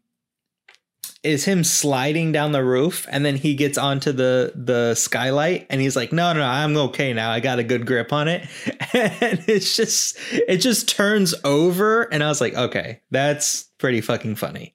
is 1.27 1.45
him 1.45 1.65
sliding 1.65 2.31
down 2.31 2.53
the 2.53 2.65
roof 2.65 3.07
and 3.11 3.25
then 3.25 3.37
he 3.37 3.55
gets 3.55 3.77
onto 3.77 4.13
the 4.13 4.53
the 4.55 4.95
skylight 4.95 5.67
and 5.69 5.81
he's 5.81 5.97
like 5.97 6.13
no 6.13 6.33
no, 6.33 6.39
no 6.39 6.47
i'm 6.47 6.77
okay 6.77 7.13
now. 7.13 7.31
I 7.31 7.41
got 7.41 7.59
a 7.59 7.65
good 7.65 7.87
grip 7.87 8.13
on 8.13 8.29
it. 8.29 8.49
And 8.95 9.45
it's 9.47 9.77
just 9.77 10.17
it 10.31 10.59
just 10.59 10.89
turns 10.89 11.35
over 11.45 12.05
and 12.05 12.23
i 12.23 12.29
was 12.29 12.41
like 12.41 12.55
okay 12.55 13.03
that's 13.11 13.65
pretty 13.79 14.01
fucking 14.01 14.37
funny. 14.37 14.75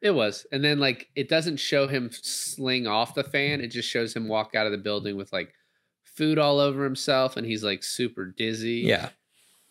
It 0.00 0.10
was. 0.10 0.46
And 0.52 0.62
then 0.64 0.78
like 0.78 1.08
it 1.16 1.28
doesn't 1.28 1.56
show 1.56 1.88
him 1.88 2.10
sling 2.12 2.86
off 2.86 3.14
the 3.14 3.24
fan. 3.24 3.60
It 3.60 3.68
just 3.68 3.88
shows 3.88 4.14
him 4.14 4.28
walk 4.28 4.54
out 4.54 4.66
of 4.66 4.72
the 4.72 4.78
building 4.78 5.16
with 5.16 5.32
like 5.32 5.54
food 6.04 6.38
all 6.38 6.58
over 6.58 6.84
himself 6.84 7.36
and 7.36 7.46
he's 7.46 7.64
like 7.64 7.82
super 7.82 8.26
dizzy. 8.26 8.82
Yeah. 8.84 9.10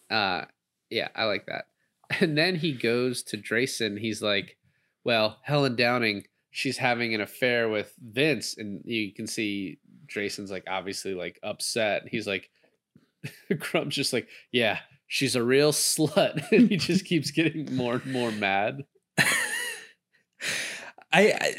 Uh 0.10 0.45
yeah 0.89 1.10
i 1.15 1.25
like 1.25 1.45
that. 1.47 1.65
And 2.21 2.38
then 2.38 2.56
he 2.56 2.71
goes 2.71 3.21
to 3.23 3.38
Draisen. 3.38 3.99
He's 3.99 4.21
like 4.21 4.57
well, 5.08 5.39
Helen 5.41 5.78
Downing, 5.78 6.26
she's 6.52 6.78
having 6.78 7.15
an 7.15 7.22
affair 7.22 7.70
with 7.70 7.93
Vince, 7.98 8.58
and 8.58 8.82
you 8.84 9.13
can 9.13 9.26
see 9.26 9.80
Draisen's 10.06 10.52
like 10.52 10.65
obviously 10.67 11.13
like 11.13 11.39
upset. 11.41 12.04
He's 12.12 12.28
like, 12.28 12.50
Crumb's 13.62 13.96
just 13.96 14.12
like, 14.12 14.28
yeah, 14.52 14.80
she's 15.08 15.38
a 15.38 15.43
real 15.43 15.72
slut, 15.72 16.46
and 16.52 16.70
he 16.70 16.76
just 16.76 17.06
keeps 17.12 17.32
getting 17.32 17.74
more 17.74 17.96
and 17.96 18.12
more 18.12 18.32
mad. 18.34 18.84
I, 21.10 21.32
I 21.32 21.56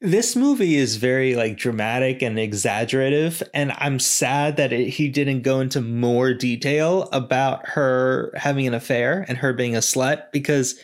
this 0.00 0.34
movie 0.34 0.76
is 0.76 0.96
very 0.96 1.34
like 1.34 1.56
dramatic 1.56 2.22
and 2.22 2.38
exaggerative 2.38 3.42
and 3.54 3.72
i'm 3.78 3.98
sad 3.98 4.56
that 4.56 4.72
it, 4.72 4.88
he 4.88 5.08
didn't 5.08 5.42
go 5.42 5.60
into 5.60 5.80
more 5.80 6.34
detail 6.34 7.08
about 7.12 7.66
her 7.66 8.32
having 8.36 8.66
an 8.66 8.74
affair 8.74 9.24
and 9.28 9.38
her 9.38 9.54
being 9.54 9.74
a 9.74 9.78
slut 9.78 10.30
because 10.30 10.78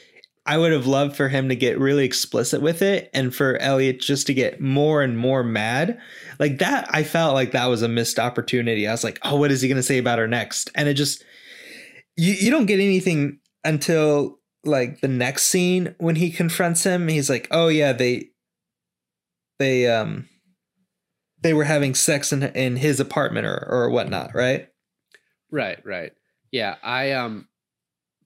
I 0.46 0.57
would 0.57 0.72
have 0.72 0.87
loved 0.87 1.16
for 1.16 1.29
him 1.29 1.48
to 1.50 1.57
get 1.57 1.79
really 1.79 2.05
explicit 2.05 2.62
with 2.62 2.83
it 2.83 3.11
and 3.12 3.35
for 3.35 3.59
Elliot 3.59 4.00
just 4.00 4.26
to 4.26 4.35
get 4.35 4.61
more 4.61 5.03
and 5.03 5.16
more 5.16 5.42
mad. 5.42 6.00
Like 6.38 6.59
that, 6.59 6.88
I 6.90 7.03
felt 7.03 7.35
like 7.35 7.53
that 7.53 7.66
was 7.66 7.83
a 7.83 7.88
missed 7.88 8.18
opportunity. 8.18 8.88
I 8.88 8.92
was 8.92 9.05
like, 9.05 9.18
oh, 9.22 9.37
what 9.37 9.50
is 9.50 9.61
he 9.61 9.68
going 9.68 9.76
to 9.76 9.83
say 9.83 9.98
about 9.98 10.18
her 10.18 10.26
next? 10.26 10.70
And 10.74 10.88
it 10.88 10.94
just, 10.94 11.22
you, 12.16 12.33
you 12.33 12.50
don't 12.50 12.66
get 12.66 12.81
anything 12.81 13.38
until 13.64 14.38
like 14.64 15.00
the 15.00 15.09
next 15.09 15.44
scene 15.44 15.94
when 15.98 16.16
he 16.16 16.31
confronts 16.31 16.85
him. 16.85 17.09
He's 17.09 17.31
like, 17.31 17.46
oh, 17.50 17.68
yeah, 17.68 17.92
they, 17.92 18.31
they, 19.59 19.87
um, 19.88 20.29
they 21.42 21.53
were 21.53 21.64
having 21.64 21.94
sex 21.94 22.33
in, 22.33 22.42
in 22.42 22.76
his 22.76 22.98
apartment 22.98 23.46
or, 23.46 23.66
or 23.70 23.90
whatnot, 23.90 24.35
right? 24.35 24.68
Right, 25.50 25.85
right. 25.85 26.12
Yeah, 26.50 26.76
I 26.83 27.12
um 27.12 27.46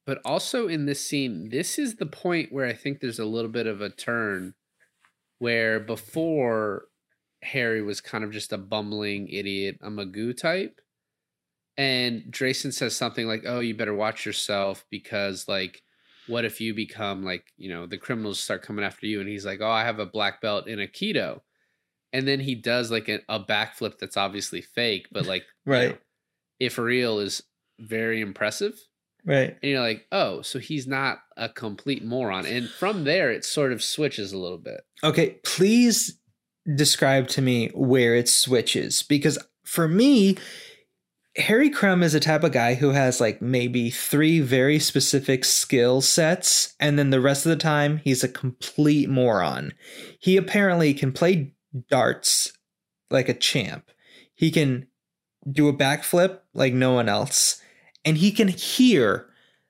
but 0.06 0.20
also 0.24 0.68
in 0.68 0.86
this 0.86 1.04
scene, 1.04 1.48
this 1.48 1.78
is 1.78 1.96
the 1.96 2.06
point 2.06 2.52
where 2.52 2.66
I 2.66 2.74
think 2.74 3.00
there's 3.00 3.18
a 3.18 3.24
little 3.24 3.50
bit 3.50 3.66
of 3.66 3.80
a 3.80 3.90
turn 3.90 4.54
where 5.38 5.80
before 5.80 6.86
Harry 7.42 7.82
was 7.82 8.00
kind 8.00 8.24
of 8.24 8.32
just 8.32 8.52
a 8.52 8.58
bumbling 8.58 9.28
idiot, 9.28 9.78
a 9.82 9.88
Magoo 9.88 10.36
type. 10.36 10.80
And 11.76 12.22
Draisen 12.30 12.72
says 12.72 12.94
something 12.94 13.26
like, 13.26 13.44
Oh, 13.46 13.60
you 13.60 13.74
better 13.74 13.94
watch 13.94 14.24
yourself 14.24 14.84
because, 14.90 15.48
like, 15.48 15.82
what 16.26 16.44
if 16.44 16.60
you 16.60 16.72
become 16.72 17.24
like, 17.24 17.44
you 17.56 17.68
know, 17.68 17.86
the 17.86 17.98
criminals 17.98 18.40
start 18.40 18.62
coming 18.62 18.84
after 18.84 19.06
you? 19.06 19.20
And 19.20 19.28
he's 19.28 19.44
like, 19.44 19.60
Oh, 19.60 19.70
I 19.70 19.84
have 19.84 19.98
a 19.98 20.06
black 20.06 20.40
belt 20.40 20.68
in 20.68 20.78
Aikido. 20.78 21.40
And 22.12 22.28
then 22.28 22.38
he 22.38 22.54
does 22.54 22.92
like 22.92 23.08
a, 23.08 23.20
a 23.28 23.40
backflip 23.40 23.98
that's 23.98 24.16
obviously 24.16 24.60
fake, 24.60 25.08
but 25.10 25.26
like, 25.26 25.44
right. 25.66 25.82
You 25.82 25.88
know, 25.88 25.98
if 26.60 26.78
real 26.78 27.18
is 27.18 27.42
very 27.80 28.20
impressive. 28.20 28.78
Right. 29.26 29.56
And 29.62 29.70
you're 29.70 29.80
like, 29.80 30.06
oh, 30.12 30.42
so 30.42 30.58
he's 30.58 30.86
not 30.86 31.18
a 31.36 31.48
complete 31.48 32.04
moron. 32.04 32.46
And 32.46 32.68
from 32.68 33.04
there, 33.04 33.30
it 33.30 33.44
sort 33.44 33.72
of 33.72 33.82
switches 33.82 34.32
a 34.32 34.38
little 34.38 34.58
bit. 34.58 34.82
Okay. 35.02 35.38
Please 35.44 36.18
describe 36.76 37.28
to 37.28 37.42
me 37.42 37.68
where 37.74 38.14
it 38.14 38.28
switches 38.28 39.02
because 39.02 39.38
for 39.64 39.88
me, 39.88 40.36
Harry 41.36 41.68
Crumb 41.68 42.02
is 42.02 42.14
a 42.14 42.20
type 42.20 42.44
of 42.44 42.52
guy 42.52 42.74
who 42.74 42.90
has 42.90 43.20
like 43.20 43.42
maybe 43.42 43.90
three 43.90 44.40
very 44.40 44.78
specific 44.78 45.44
skill 45.44 46.00
sets, 46.00 46.74
and 46.78 46.96
then 46.96 47.10
the 47.10 47.20
rest 47.20 47.44
of 47.44 47.50
the 47.50 47.56
time, 47.56 47.98
he's 48.04 48.22
a 48.22 48.28
complete 48.28 49.08
moron. 49.08 49.72
He 50.20 50.36
apparently 50.36 50.94
can 50.94 51.10
play 51.10 51.54
darts 51.90 52.52
like 53.10 53.28
a 53.28 53.34
champ, 53.34 53.90
he 54.34 54.52
can 54.52 54.86
do 55.50 55.68
a 55.68 55.76
backflip 55.76 56.38
like 56.54 56.72
no 56.72 56.92
one 56.92 57.08
else 57.08 57.60
and 58.04 58.16
he 58.16 58.30
can 58.30 58.48
hear 58.48 59.26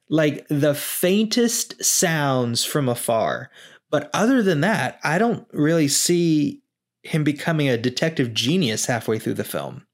like 0.08 0.46
the 0.48 0.74
faintest 0.74 1.82
sounds 1.84 2.64
from 2.64 2.88
afar. 2.88 3.50
But 3.90 4.10
other 4.12 4.42
than 4.42 4.60
that, 4.60 4.98
I 5.02 5.18
don't 5.18 5.46
really 5.52 5.88
see 5.88 6.62
him 7.02 7.22
becoming 7.24 7.68
a 7.68 7.76
detective 7.76 8.34
genius 8.34 8.86
halfway 8.86 9.18
through 9.18 9.34
the 9.34 9.44
film. 9.44 9.86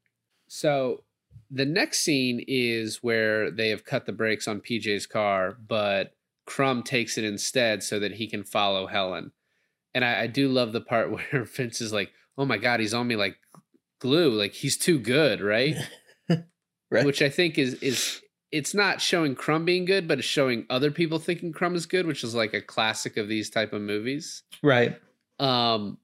So 0.49 1.05
the 1.51 1.67
next 1.67 2.01
scene 2.01 2.45
is 2.47 3.03
where 3.03 3.51
they 3.51 3.69
have 3.71 3.85
cut 3.85 4.07
the 4.07 4.13
brakes 4.13 4.47
on 4.49 4.61
PJ's 4.61 5.07
car, 5.07 5.57
but 5.67 6.15
Crumb 6.47 6.83
takes 6.83 7.19
it 7.19 7.25
instead 7.25 7.83
so 7.83 7.99
that 7.99 8.13
he 8.13 8.27
can 8.27 8.45
follow 8.45 8.87
Helen. 8.87 9.33
And 9.95 10.05
I, 10.05 10.23
I 10.23 10.27
do 10.29 10.49
love 10.49 10.73
the 10.73 10.81
part 10.81 11.11
where 11.33 11.45
Vince 11.45 11.81
is 11.81 11.93
like, 11.93 12.13
oh 12.39 12.45
my 12.45 12.59
God, 12.59 12.81
he's 12.81 12.95
on 12.95 13.07
me 13.07 13.17
like 13.17 13.37
glue. 14.01 14.31
Like 14.31 14.55
he's 14.55 14.77
too 14.77 14.99
good, 14.99 15.41
right? 15.41 15.77
right. 16.91 17.05
Which 17.05 17.23
I 17.23 17.29
think 17.29 17.59
is 17.59 17.75
is 17.75 18.21
it's 18.53 18.75
not 18.75 19.01
showing 19.01 19.35
Crumb 19.35 19.65
being 19.65 19.85
good, 19.85 20.09
but 20.09 20.19
it's 20.19 20.27
showing 20.27 20.67
other 20.69 20.91
people 20.91 21.19
thinking 21.19 21.53
Crumb 21.53 21.75
is 21.75 21.87
good, 21.87 22.07
which 22.07 22.25
is 22.25 22.35
like 22.35 22.55
a 22.55 22.61
classic 22.61 23.17
of 23.17 23.29
these 23.29 23.51
type 23.51 23.73
of 23.73 23.83
movies. 23.83 24.43
Right. 24.63 25.01
Um 25.39 25.99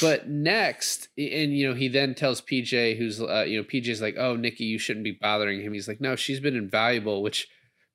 but 0.00 0.28
next 0.28 1.08
and 1.16 1.56
you 1.56 1.68
know 1.68 1.74
he 1.74 1.88
then 1.88 2.14
tells 2.14 2.40
PJ 2.40 2.96
who's 2.98 3.20
uh, 3.20 3.44
you 3.46 3.58
know 3.58 3.64
PJ's 3.64 4.02
like, 4.02 4.16
"Oh, 4.18 4.36
Nikki, 4.36 4.64
you 4.64 4.78
shouldn't 4.78 5.04
be 5.04 5.18
bothering 5.20 5.60
him." 5.60 5.72
He's 5.72 5.88
like, 5.88 6.00
"No, 6.00 6.14
she's 6.14 6.40
been 6.40 6.56
invaluable," 6.56 7.22
which 7.22 7.48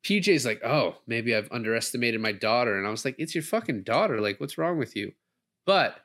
PJ's 0.04 0.46
like, 0.46 0.64
"Oh, 0.64 0.96
maybe 1.06 1.36
I've 1.36 1.52
underestimated 1.52 2.20
my 2.20 2.32
daughter." 2.32 2.78
And 2.78 2.86
I 2.86 2.90
was 2.90 3.06
like, 3.06 3.16
"It's 3.18 3.36
your 3.36 3.44
fucking 3.44 3.84
daughter. 3.84 4.20
Like, 4.20 4.40
what's 4.40 4.58
wrong 4.58 4.78
with 4.78 4.96
you?" 4.96 5.14
But 5.66 6.00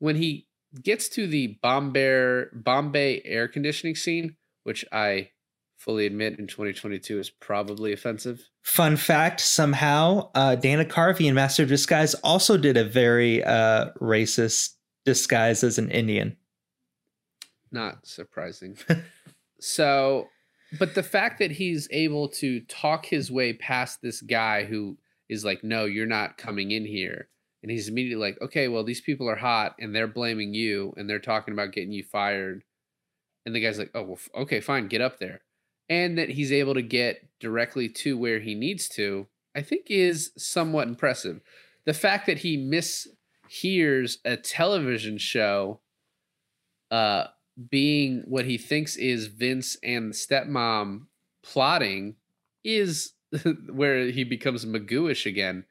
when 0.00 0.16
he 0.16 0.48
gets 0.82 1.08
to 1.10 1.26
the 1.26 1.58
Bombay 1.62 2.46
Bombay 2.52 3.22
air 3.24 3.48
conditioning 3.48 3.94
scene, 3.94 4.36
which 4.64 4.84
I 4.92 5.30
fully 5.82 6.06
admit 6.06 6.38
in 6.38 6.46
2022 6.46 7.18
is 7.18 7.30
probably 7.30 7.92
offensive. 7.92 8.48
Fun 8.62 8.96
fact 8.96 9.40
somehow, 9.40 10.30
uh, 10.34 10.54
Dana 10.54 10.84
Carvey 10.84 11.26
in 11.26 11.34
Master 11.34 11.64
of 11.64 11.68
Disguise 11.68 12.14
also 12.14 12.56
did 12.56 12.76
a 12.76 12.84
very 12.84 13.42
uh, 13.42 13.90
racist 14.00 14.76
disguise 15.04 15.64
as 15.64 15.78
an 15.78 15.90
Indian. 15.90 16.36
Not 17.72 18.06
surprising. 18.06 18.78
so, 19.60 20.28
but 20.78 20.94
the 20.94 21.02
fact 21.02 21.40
that 21.40 21.50
he's 21.50 21.88
able 21.90 22.28
to 22.28 22.60
talk 22.60 23.06
his 23.06 23.32
way 23.32 23.52
past 23.52 24.00
this 24.02 24.20
guy 24.20 24.64
who 24.64 24.96
is 25.28 25.44
like, 25.44 25.64
no, 25.64 25.84
you're 25.84 26.06
not 26.06 26.38
coming 26.38 26.70
in 26.70 26.86
here. 26.86 27.28
And 27.62 27.72
he's 27.72 27.88
immediately 27.88 28.24
like, 28.24 28.40
okay, 28.40 28.68
well, 28.68 28.84
these 28.84 29.00
people 29.00 29.28
are 29.28 29.36
hot 29.36 29.74
and 29.80 29.94
they're 29.94 30.06
blaming 30.06 30.54
you 30.54 30.94
and 30.96 31.10
they're 31.10 31.18
talking 31.18 31.54
about 31.54 31.72
getting 31.72 31.92
you 31.92 32.04
fired. 32.04 32.62
And 33.44 33.52
the 33.52 33.60
guy's 33.60 33.78
like, 33.78 33.90
oh, 33.94 34.02
well, 34.02 34.18
okay, 34.42 34.60
fine, 34.60 34.86
get 34.86 35.00
up 35.00 35.18
there 35.18 35.40
and 35.88 36.16
that 36.18 36.30
he's 36.30 36.52
able 36.52 36.74
to 36.74 36.82
get 36.82 37.28
directly 37.40 37.88
to 37.88 38.16
where 38.16 38.40
he 38.40 38.54
needs 38.54 38.88
to, 38.90 39.26
I 39.54 39.62
think 39.62 39.86
is 39.88 40.32
somewhat 40.36 40.88
impressive. 40.88 41.40
The 41.84 41.94
fact 41.94 42.26
that 42.26 42.38
he 42.38 42.56
mishears 42.56 44.18
a 44.24 44.36
television 44.36 45.18
show 45.18 45.80
uh 46.90 47.26
being 47.70 48.22
what 48.26 48.46
he 48.46 48.56
thinks 48.56 48.96
is 48.96 49.26
Vince 49.26 49.76
and 49.82 50.10
the 50.10 50.16
stepmom 50.16 51.06
plotting 51.42 52.16
is 52.64 53.12
where 53.70 54.06
he 54.06 54.24
becomes 54.24 54.64
Magooish 54.64 55.26
again. 55.26 55.64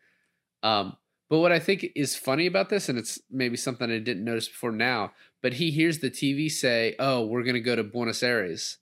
Um, 0.64 0.98
but 1.30 1.40
what 1.40 1.52
I 1.52 1.60
think 1.60 1.88
is 1.96 2.16
funny 2.16 2.46
about 2.46 2.70
this, 2.70 2.90
and 2.90 3.00
it's 3.00 3.20
maybe 3.30 3.56
something 3.56 3.90
I 3.90 4.00
didn't 4.00 4.26
notice 4.26 4.48
before 4.48 4.72
now, 4.72 5.14
but 5.42 5.54
he 5.54 5.72
hears 5.72 6.00
the 6.00 6.12
TV 6.12 6.52
say, 6.52 6.96
"Oh, 7.00 7.26
we're 7.26 7.44
gonna 7.44 7.62
go 7.62 7.76
to 7.76 7.84
Buenos 7.84 8.22
Aires," 8.22 8.78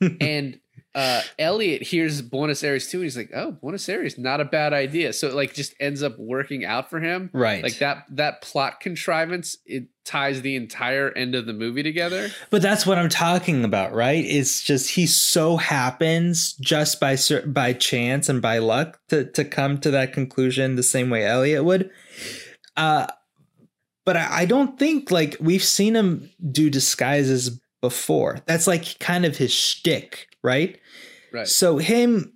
and 0.20 0.60
uh, 0.92 1.22
Elliot 1.38 1.82
hears 1.82 2.20
Buenos 2.20 2.64
Aires 2.64 2.88
too, 2.88 2.98
and 2.98 3.04
he's 3.04 3.16
like, 3.16 3.30
"Oh, 3.32 3.52
Buenos 3.52 3.88
Aires, 3.88 4.18
not 4.18 4.40
a 4.40 4.44
bad 4.44 4.72
idea." 4.72 5.12
So 5.12 5.28
it 5.28 5.34
like 5.34 5.54
just 5.54 5.72
ends 5.78 6.02
up 6.02 6.18
working 6.18 6.64
out 6.64 6.90
for 6.90 6.98
him, 6.98 7.30
right? 7.32 7.62
Like 7.62 7.78
that 7.78 8.06
that 8.10 8.42
plot 8.42 8.80
contrivance 8.80 9.56
it 9.64 9.84
ties 10.04 10.42
the 10.42 10.56
entire 10.56 11.12
end 11.12 11.36
of 11.36 11.46
the 11.46 11.52
movie 11.52 11.84
together. 11.84 12.30
But 12.50 12.62
that's 12.62 12.84
what 12.84 12.98
I'm 12.98 13.08
talking 13.08 13.64
about, 13.64 13.92
right? 13.92 14.24
It's 14.24 14.62
just 14.62 14.90
he 14.90 15.06
so 15.06 15.56
happens 15.56 16.54
just 16.54 16.98
by 16.98 17.16
by 17.46 17.72
chance 17.72 18.28
and 18.28 18.42
by 18.42 18.58
luck 18.58 18.98
to 19.10 19.26
to 19.32 19.44
come 19.44 19.78
to 19.78 19.92
that 19.92 20.12
conclusion 20.12 20.74
the 20.74 20.82
same 20.82 21.08
way 21.08 21.24
Elliot 21.24 21.64
would. 21.64 21.90
Uh, 22.76 23.06
but 24.04 24.16
I, 24.16 24.40
I 24.40 24.44
don't 24.44 24.76
think 24.76 25.12
like 25.12 25.36
we've 25.38 25.62
seen 25.62 25.94
him 25.94 26.30
do 26.50 26.68
disguises 26.68 27.60
before. 27.80 28.40
That's 28.46 28.66
like 28.66 28.98
kind 28.98 29.24
of 29.24 29.36
his 29.36 29.52
shtick, 29.52 30.28
right? 30.42 30.78
Right. 31.32 31.48
So 31.48 31.78
him 31.78 32.32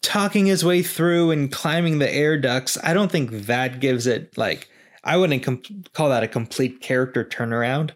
talking 0.00 0.46
his 0.46 0.64
way 0.64 0.82
through 0.82 1.30
and 1.30 1.50
climbing 1.50 1.98
the 1.98 2.12
air 2.12 2.38
ducts, 2.38 2.78
I 2.82 2.94
don't 2.94 3.10
think 3.10 3.46
that 3.46 3.80
gives 3.80 4.06
it 4.06 4.36
like 4.36 4.68
I 5.04 5.16
wouldn't 5.16 5.42
com- 5.42 5.62
call 5.92 6.10
that 6.10 6.22
a 6.22 6.28
complete 6.28 6.80
character 6.80 7.24
turnaround. 7.24 7.92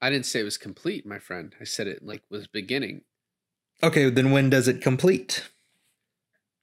I 0.00 0.10
didn't 0.10 0.26
say 0.26 0.40
it 0.40 0.44
was 0.44 0.58
complete, 0.58 1.06
my 1.06 1.18
friend. 1.18 1.54
I 1.60 1.64
said 1.64 1.86
it 1.86 2.04
like 2.04 2.22
was 2.30 2.46
beginning. 2.46 3.02
Okay, 3.82 4.10
then 4.10 4.30
when 4.30 4.50
does 4.50 4.68
it 4.68 4.80
complete? 4.80 5.48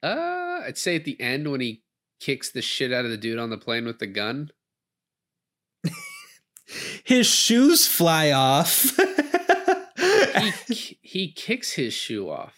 Uh, 0.04 0.62
I'd 0.66 0.78
say 0.78 0.96
at 0.96 1.06
the 1.06 1.20
end 1.20 1.52
when 1.52 1.62
he 1.62 1.84
kicks 2.20 2.52
the 2.52 2.62
shit 2.62 2.94
out 2.94 3.06
of 3.06 3.12
the 3.12 3.18
dude 3.18 3.40
on 3.40 3.50
the 3.50 3.58
plane 3.58 3.86
with 3.86 4.00
the 4.00 4.08
gun. 4.08 4.52
His 7.04 7.28
shoes 7.28 7.88
fly 7.88 8.32
off. 8.32 8.98
he, 10.68 11.00
he 11.02 11.32
kicks 11.32 11.74
his 11.74 11.94
shoe 11.94 12.30
off. 12.30 12.56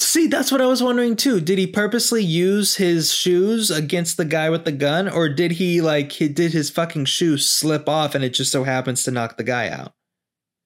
See, 0.00 0.26
that's 0.26 0.52
what 0.52 0.60
I 0.60 0.66
was 0.66 0.82
wondering 0.82 1.16
too. 1.16 1.40
Did 1.40 1.58
he 1.58 1.66
purposely 1.66 2.22
use 2.22 2.76
his 2.76 3.12
shoes 3.12 3.70
against 3.70 4.16
the 4.16 4.24
guy 4.24 4.50
with 4.50 4.64
the 4.64 4.72
gun, 4.72 5.08
or 5.08 5.28
did 5.28 5.52
he 5.52 5.80
like 5.80 6.12
he 6.12 6.28
did 6.28 6.52
his 6.52 6.70
fucking 6.70 7.06
shoes 7.06 7.48
slip 7.48 7.88
off 7.88 8.14
and 8.14 8.22
it 8.22 8.30
just 8.30 8.52
so 8.52 8.64
happens 8.64 9.02
to 9.04 9.10
knock 9.10 9.36
the 9.36 9.44
guy 9.44 9.68
out? 9.68 9.94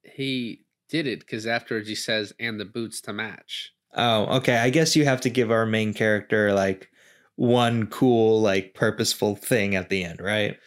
He 0.02 0.64
did 0.88 1.06
it 1.06 1.20
because 1.20 1.46
afterwards 1.46 1.88
he 1.88 1.94
says, 1.94 2.32
"and 2.40 2.58
the 2.58 2.64
boots 2.64 3.00
to 3.02 3.12
match." 3.12 3.72
Oh, 3.94 4.36
okay. 4.38 4.58
I 4.58 4.70
guess 4.70 4.96
you 4.96 5.04
have 5.04 5.20
to 5.22 5.30
give 5.30 5.50
our 5.50 5.66
main 5.66 5.94
character 5.94 6.52
like 6.52 6.88
one 7.36 7.86
cool, 7.86 8.40
like 8.40 8.74
purposeful 8.74 9.36
thing 9.36 9.74
at 9.74 9.88
the 9.88 10.04
end, 10.04 10.20
right? 10.20 10.58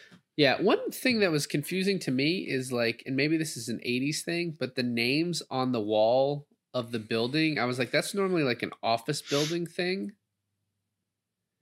Yeah, 0.42 0.60
one 0.60 0.90
thing 0.90 1.20
that 1.20 1.30
was 1.30 1.46
confusing 1.46 2.00
to 2.00 2.10
me 2.10 2.48
is 2.50 2.72
like, 2.72 3.04
and 3.06 3.16
maybe 3.16 3.38
this 3.38 3.56
is 3.56 3.70
an 3.70 3.80
80s 3.86 4.24
thing, 4.24 4.58
but 4.60 4.74
the 4.74 4.82
names 4.82 5.44
on 5.52 5.72
the 5.72 5.80
wall 5.80 6.48
of 6.74 6.92
the 6.92 6.98
building, 6.98 7.60
I 7.60 7.66
was 7.66 7.78
like, 7.78 7.92
that's 7.92 8.16
normally 8.16 8.42
like 8.42 8.64
an 8.64 8.72
office 8.82 9.22
building 9.22 9.68
thing. 9.68 10.14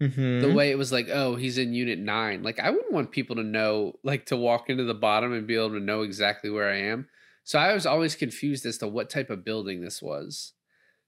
Mm-hmm. 0.01 0.39
The 0.39 0.53
way 0.53 0.71
it 0.71 0.77
was 0.77 0.93
like, 0.93 1.09
oh, 1.11 1.35
he's 1.35 1.57
in 1.57 1.73
unit 1.73 1.99
nine. 1.99 2.41
Like, 2.41 2.57
I 2.57 2.69
wouldn't 2.69 2.93
want 2.93 3.11
people 3.11 3.35
to 3.35 3.43
know, 3.43 3.99
like, 4.01 4.27
to 4.27 4.37
walk 4.37 4.69
into 4.69 4.85
the 4.85 4.93
bottom 4.93 5.33
and 5.33 5.45
be 5.45 5.55
able 5.55 5.71
to 5.71 5.81
know 5.81 6.03
exactly 6.03 6.49
where 6.49 6.71
I 6.71 6.77
am. 6.77 7.09
So 7.43 7.59
I 7.59 7.73
was 7.73 7.85
always 7.85 8.15
confused 8.15 8.65
as 8.65 8.77
to 8.77 8.87
what 8.87 9.09
type 9.09 9.29
of 9.29 9.43
building 9.43 9.81
this 9.81 10.01
was. 10.01 10.53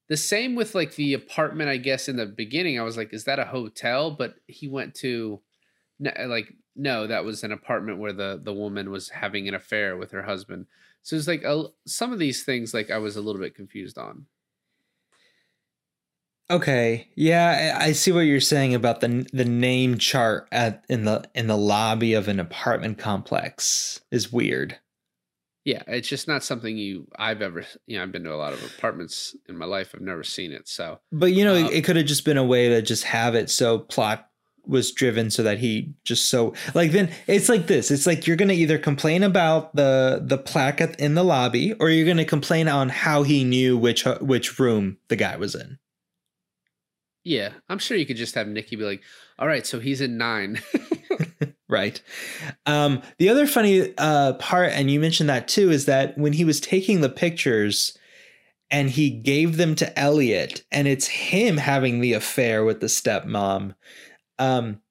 The 0.09 0.17
same 0.17 0.55
with 0.55 0.75
like 0.75 0.95
the 0.95 1.13
apartment, 1.13 1.69
I 1.69 1.77
guess, 1.77 2.09
in 2.09 2.17
the 2.17 2.25
beginning. 2.25 2.77
I 2.77 2.83
was 2.83 2.97
like, 2.97 3.13
is 3.13 3.23
that 3.23 3.39
a 3.39 3.45
hotel? 3.45 4.11
But 4.11 4.35
he 4.45 4.67
went 4.67 4.93
to, 4.95 5.39
like, 6.01 6.53
no, 6.75 7.07
that 7.07 7.23
was 7.23 7.43
an 7.43 7.51
apartment 7.51 7.99
where 7.99 8.13
the 8.13 8.39
the 8.41 8.53
woman 8.53 8.91
was 8.91 9.09
having 9.09 9.47
an 9.47 9.55
affair 9.55 9.97
with 9.97 10.11
her 10.11 10.23
husband. 10.23 10.67
So 11.03 11.15
it's 11.15 11.27
like 11.27 11.43
a, 11.43 11.65
some 11.85 12.13
of 12.13 12.19
these 12.19 12.43
things, 12.43 12.73
like 12.73 12.91
I 12.91 12.99
was 12.99 13.15
a 13.15 13.21
little 13.21 13.41
bit 13.41 13.55
confused 13.55 13.97
on. 13.97 14.27
Okay, 16.49 17.07
yeah, 17.15 17.77
I 17.79 17.93
see 17.93 18.11
what 18.11 18.21
you're 18.21 18.41
saying 18.41 18.75
about 18.75 18.99
the 18.99 19.25
the 19.31 19.45
name 19.45 19.97
chart 19.97 20.49
at 20.51 20.83
in 20.89 21.05
the 21.05 21.23
in 21.33 21.47
the 21.47 21.57
lobby 21.57 22.13
of 22.13 22.27
an 22.27 22.39
apartment 22.39 22.97
complex 22.97 24.01
is 24.11 24.33
weird. 24.33 24.77
Yeah, 25.63 25.83
it's 25.87 26.09
just 26.09 26.27
not 26.27 26.43
something 26.43 26.77
you 26.77 27.07
I've 27.17 27.41
ever 27.41 27.63
you 27.87 27.97
know 27.97 28.03
I've 28.03 28.11
been 28.11 28.23
to 28.25 28.33
a 28.33 28.35
lot 28.35 28.51
of 28.53 28.63
apartments 28.65 29.35
in 29.47 29.57
my 29.57 29.65
life. 29.65 29.93
I've 29.95 30.01
never 30.01 30.23
seen 30.23 30.51
it. 30.51 30.67
So, 30.67 30.99
but 31.11 31.31
you 31.31 31.45
know, 31.45 31.55
um, 31.55 31.71
it 31.71 31.85
could 31.85 31.95
have 31.95 32.05
just 32.05 32.25
been 32.25 32.37
a 32.37 32.43
way 32.43 32.67
to 32.69 32.81
just 32.81 33.05
have 33.05 33.33
it 33.33 33.49
so 33.49 33.79
plot 33.79 34.30
was 34.65 34.91
driven 34.91 35.31
so 35.31 35.43
that 35.43 35.59
he 35.59 35.93
just 36.03 36.29
so 36.29 36.53
like 36.73 36.91
then 36.91 37.11
it's 37.27 37.49
like 37.49 37.67
this 37.67 37.91
it's 37.91 38.05
like 38.05 38.27
you're 38.27 38.37
gonna 38.37 38.53
either 38.53 38.77
complain 38.77 39.23
about 39.23 39.75
the 39.75 40.21
the 40.23 40.37
plaque 40.37 40.81
in 40.99 41.15
the 41.15 41.23
lobby 41.23 41.73
or 41.73 41.89
you're 41.89 42.07
gonna 42.07 42.25
complain 42.25 42.67
on 42.67 42.89
how 42.89 43.23
he 43.23 43.43
knew 43.43 43.77
which 43.77 44.05
which 44.21 44.59
room 44.59 44.97
the 45.07 45.15
guy 45.15 45.35
was 45.35 45.55
in. 45.55 45.79
Yeah 47.23 47.53
i'm 47.69 47.79
sure 47.79 47.97
you 47.97 48.05
could 48.05 48.17
just 48.17 48.35
have 48.35 48.47
nikki 48.47 48.75
be 48.75 48.83
like 48.83 49.01
all 49.39 49.47
right 49.47 49.65
so 49.65 49.79
he's 49.79 50.01
in 50.01 50.17
nine. 50.17 50.61
Right. 51.71 52.01
Um 52.65 53.01
the 53.17 53.29
other 53.29 53.47
funny 53.47 53.93
uh 53.97 54.33
part 54.33 54.73
and 54.73 54.91
you 54.91 54.99
mentioned 54.99 55.29
that 55.29 55.47
too 55.47 55.71
is 55.71 55.85
that 55.85 56.17
when 56.17 56.33
he 56.33 56.43
was 56.43 56.59
taking 56.59 56.99
the 56.99 57.07
pictures 57.07 57.97
and 58.71 58.89
he 58.89 59.09
gave 59.09 59.57
them 59.57 59.75
to 59.75 59.99
Elliot, 59.99 60.63
and 60.71 60.87
it's 60.87 61.07
him 61.07 61.57
having 61.57 61.99
the 61.99 62.13
affair 62.13 62.63
with 62.63 62.79
the 62.79 62.87
stepmom 62.87 63.75
um, 64.41 64.81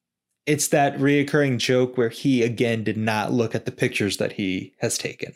it's 0.47 0.69
that 0.69 0.97
reoccurring 0.99 1.59
joke 1.59 1.99
where 1.99 2.09
he 2.09 2.43
again 2.43 2.85
did 2.85 2.97
not 2.97 3.33
look 3.33 3.55
at 3.55 3.65
the 3.65 3.73
pictures 3.73 4.17
that 4.19 4.33
he 4.33 4.75
has 4.79 4.97
taken. 4.97 5.35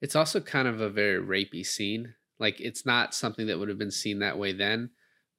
It's 0.00 0.16
also 0.16 0.40
kind 0.40 0.68
of 0.68 0.80
a 0.80 0.90
very 0.90 1.22
rapey 1.22 1.64
scene. 1.64 2.14
Like 2.38 2.60
it's 2.60 2.84
not 2.84 3.14
something 3.14 3.46
that 3.46 3.58
would 3.58 3.68
have 3.68 3.78
been 3.78 3.90
seen 3.90 4.20
that 4.20 4.38
way 4.38 4.52
then, 4.52 4.90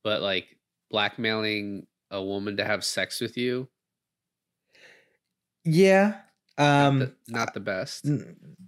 but 0.04 0.22
like 0.22 0.58
blackmailing 0.90 1.88
a 2.10 2.24
woman 2.24 2.58
to 2.58 2.66
have 2.66 2.84
sex 2.84 3.22
with 3.22 3.38
you. 3.38 3.68
Yeah. 5.64 6.16
Um 6.58 7.00
not 7.00 7.08
the, 7.08 7.32
not 7.32 7.54
the 7.54 7.60
best. 7.60 8.06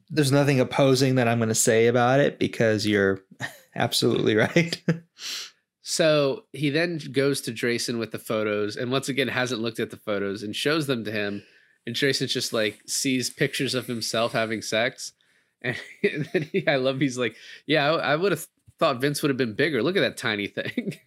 There's 0.10 0.32
nothing 0.32 0.60
opposing 0.60 1.16
that 1.16 1.28
I'm 1.28 1.40
going 1.40 1.50
to 1.50 1.56
say 1.56 1.88
about 1.88 2.20
it 2.20 2.38
because 2.38 2.86
you're 2.86 3.22
absolutely 3.76 4.36
right. 4.36 4.82
So 5.82 6.44
he 6.54 6.70
then 6.70 7.00
goes 7.12 7.42
to 7.42 7.52
Draisen 7.52 7.98
with 7.98 8.12
the 8.12 8.20
photos 8.20 8.76
and 8.76 8.92
once 8.92 9.10
again 9.10 9.28
hasn't 9.28 9.62
looked 9.62 9.80
at 9.80 9.90
the 9.90 9.98
photos 9.98 10.44
and 10.44 10.56
shows 10.56 10.88
them 10.88 11.04
to 11.06 11.12
him. 11.12 11.44
And 11.86 11.96
Draisen's 11.96 12.34
just 12.34 12.54
like 12.54 12.80
sees 12.86 13.30
pictures 13.30 13.74
of 13.74 13.88
himself 13.88 14.34
having 14.34 14.62
sex. 14.62 15.14
And, 15.62 15.76
and 16.04 16.30
then 16.32 16.44
he, 16.44 16.68
I 16.68 16.76
love 16.76 17.00
he's 17.00 17.18
like, 17.18 17.36
Yeah, 17.66 17.92
I, 17.92 18.14
I 18.14 18.16
would 18.16 18.32
have 18.32 18.48
thought 18.78 19.02
Vince 19.02 19.22
would 19.22 19.30
have 19.30 19.38
been 19.38 19.54
bigger. 19.54 19.82
Look 19.82 19.98
at 19.98 20.02
that 20.02 20.18
tiny 20.18 20.48
thing. 20.48 20.98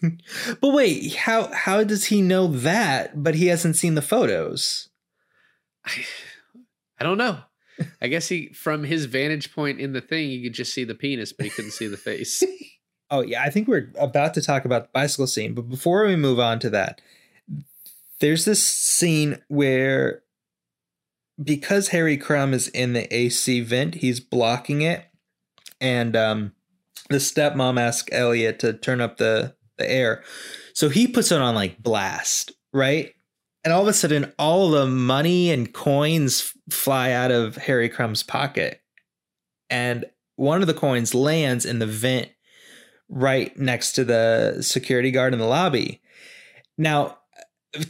but 0.60 0.72
wait, 0.72 1.14
how 1.14 1.52
how 1.52 1.84
does 1.84 2.06
he 2.06 2.22
know 2.22 2.46
that, 2.46 3.22
but 3.22 3.34
he 3.34 3.48
hasn't 3.48 3.76
seen 3.76 3.96
the 3.96 4.02
photos? 4.02 4.88
I, 5.84 6.04
I 6.98 7.04
don't 7.04 7.18
know. 7.18 7.38
I 8.00 8.08
guess 8.08 8.28
he 8.28 8.48
from 8.48 8.84
his 8.84 9.06
vantage 9.06 9.54
point 9.54 9.80
in 9.80 9.92
the 9.92 10.00
thing, 10.00 10.28
he 10.28 10.42
could 10.42 10.54
just 10.54 10.72
see 10.72 10.84
the 10.84 10.94
penis, 10.94 11.32
but 11.34 11.44
he 11.44 11.50
couldn't 11.50 11.72
see 11.72 11.86
the 11.86 11.96
face. 11.98 12.42
Oh 13.10 13.22
yeah, 13.22 13.42
I 13.42 13.50
think 13.50 13.66
we're 13.66 13.90
about 13.98 14.34
to 14.34 14.42
talk 14.42 14.64
about 14.64 14.84
the 14.84 14.90
bicycle 14.92 15.26
scene, 15.26 15.54
but 15.54 15.68
before 15.68 16.06
we 16.06 16.16
move 16.16 16.38
on 16.38 16.58
to 16.60 16.70
that, 16.70 17.00
there's 18.20 18.44
this 18.44 18.62
scene 18.62 19.42
where 19.48 20.22
because 21.42 21.88
Harry 21.88 22.16
Crumb 22.16 22.54
is 22.54 22.68
in 22.68 22.92
the 22.92 23.12
AC 23.14 23.60
vent, 23.62 23.96
he's 23.96 24.20
blocking 24.20 24.82
it, 24.82 25.06
and 25.80 26.14
um, 26.14 26.52
the 27.08 27.16
stepmom 27.16 27.80
asks 27.80 28.08
Elliot 28.12 28.58
to 28.60 28.72
turn 28.72 29.00
up 29.00 29.16
the 29.16 29.54
the 29.78 29.90
air, 29.90 30.22
so 30.72 30.88
he 30.88 31.08
puts 31.08 31.32
it 31.32 31.40
on 31.40 31.54
like 31.54 31.82
blast, 31.82 32.52
right? 32.72 33.12
And 33.64 33.74
all 33.74 33.82
of 33.82 33.88
a 33.88 33.92
sudden, 33.92 34.32
all 34.38 34.70
the 34.70 34.86
money 34.86 35.50
and 35.50 35.72
coins 35.72 36.54
fly 36.70 37.12
out 37.12 37.30
of 37.30 37.56
Harry 37.56 37.88
Crumb's 37.88 38.22
pocket, 38.22 38.80
and 39.68 40.04
one 40.36 40.60
of 40.60 40.68
the 40.68 40.74
coins 40.74 41.14
lands 41.14 41.66
in 41.66 41.80
the 41.80 41.86
vent 41.86 42.30
right 43.10 43.56
next 43.58 43.92
to 43.92 44.04
the 44.04 44.58
security 44.62 45.10
guard 45.10 45.32
in 45.32 45.38
the 45.38 45.46
lobby. 45.46 46.00
Now, 46.78 47.18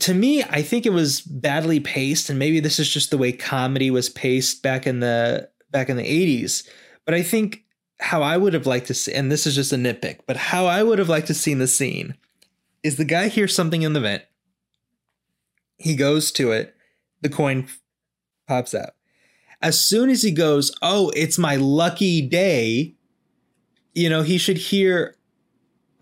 to 0.00 0.14
me, 0.14 0.42
I 0.42 0.62
think 0.62 0.84
it 0.84 0.92
was 0.92 1.20
badly 1.20 1.80
paced, 1.80 2.28
and 2.28 2.38
maybe 2.38 2.60
this 2.60 2.78
is 2.78 2.88
just 2.88 3.10
the 3.10 3.18
way 3.18 3.32
comedy 3.32 3.90
was 3.90 4.08
paced 4.08 4.62
back 4.62 4.86
in 4.86 5.00
the 5.00 5.48
back 5.70 5.88
in 5.88 5.96
the 5.96 6.02
80s. 6.02 6.66
But 7.04 7.14
I 7.14 7.22
think 7.22 7.64
how 8.00 8.22
I 8.22 8.36
would 8.36 8.54
have 8.54 8.66
liked 8.66 8.86
to 8.88 8.94
see, 8.94 9.12
and 9.12 9.30
this 9.30 9.46
is 9.46 9.54
just 9.54 9.72
a 9.72 9.76
nitpick, 9.76 10.20
but 10.26 10.36
how 10.36 10.66
I 10.66 10.82
would 10.82 10.98
have 10.98 11.08
liked 11.08 11.28
to 11.28 11.34
seen 11.34 11.58
the 11.58 11.66
scene 11.66 12.16
is 12.82 12.96
the 12.96 13.04
guy 13.04 13.28
hears 13.28 13.54
something 13.54 13.82
in 13.82 13.92
the 13.92 14.00
vent. 14.00 14.24
He 15.76 15.94
goes 15.94 16.32
to 16.32 16.52
it, 16.52 16.74
the 17.20 17.28
coin 17.28 17.68
pops 18.46 18.74
out. 18.74 18.90
As 19.62 19.78
soon 19.78 20.08
as 20.10 20.22
he 20.22 20.30
goes, 20.30 20.74
Oh, 20.82 21.10
it's 21.14 21.38
my 21.38 21.56
lucky 21.56 22.22
day, 22.22 22.96
you 23.94 24.08
know, 24.08 24.22
he 24.22 24.38
should 24.38 24.56
hear 24.56 25.16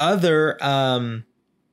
other 0.00 0.62
um 0.64 1.24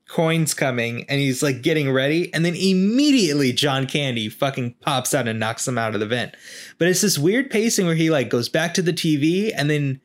coins 0.07 0.53
coming 0.53 1.03
and 1.09 1.19
he's 1.19 1.41
like 1.41 1.63
getting 1.63 1.91
ready 1.91 2.31
and 2.33 2.45
then 2.45 2.55
immediately 2.55 3.51
John 3.51 3.87
Candy 3.87 4.29
fucking 4.29 4.75
pops 4.79 5.15
out 5.15 5.27
and 5.27 5.39
knocks 5.39 5.67
him 5.67 5.77
out 5.77 5.95
of 5.95 5.99
the 5.99 6.05
vent. 6.05 6.35
But 6.77 6.87
it's 6.87 7.01
this 7.01 7.17
weird 7.17 7.49
pacing 7.49 7.87
where 7.87 7.95
he 7.95 8.09
like 8.09 8.29
goes 8.29 8.47
back 8.47 8.75
to 8.75 8.81
the 8.81 8.93
TV 8.93 9.51
and 9.55 9.69
then 9.69 9.99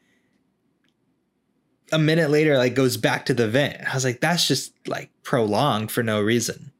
a 1.92 1.98
minute 1.98 2.30
later 2.30 2.56
like 2.56 2.74
goes 2.74 2.96
back 2.96 3.26
to 3.26 3.34
the 3.34 3.48
vent. 3.48 3.76
I 3.88 3.94
was 3.94 4.04
like 4.04 4.20
that's 4.20 4.48
just 4.48 4.72
like 4.88 5.10
prolonged 5.22 5.90
for 5.90 6.02
no 6.02 6.20
reason. 6.20 6.72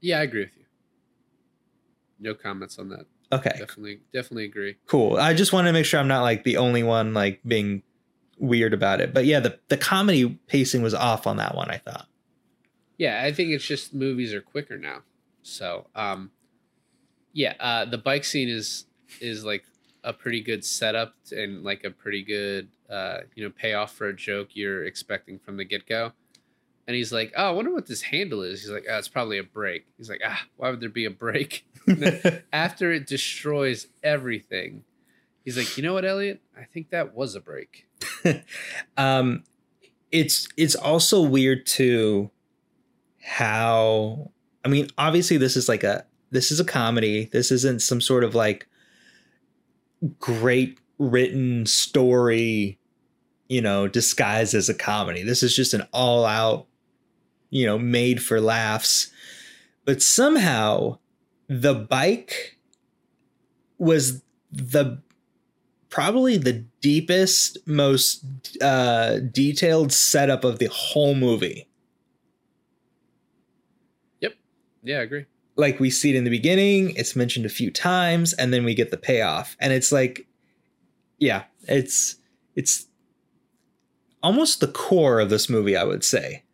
Yeah, 0.00 0.20
I 0.20 0.22
agree 0.22 0.42
with 0.42 0.56
you. 0.56 0.64
No 2.20 2.34
comments 2.34 2.78
on 2.78 2.90
that. 2.90 3.06
Okay. 3.32 3.50
Definitely 3.50 4.00
definitely 4.12 4.44
agree. 4.44 4.76
Cool. 4.86 5.16
I 5.16 5.34
just 5.34 5.52
want 5.52 5.66
to 5.66 5.72
make 5.72 5.84
sure 5.86 6.00
I'm 6.00 6.08
not 6.08 6.22
like 6.22 6.44
the 6.44 6.56
only 6.56 6.82
one 6.82 7.14
like 7.14 7.40
being 7.46 7.82
weird 8.38 8.74
about 8.74 9.00
it. 9.00 9.14
But 9.14 9.24
yeah, 9.24 9.40
the 9.40 9.58
the 9.68 9.76
comedy 9.76 10.40
pacing 10.48 10.82
was 10.82 10.94
off 10.94 11.26
on 11.26 11.36
that 11.36 11.54
one, 11.54 11.70
I 11.70 11.78
thought. 11.78 12.06
Yeah, 12.98 13.22
I 13.24 13.32
think 13.32 13.50
it's 13.50 13.64
just 13.64 13.94
movies 13.94 14.34
are 14.34 14.40
quicker 14.40 14.78
now. 14.78 15.02
So, 15.42 15.86
um 15.94 16.30
yeah, 17.32 17.54
uh 17.60 17.84
the 17.84 17.98
bike 17.98 18.24
scene 18.24 18.48
is 18.48 18.86
is 19.20 19.44
like 19.44 19.64
a 20.02 20.12
pretty 20.12 20.40
good 20.40 20.64
setup 20.64 21.14
and 21.30 21.62
like 21.62 21.84
a 21.84 21.90
pretty 21.90 22.22
good 22.22 22.68
uh 22.88 23.18
you 23.36 23.44
know 23.44 23.50
payoff 23.50 23.92
for 23.92 24.08
a 24.08 24.16
joke 24.16 24.48
you're 24.54 24.84
expecting 24.84 25.38
from 25.38 25.56
the 25.56 25.64
get-go. 25.64 26.12
And 26.90 26.96
he's 26.96 27.12
like, 27.12 27.32
"Oh, 27.36 27.44
I 27.44 27.50
wonder 27.52 27.72
what 27.72 27.86
this 27.86 28.02
handle 28.02 28.42
is." 28.42 28.62
He's 28.62 28.70
like, 28.70 28.84
"Oh, 28.90 28.98
it's 28.98 29.06
probably 29.06 29.38
a 29.38 29.44
brake." 29.44 29.86
He's 29.96 30.10
like, 30.10 30.22
"Ah, 30.26 30.42
why 30.56 30.70
would 30.70 30.80
there 30.80 30.88
be 30.88 31.04
a 31.04 31.10
brake?" 31.10 31.64
after 32.52 32.90
it 32.90 33.06
destroys 33.06 33.86
everything, 34.02 34.82
he's 35.44 35.56
like, 35.56 35.76
"You 35.76 35.84
know 35.84 35.92
what, 35.92 36.04
Elliot? 36.04 36.40
I 36.58 36.64
think 36.64 36.90
that 36.90 37.14
was 37.14 37.36
a 37.36 37.40
brake." 37.40 37.86
um, 38.96 39.44
it's 40.10 40.48
it's 40.56 40.74
also 40.74 41.22
weird 41.22 41.64
too 41.64 42.32
how 43.22 44.32
I 44.64 44.68
mean, 44.68 44.88
obviously 44.98 45.36
this 45.36 45.56
is 45.56 45.68
like 45.68 45.84
a 45.84 46.04
this 46.32 46.50
is 46.50 46.58
a 46.58 46.64
comedy. 46.64 47.28
This 47.32 47.52
isn't 47.52 47.82
some 47.82 48.00
sort 48.00 48.24
of 48.24 48.34
like 48.34 48.66
great 50.18 50.80
written 50.98 51.66
story, 51.66 52.78
you 53.48 53.60
know, 53.60 53.86
disguised 53.86 54.54
as 54.54 54.68
a 54.68 54.74
comedy. 54.74 55.22
This 55.22 55.44
is 55.44 55.54
just 55.54 55.74
an 55.74 55.86
all 55.92 56.24
out, 56.24 56.66
you 57.50 57.66
know, 57.66 57.78
made 57.78 58.22
for 58.22 58.40
laughs. 58.40 59.12
But 59.84 60.02
somehow 60.02 60.98
the 61.48 61.74
bike 61.74 62.56
was 63.78 64.22
the 64.52 65.02
probably 65.88 66.36
the 66.36 66.64
deepest, 66.80 67.58
most 67.66 68.24
uh, 68.62 69.18
detailed 69.18 69.92
setup 69.92 70.44
of 70.44 70.58
the 70.58 70.68
whole 70.72 71.14
movie. 71.14 71.68
Yep. 74.20 74.34
Yeah, 74.82 74.98
I 74.98 75.02
agree. 75.02 75.26
Like 75.56 75.80
we 75.80 75.90
see 75.90 76.10
it 76.10 76.16
in 76.16 76.24
the 76.24 76.30
beginning, 76.30 76.94
it's 76.96 77.16
mentioned 77.16 77.44
a 77.44 77.50
few 77.50 77.70
times, 77.70 78.32
and 78.32 78.52
then 78.52 78.64
we 78.64 78.74
get 78.74 78.90
the 78.90 78.96
payoff, 78.96 79.56
and 79.60 79.72
it's 79.72 79.92
like, 79.92 80.26
yeah, 81.18 81.44
it's 81.64 82.16
it's 82.54 82.86
almost 84.22 84.60
the 84.60 84.68
core 84.68 85.20
of 85.20 85.28
this 85.28 85.50
movie, 85.50 85.76
I 85.76 85.84
would 85.84 86.04
say. 86.04 86.44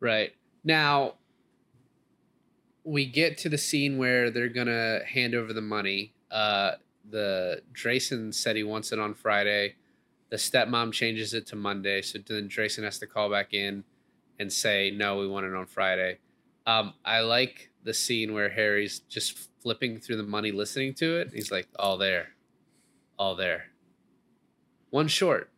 Right 0.00 0.32
now, 0.64 1.14
we 2.84 3.04
get 3.06 3.36
to 3.38 3.48
the 3.48 3.58
scene 3.58 3.98
where 3.98 4.30
they're 4.30 4.48
gonna 4.48 5.00
hand 5.04 5.34
over 5.34 5.52
the 5.52 5.60
money. 5.60 6.14
Uh, 6.30 6.72
the 7.08 7.62
Draisen 7.72 8.32
said 8.32 8.56
he 8.56 8.62
wants 8.62 8.92
it 8.92 8.98
on 8.98 9.14
Friday. 9.14 9.76
The 10.30 10.36
stepmom 10.36 10.92
changes 10.92 11.34
it 11.34 11.46
to 11.48 11.56
Monday, 11.56 12.02
so 12.02 12.18
then 12.18 12.48
Draisen 12.48 12.84
has 12.84 12.98
to 13.00 13.06
call 13.06 13.30
back 13.30 13.52
in 13.52 13.84
and 14.38 14.50
say, 14.52 14.90
"No, 14.90 15.18
we 15.18 15.26
want 15.26 15.46
it 15.46 15.54
on 15.54 15.66
Friday." 15.66 16.18
Um, 16.66 16.94
I 17.04 17.20
like 17.20 17.70
the 17.82 17.92
scene 17.92 18.32
where 18.32 18.48
Harry's 18.48 19.00
just 19.00 19.50
flipping 19.60 19.98
through 19.98 20.16
the 20.16 20.22
money, 20.22 20.52
listening 20.52 20.94
to 20.94 21.18
it. 21.18 21.32
He's 21.34 21.50
like, 21.50 21.68
"All 21.78 21.98
there, 21.98 22.34
all 23.18 23.34
there, 23.34 23.70
one 24.90 25.08
short." 25.08 25.50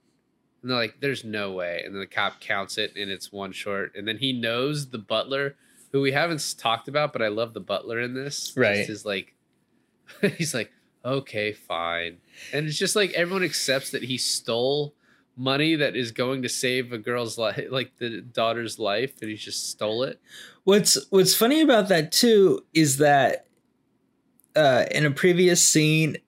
And 0.63 0.71
they're 0.71 0.79
like, 0.79 1.01
"There's 1.01 1.25
no 1.25 1.53
way." 1.53 1.83
And 1.85 1.95
then 1.95 2.01
the 2.01 2.07
cop 2.07 2.41
counts 2.41 2.79
it, 2.79 2.97
and 2.97 3.11
it's 3.11 3.33
one 3.33 3.53
short. 3.53 3.93
And 3.97 4.07
then 4.07 4.19
he 4.19 4.33
knows 4.33 4.91
the 4.91 4.99
butler, 4.99 5.57
who 5.91 6.01
we 6.01 6.13
haven't 6.13 6.55
talked 6.59 6.89
about, 6.89 7.13
but 7.13 7.23
I 7.23 7.29
love 7.29 7.53
the 7.53 7.61
butler 7.61 8.01
in 8.01 8.15
this. 8.15 8.55
Right, 8.57 8.89
is 8.89 9.05
like, 9.05 9.35
he's 10.37 10.55
like 10.55 10.71
okay, 11.05 11.53
fine. 11.53 12.19
And 12.53 12.67
it's 12.67 12.79
just 12.79 12.97
like 12.97 13.13
everyone 13.13 13.43
accepts 13.43 13.91
that 13.91 14.05
he 14.05 14.19
stole 14.19 14.95
money 15.37 15.75
that 15.77 15.97
is 15.97 16.13
going 16.13 16.43
to 16.43 16.49
save 16.49 16.93
a 16.93 16.99
girl's 16.99 17.39
life, 17.39 17.67
like 17.71 17.97
the 17.99 18.21
daughter's 18.21 18.79
life, 18.79 19.15
and 19.21 19.31
he 19.31 19.37
just 19.37 19.71
stole 19.71 20.03
it. 20.05 20.21
What's 20.65 20.99
What's 21.11 21.35
funny 21.35 21.61
about 21.61 21.89
that 21.89 22.13
too 22.13 22.65
is 22.75 22.99
that 22.99 23.47
uh, 24.55 24.87
in 24.91 25.05
a 25.05 25.11
previous 25.11 25.65
scene, 25.65 26.19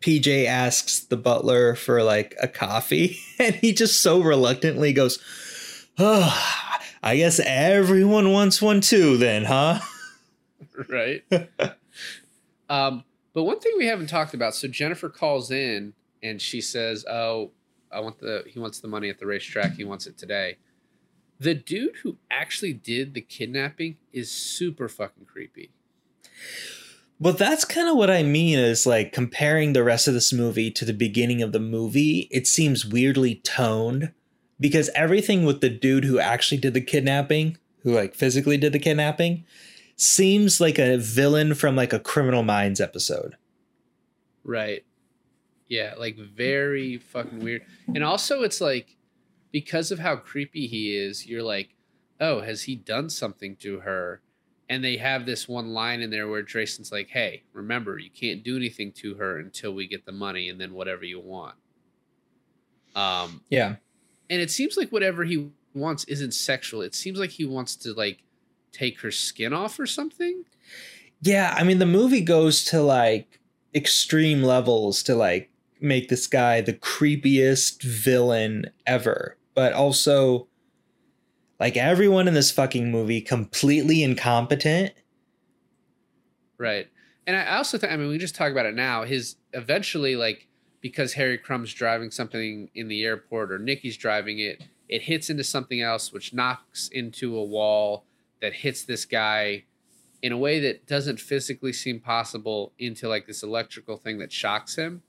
PJ 0.00 0.46
asks 0.46 1.00
the 1.00 1.16
butler 1.16 1.74
for 1.74 2.02
like 2.02 2.36
a 2.40 2.48
coffee, 2.48 3.18
and 3.38 3.54
he 3.54 3.72
just 3.72 4.02
so 4.02 4.20
reluctantly 4.20 4.92
goes, 4.92 5.18
"Oh, 5.98 6.34
I 7.02 7.16
guess 7.16 7.40
everyone 7.40 8.32
wants 8.32 8.62
one 8.62 8.80
too, 8.80 9.16
then, 9.16 9.44
huh?" 9.44 9.80
right. 10.88 11.24
um, 12.68 13.04
but 13.32 13.44
one 13.44 13.60
thing 13.60 13.74
we 13.78 13.86
haven't 13.86 14.08
talked 14.08 14.34
about, 14.34 14.54
so 14.54 14.68
Jennifer 14.68 15.08
calls 15.08 15.50
in 15.50 15.92
and 16.22 16.40
she 16.40 16.60
says, 16.60 17.04
"Oh, 17.08 17.50
I 17.90 18.00
want 18.00 18.18
the 18.18 18.44
he 18.46 18.58
wants 18.58 18.80
the 18.80 18.88
money 18.88 19.08
at 19.08 19.18
the 19.18 19.26
racetrack. 19.26 19.74
He 19.74 19.84
wants 19.84 20.06
it 20.06 20.18
today." 20.18 20.56
The 21.40 21.54
dude 21.54 21.96
who 22.02 22.16
actually 22.30 22.72
did 22.72 23.14
the 23.14 23.20
kidnapping 23.20 23.96
is 24.12 24.28
super 24.30 24.88
fucking 24.88 25.26
creepy. 25.26 25.70
Well, 27.20 27.32
that's 27.32 27.64
kind 27.64 27.88
of 27.88 27.96
what 27.96 28.10
I 28.10 28.22
mean 28.22 28.58
is 28.58 28.86
like 28.86 29.12
comparing 29.12 29.72
the 29.72 29.82
rest 29.82 30.06
of 30.06 30.14
this 30.14 30.32
movie 30.32 30.70
to 30.70 30.84
the 30.84 30.92
beginning 30.92 31.42
of 31.42 31.52
the 31.52 31.58
movie, 31.58 32.28
it 32.30 32.46
seems 32.46 32.86
weirdly 32.86 33.36
toned 33.36 34.12
because 34.60 34.88
everything 34.94 35.44
with 35.44 35.60
the 35.60 35.68
dude 35.68 36.04
who 36.04 36.20
actually 36.20 36.58
did 36.58 36.74
the 36.74 36.80
kidnapping, 36.80 37.56
who 37.82 37.92
like 37.92 38.14
physically 38.14 38.56
did 38.56 38.72
the 38.72 38.78
kidnapping, 38.78 39.44
seems 39.96 40.60
like 40.60 40.78
a 40.78 40.96
villain 40.96 41.54
from 41.54 41.74
like 41.74 41.92
a 41.92 41.98
Criminal 41.98 42.44
Minds 42.44 42.80
episode. 42.80 43.36
Right. 44.44 44.84
Yeah, 45.66 45.94
like 45.98 46.16
very 46.16 46.98
fucking 46.98 47.40
weird. 47.40 47.62
And 47.88 48.04
also 48.04 48.42
it's 48.42 48.60
like 48.60 48.96
because 49.50 49.90
of 49.90 49.98
how 49.98 50.16
creepy 50.16 50.68
he 50.68 50.96
is, 50.96 51.26
you're 51.26 51.42
like, 51.42 51.74
"Oh, 52.20 52.40
has 52.40 52.62
he 52.62 52.76
done 52.76 53.10
something 53.10 53.56
to 53.56 53.80
her?" 53.80 54.22
And 54.68 54.84
they 54.84 54.98
have 54.98 55.24
this 55.24 55.48
one 55.48 55.68
line 55.68 56.02
in 56.02 56.10
there 56.10 56.28
where 56.28 56.42
Draisen's 56.42 56.92
like, 56.92 57.08
"Hey, 57.08 57.44
remember, 57.52 57.98
you 57.98 58.10
can't 58.10 58.42
do 58.42 58.56
anything 58.56 58.92
to 58.92 59.14
her 59.14 59.38
until 59.38 59.72
we 59.72 59.86
get 59.86 60.04
the 60.04 60.12
money 60.12 60.48
and 60.48 60.60
then 60.60 60.74
whatever 60.74 61.04
you 61.04 61.20
want." 61.20 61.56
Um 62.94 63.42
Yeah. 63.50 63.76
And 64.30 64.42
it 64.42 64.50
seems 64.50 64.76
like 64.76 64.90
whatever 64.90 65.24
he 65.24 65.50
wants 65.74 66.04
isn't 66.04 66.32
sexual. 66.34 66.82
It 66.82 66.94
seems 66.94 67.18
like 67.18 67.30
he 67.30 67.44
wants 67.44 67.76
to 67.76 67.92
like 67.92 68.24
take 68.72 69.00
her 69.00 69.10
skin 69.10 69.52
off 69.52 69.78
or 69.78 69.86
something. 69.86 70.44
Yeah, 71.22 71.54
I 71.56 71.64
mean 71.64 71.78
the 71.78 71.86
movie 71.86 72.20
goes 72.20 72.64
to 72.66 72.82
like 72.82 73.40
extreme 73.74 74.42
levels 74.42 75.02
to 75.04 75.14
like 75.14 75.50
make 75.80 76.08
this 76.08 76.26
guy 76.26 76.60
the 76.60 76.72
creepiest 76.72 77.82
villain 77.82 78.70
ever, 78.86 79.36
but 79.54 79.72
also 79.72 80.47
like 81.60 81.76
everyone 81.76 82.28
in 82.28 82.34
this 82.34 82.50
fucking 82.50 82.90
movie 82.90 83.20
completely 83.20 84.02
incompetent. 84.02 84.92
Right. 86.56 86.88
And 87.26 87.36
I 87.36 87.56
also 87.56 87.78
think 87.78 87.92
I 87.92 87.96
mean 87.96 88.08
we 88.08 88.18
just 88.18 88.34
talk 88.34 88.50
about 88.50 88.66
it 88.66 88.74
now. 88.74 89.04
His 89.04 89.36
eventually 89.52 90.16
like 90.16 90.46
because 90.80 91.14
Harry 91.14 91.38
Crumb's 91.38 91.74
driving 91.74 92.10
something 92.10 92.70
in 92.74 92.88
the 92.88 93.04
airport 93.04 93.50
or 93.50 93.58
Nikki's 93.58 93.96
driving 93.96 94.38
it, 94.38 94.62
it 94.88 95.02
hits 95.02 95.28
into 95.28 95.44
something 95.44 95.80
else 95.80 96.12
which 96.12 96.32
knocks 96.32 96.88
into 96.88 97.36
a 97.36 97.44
wall 97.44 98.04
that 98.40 98.52
hits 98.52 98.84
this 98.84 99.04
guy 99.04 99.64
in 100.22 100.32
a 100.32 100.38
way 100.38 100.60
that 100.60 100.86
doesn't 100.86 101.20
physically 101.20 101.72
seem 101.72 102.00
possible 102.00 102.72
into 102.78 103.08
like 103.08 103.26
this 103.26 103.42
electrical 103.42 103.96
thing 103.96 104.18
that 104.18 104.32
shocks 104.32 104.76
him. 104.76 105.02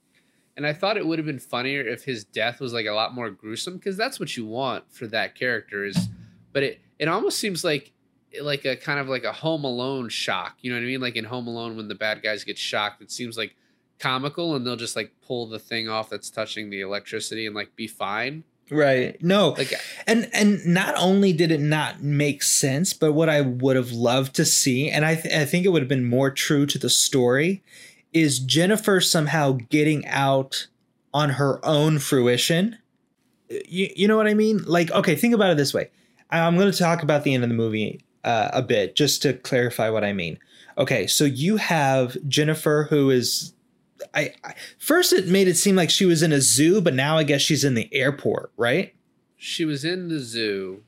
And 0.56 0.66
I 0.66 0.72
thought 0.72 0.96
it 0.96 1.06
would 1.06 1.18
have 1.18 1.26
been 1.26 1.38
funnier 1.38 1.80
if 1.80 2.04
his 2.04 2.24
death 2.24 2.60
was 2.60 2.72
like 2.72 2.86
a 2.86 2.92
lot 2.92 3.14
more 3.14 3.30
gruesome 3.30 3.76
because 3.76 3.96
that's 3.96 4.20
what 4.20 4.36
you 4.36 4.44
want 4.44 4.92
for 4.92 5.06
that 5.06 5.34
character 5.34 5.84
is 5.84 6.08
but 6.52 6.62
it 6.62 6.80
it 6.98 7.08
almost 7.08 7.38
seems 7.38 7.64
like 7.64 7.92
like 8.40 8.64
a 8.64 8.76
kind 8.76 9.00
of 9.00 9.08
like 9.08 9.24
a 9.24 9.32
home 9.32 9.64
alone 9.64 10.08
shock. 10.08 10.56
You 10.60 10.70
know 10.70 10.76
what 10.76 10.84
I 10.84 10.86
mean? 10.86 11.00
Like 11.00 11.16
in 11.16 11.24
Home 11.24 11.46
Alone 11.46 11.76
when 11.76 11.88
the 11.88 11.94
bad 11.94 12.22
guys 12.22 12.44
get 12.44 12.58
shocked, 12.58 13.02
it 13.02 13.10
seems 13.10 13.36
like 13.36 13.56
comical 13.98 14.54
and 14.54 14.66
they'll 14.66 14.76
just 14.76 14.96
like 14.96 15.12
pull 15.26 15.46
the 15.46 15.58
thing 15.58 15.88
off 15.88 16.10
that's 16.10 16.30
touching 16.30 16.70
the 16.70 16.80
electricity 16.80 17.46
and 17.46 17.54
like 17.54 17.74
be 17.76 17.86
fine. 17.86 18.44
Right. 18.70 19.20
No. 19.22 19.50
Like 19.58 19.74
and 20.06 20.30
and 20.32 20.64
not 20.64 20.94
only 20.96 21.32
did 21.32 21.50
it 21.50 21.60
not 21.60 22.02
make 22.02 22.42
sense, 22.42 22.92
but 22.92 23.12
what 23.12 23.28
I 23.28 23.40
would 23.40 23.76
have 23.76 23.90
loved 23.90 24.34
to 24.36 24.44
see, 24.44 24.88
and 24.88 25.04
I 25.04 25.16
th- 25.16 25.34
I 25.34 25.44
think 25.44 25.66
it 25.66 25.70
would 25.70 25.82
have 25.82 25.88
been 25.88 26.08
more 26.08 26.30
true 26.30 26.66
to 26.66 26.78
the 26.78 26.90
story, 26.90 27.62
is 28.12 28.38
Jennifer 28.38 29.00
somehow 29.00 29.58
getting 29.70 30.06
out 30.06 30.68
on 31.12 31.30
her 31.30 31.64
own 31.64 31.98
fruition. 31.98 32.78
You, 33.48 33.88
you 33.96 34.06
know 34.06 34.16
what 34.16 34.28
I 34.28 34.34
mean? 34.34 34.62
Like, 34.64 34.92
okay, 34.92 35.16
think 35.16 35.34
about 35.34 35.50
it 35.50 35.56
this 35.56 35.74
way. 35.74 35.90
I'm 36.30 36.56
going 36.56 36.70
to 36.70 36.78
talk 36.78 37.02
about 37.02 37.24
the 37.24 37.34
end 37.34 37.42
of 37.42 37.50
the 37.50 37.56
movie 37.56 38.04
uh, 38.24 38.50
a 38.52 38.62
bit 38.62 38.96
just 38.96 39.22
to 39.22 39.34
clarify 39.34 39.90
what 39.90 40.04
I 40.04 40.12
mean. 40.12 40.38
Okay, 40.78 41.06
so 41.06 41.24
you 41.24 41.56
have 41.56 42.16
Jennifer 42.28 42.86
who 42.88 43.10
is 43.10 43.52
I, 44.14 44.32
I, 44.44 44.54
first 44.78 45.12
it 45.12 45.28
made 45.28 45.48
it 45.48 45.56
seem 45.56 45.76
like 45.76 45.90
she 45.90 46.06
was 46.06 46.22
in 46.22 46.32
a 46.32 46.40
zoo, 46.40 46.80
but 46.80 46.94
now 46.94 47.18
I 47.18 47.24
guess 47.24 47.42
she's 47.42 47.64
in 47.64 47.74
the 47.74 47.92
airport, 47.92 48.52
right? 48.56 48.94
She 49.36 49.64
was 49.64 49.84
in 49.84 50.08
the 50.08 50.20
zoo, 50.20 50.82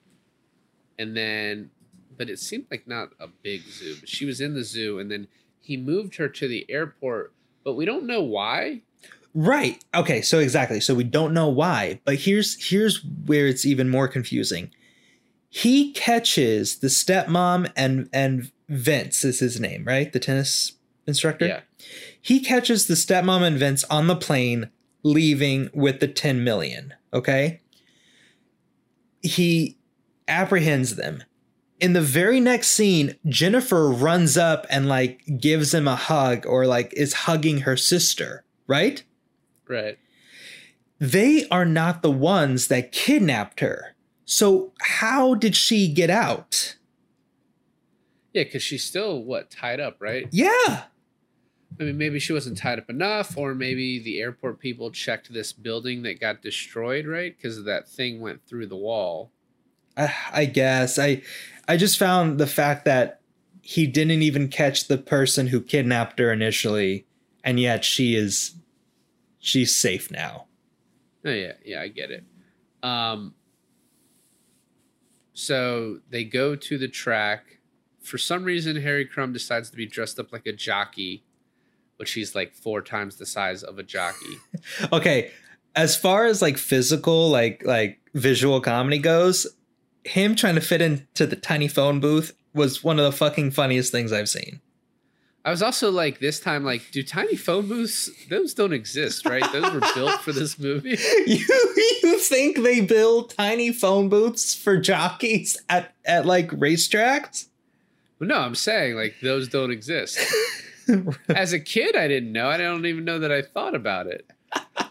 and 0.98 1.16
then, 1.16 1.70
but 2.16 2.28
it 2.28 2.38
seemed 2.38 2.66
like 2.70 2.86
not 2.86 3.10
a 3.20 3.28
big 3.28 3.62
zoo. 3.62 3.96
But 4.00 4.08
she 4.08 4.24
was 4.24 4.40
in 4.40 4.54
the 4.54 4.64
zoo, 4.64 4.98
and 4.98 5.10
then 5.10 5.28
he 5.60 5.76
moved 5.76 6.16
her 6.16 6.28
to 6.28 6.48
the 6.48 6.66
airport, 6.70 7.32
but 7.64 7.74
we 7.74 7.84
don't 7.84 8.04
know 8.04 8.22
why. 8.22 8.82
Right. 9.34 9.82
Okay. 9.94 10.20
So 10.20 10.38
exactly. 10.38 10.80
So 10.80 10.94
we 10.94 11.04
don't 11.04 11.32
know 11.32 11.48
why, 11.48 12.00
but 12.04 12.16
here's 12.16 12.62
here's 12.68 13.02
where 13.26 13.46
it's 13.46 13.64
even 13.64 13.88
more 13.88 14.08
confusing. 14.08 14.70
He 15.54 15.92
catches 15.92 16.78
the 16.78 16.86
stepmom 16.86 17.70
and 17.76 18.08
and 18.10 18.50
Vince 18.70 19.22
is 19.22 19.40
his 19.40 19.60
name, 19.60 19.84
right? 19.84 20.10
The 20.10 20.18
tennis 20.18 20.72
instructor. 21.06 21.46
Yeah. 21.46 21.60
He 22.18 22.40
catches 22.40 22.86
the 22.86 22.94
stepmom 22.94 23.42
and 23.42 23.58
Vince 23.58 23.84
on 23.84 24.06
the 24.06 24.16
plane 24.16 24.70
leaving 25.02 25.68
with 25.74 26.00
the 26.00 26.08
10 26.08 26.42
million, 26.42 26.94
okay? 27.12 27.60
He 29.20 29.76
apprehends 30.26 30.96
them. 30.96 31.22
In 31.78 31.92
the 31.92 32.00
very 32.00 32.40
next 32.40 32.68
scene, 32.68 33.16
Jennifer 33.26 33.90
runs 33.90 34.38
up 34.38 34.66
and 34.70 34.88
like 34.88 35.38
gives 35.38 35.74
him 35.74 35.86
a 35.86 35.96
hug 35.96 36.46
or 36.46 36.64
like 36.64 36.94
is 36.96 37.12
hugging 37.12 37.58
her 37.58 37.76
sister, 37.76 38.42
right? 38.66 39.02
Right. 39.68 39.98
They 40.98 41.46
are 41.50 41.66
not 41.66 42.00
the 42.00 42.10
ones 42.10 42.68
that 42.68 42.90
kidnapped 42.90 43.60
her. 43.60 43.91
So 44.32 44.72
how 44.80 45.34
did 45.34 45.54
she 45.54 45.92
get 45.92 46.08
out? 46.08 46.76
Yeah, 48.32 48.44
because 48.44 48.62
she's 48.62 48.82
still 48.82 49.22
what 49.22 49.50
tied 49.50 49.78
up, 49.78 49.98
right? 50.00 50.26
Yeah. 50.30 50.84
I 51.78 51.82
mean, 51.82 51.98
maybe 51.98 52.18
she 52.18 52.32
wasn't 52.32 52.56
tied 52.56 52.78
up 52.78 52.88
enough, 52.88 53.36
or 53.36 53.54
maybe 53.54 53.98
the 53.98 54.20
airport 54.20 54.58
people 54.58 54.90
checked 54.90 55.30
this 55.34 55.52
building 55.52 56.00
that 56.04 56.18
got 56.18 56.40
destroyed, 56.40 57.06
right? 57.06 57.36
Because 57.36 57.64
that 57.64 57.86
thing 57.86 58.22
went 58.22 58.46
through 58.46 58.68
the 58.68 58.76
wall. 58.76 59.30
I, 59.98 60.14
I 60.32 60.44
guess 60.46 60.98
I, 60.98 61.20
I 61.68 61.76
just 61.76 61.98
found 61.98 62.40
the 62.40 62.46
fact 62.46 62.86
that 62.86 63.20
he 63.60 63.86
didn't 63.86 64.22
even 64.22 64.48
catch 64.48 64.88
the 64.88 64.96
person 64.96 65.48
who 65.48 65.60
kidnapped 65.60 66.18
her 66.18 66.32
initially, 66.32 67.04
and 67.44 67.60
yet 67.60 67.84
she 67.84 68.16
is, 68.16 68.54
she's 69.38 69.76
safe 69.76 70.10
now. 70.10 70.46
Oh 71.22 71.30
yeah, 71.30 71.52
yeah, 71.66 71.82
I 71.82 71.88
get 71.88 72.10
it. 72.10 72.24
Um, 72.82 73.34
so 75.42 76.00
they 76.10 76.24
go 76.24 76.54
to 76.56 76.78
the 76.78 76.88
track. 76.88 77.58
For 78.00 78.18
some 78.18 78.44
reason, 78.44 78.76
Harry 78.76 79.04
Crumb 79.04 79.32
decides 79.32 79.70
to 79.70 79.76
be 79.76 79.86
dressed 79.86 80.18
up 80.18 80.32
like 80.32 80.46
a 80.46 80.52
jockey 80.52 81.24
but 82.02 82.08
he's 82.08 82.34
like 82.34 82.52
four 82.52 82.82
times 82.82 83.14
the 83.14 83.24
size 83.24 83.62
of 83.62 83.78
a 83.78 83.82
jockey. 83.84 84.36
okay, 84.92 85.30
as 85.76 85.96
far 85.96 86.26
as 86.26 86.42
like 86.42 86.58
physical, 86.58 87.30
like 87.30 87.62
like 87.64 88.00
visual 88.12 88.60
comedy 88.60 88.98
goes, 88.98 89.46
him 90.02 90.34
trying 90.34 90.56
to 90.56 90.60
fit 90.60 90.82
into 90.82 91.28
the 91.28 91.36
tiny 91.36 91.68
phone 91.68 92.00
booth 92.00 92.34
was 92.54 92.82
one 92.82 92.98
of 92.98 93.04
the 93.04 93.16
fucking 93.16 93.52
funniest 93.52 93.92
things 93.92 94.12
I've 94.12 94.28
seen. 94.28 94.60
I 95.44 95.50
was 95.50 95.60
also 95.60 95.90
like, 95.90 96.20
this 96.20 96.38
time, 96.38 96.64
like, 96.64 96.90
do 96.92 97.02
tiny 97.02 97.34
phone 97.34 97.66
booths? 97.66 98.08
Those 98.30 98.54
don't 98.54 98.72
exist, 98.72 99.26
right? 99.26 99.44
Those 99.52 99.72
were 99.72 99.80
built 99.94 100.20
for 100.20 100.32
this 100.32 100.58
movie. 100.58 100.96
You 101.26 101.38
you 102.02 102.18
think 102.18 102.62
they 102.62 102.80
build 102.80 103.30
tiny 103.30 103.72
phone 103.72 104.08
booths 104.08 104.54
for 104.54 104.76
jockeys 104.78 105.56
at 105.68 105.94
at 106.04 106.26
like 106.26 106.48
racetracks? 106.50 107.46
Well, 108.18 108.28
no, 108.28 108.38
I'm 108.38 108.54
saying 108.54 108.94
like 108.94 109.16
those 109.20 109.48
don't 109.48 109.72
exist. 109.72 110.18
As 111.28 111.52
a 111.52 111.60
kid, 111.60 111.96
I 111.96 112.06
didn't 112.08 112.32
know. 112.32 112.48
I 112.48 112.56
don't 112.56 112.86
even 112.86 113.04
know 113.04 113.18
that 113.18 113.32
I 113.32 113.42
thought 113.42 113.74
about 113.74 114.06
it. 114.06 114.26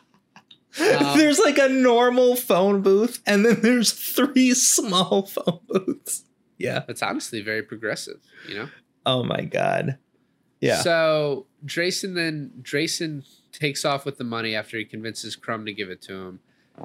Um, 0.80 1.18
there's 1.18 1.38
like 1.38 1.58
a 1.58 1.68
normal 1.68 2.38
phone 2.38 2.82
booth, 2.82 3.22
and 3.28 3.46
then 3.46 3.60
there's 3.62 3.92
three 3.92 4.54
small 4.54 5.24
phone 5.24 5.60
booths. 5.68 6.24
Yeah, 6.58 6.84
it's 6.88 7.04
honestly 7.04 7.42
very 7.42 7.62
progressive. 7.62 8.22
You 8.48 8.56
know. 8.56 8.70
Oh 9.06 9.22
my 9.22 9.42
god. 9.42 9.98
Yeah. 10.62 10.82
So 10.82 11.48
Draisen 11.66 12.16
then 12.16 12.52
Draisen 12.62 13.26
takes 13.52 13.84
off 13.84 14.06
with 14.06 14.18
the 14.18 14.24
money 14.24 14.56
after 14.56 14.78
he 14.78 14.86
convinces 14.86 15.36
Crumb 15.36 15.66
to 15.66 15.74
give 15.74 15.90
it 15.90 16.02
to 16.04 16.14
him, 16.14 16.40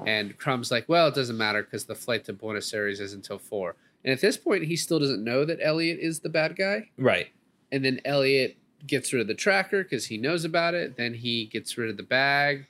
and 0.05 0.37
Crumb's 0.37 0.71
like, 0.71 0.89
"Well, 0.89 1.07
it 1.07 1.15
doesn't 1.15 1.37
matter 1.37 1.63
because 1.63 1.85
the 1.85 1.95
flight 1.95 2.25
to 2.25 2.33
Buenos 2.33 2.73
Aires 2.73 2.99
is 2.99 3.13
until 3.13 3.37
four. 3.37 3.75
And 4.03 4.13
at 4.13 4.21
this 4.21 4.37
point, 4.37 4.63
he 4.63 4.75
still 4.75 4.99
doesn't 4.99 5.23
know 5.23 5.45
that 5.45 5.59
Elliot 5.61 5.99
is 5.99 6.19
the 6.19 6.29
bad 6.29 6.55
guy. 6.55 6.89
Right. 6.97 7.27
And 7.71 7.83
then 7.83 7.99
Elliot 8.05 8.57
gets 8.85 9.11
rid 9.11 9.21
of 9.21 9.27
the 9.27 9.33
tracker 9.33 9.83
because 9.83 10.05
he 10.05 10.17
knows 10.17 10.45
about 10.45 10.73
it. 10.75 10.97
Then 10.97 11.13
he 11.13 11.45
gets 11.45 11.77
rid 11.77 11.89
of 11.89 11.97
the 11.97 12.03
bag. 12.03 12.67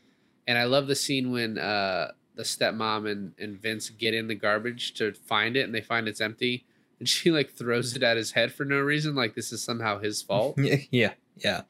And 0.47 0.57
I 0.57 0.63
love 0.63 0.87
the 0.87 0.95
scene 0.95 1.31
when 1.31 1.57
uh, 1.57 2.13
the 2.35 2.43
stepmom 2.43 3.11
and, 3.11 3.33
and 3.37 3.61
Vince 3.61 3.89
get 3.89 4.13
in 4.13 4.27
the 4.27 4.35
garbage 4.35 4.93
to 4.95 5.13
find 5.13 5.57
it 5.57 5.61
and 5.61 5.75
they 5.75 5.81
find 5.81 6.07
it's 6.07 6.21
empty. 6.21 6.65
And 6.99 7.07
she 7.07 7.31
like 7.31 7.53
throws 7.53 7.95
it 7.95 8.03
at 8.03 8.17
his 8.17 8.31
head 8.31 8.51
for 8.51 8.65
no 8.65 8.79
reason. 8.79 9.15
Like 9.15 9.35
this 9.35 9.51
is 9.51 9.63
somehow 9.63 9.99
his 9.99 10.21
fault. 10.21 10.57
yeah. 10.91 11.13
Yeah. 11.37 11.61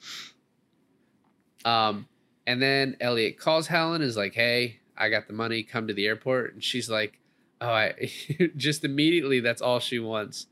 Um, 1.65 2.07
and 2.45 2.61
then 2.61 2.95
Elliot 3.01 3.37
calls 3.37 3.67
Helen, 3.67 4.01
is 4.01 4.15
like, 4.15 4.33
hey, 4.33 4.79
I 4.97 5.09
got 5.09 5.27
the 5.27 5.33
money, 5.33 5.63
come 5.63 5.87
to 5.87 5.93
the 5.93 6.07
airport. 6.07 6.53
And 6.53 6.63
she's 6.63 6.89
like, 6.89 7.19
oh, 7.59 7.69
I 7.69 8.09
just 8.55 8.83
immediately 8.83 9.39
that's 9.41 9.61
all 9.61 9.79
she 9.79 9.99
wants. 9.99 10.47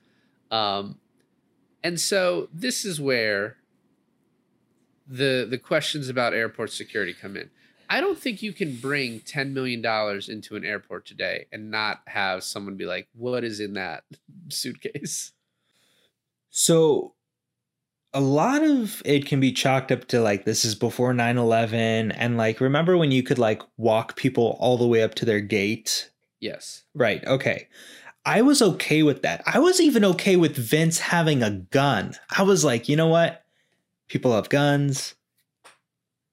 Um, 0.51 0.99
and 1.84 1.99
so 1.99 2.49
this 2.53 2.84
is 2.84 2.99
where 2.99 3.57
the 5.07 5.45
the 5.49 5.57
questions 5.57 6.09
about 6.09 6.34
airport 6.34 6.71
security 6.71 7.13
come 7.13 7.38
in. 7.38 7.49
I 7.89 8.01
don't 8.01 8.17
think 8.17 8.41
you 8.41 8.53
can 8.53 8.75
bring 8.75 9.19
ten 9.21 9.53
million 9.53 9.81
dollars 9.81 10.29
into 10.29 10.55
an 10.55 10.65
airport 10.65 11.05
today 11.05 11.47
and 11.51 11.71
not 11.71 12.01
have 12.07 12.43
someone 12.43 12.75
be 12.75 12.86
like, 12.86 13.07
"What 13.13 13.43
is 13.43 13.59
in 13.59 13.73
that 13.73 14.03
suitcase?" 14.49 15.31
So, 16.49 17.15
a 18.13 18.21
lot 18.21 18.63
of 18.63 19.01
it 19.03 19.25
can 19.25 19.41
be 19.41 19.51
chalked 19.51 19.91
up 19.91 20.05
to 20.07 20.21
like 20.21 20.45
this 20.45 20.63
is 20.63 20.73
before 20.73 21.13
9-11 21.13 22.15
and 22.17 22.38
like 22.38 22.61
remember 22.61 22.97
when 22.97 23.11
you 23.11 23.21
could 23.21 23.38
like 23.38 23.61
walk 23.75 24.15
people 24.15 24.55
all 24.61 24.77
the 24.77 24.88
way 24.88 25.03
up 25.03 25.15
to 25.15 25.25
their 25.25 25.41
gate? 25.41 26.11
Yes. 26.39 26.86
Right 26.93 27.25
okay. 27.27 27.67
I 28.25 28.41
was 28.41 28.61
okay 28.61 29.03
with 29.03 29.21
that. 29.23 29.43
I 29.45 29.59
was 29.59 29.81
even 29.81 30.05
okay 30.05 30.38
with 30.38 30.55
vince 30.55 30.97
having 30.97 31.43
a 31.43 31.51
gun. 31.51 32.15
I 32.36 32.43
was 32.43 32.63
like 32.63 32.88
you 32.88 32.95
know 32.95 33.07
what? 33.07 33.43
People 34.07 34.33
have 34.33 34.47
guns. 34.47 35.14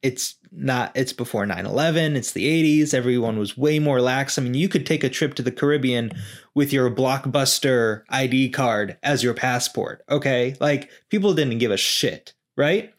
It's 0.03 0.37
not, 0.51 0.93
it's 0.95 1.13
before 1.13 1.47
9 1.47 1.65
11. 1.65 2.17
It's 2.17 2.33
the 2.33 2.81
80s. 2.83 2.93
Everyone 2.93 3.39
was 3.39 3.57
way 3.57 3.79
more 3.79 4.01
lax. 4.01 4.37
I 4.37 4.43
mean, 4.43 4.55
you 4.55 4.69
could 4.69 4.85
take 4.85 5.05
a 5.05 5.09
trip 5.09 5.35
to 5.35 5.43
the 5.43 5.53
Caribbean 5.53 6.13
with 6.55 6.73
your 6.73 6.91
blockbuster 6.91 8.03
ID 8.09 8.51
card 8.51 8.99
as 9.03 9.23
your 9.23 9.35
passport. 9.35 10.05
Okay. 10.11 10.57
Like 10.61 10.91
people 11.09 11.35
didn't 11.35 11.59
give 11.59 11.71
a 11.71 11.77
shit, 11.77 12.35
right? 12.57 12.93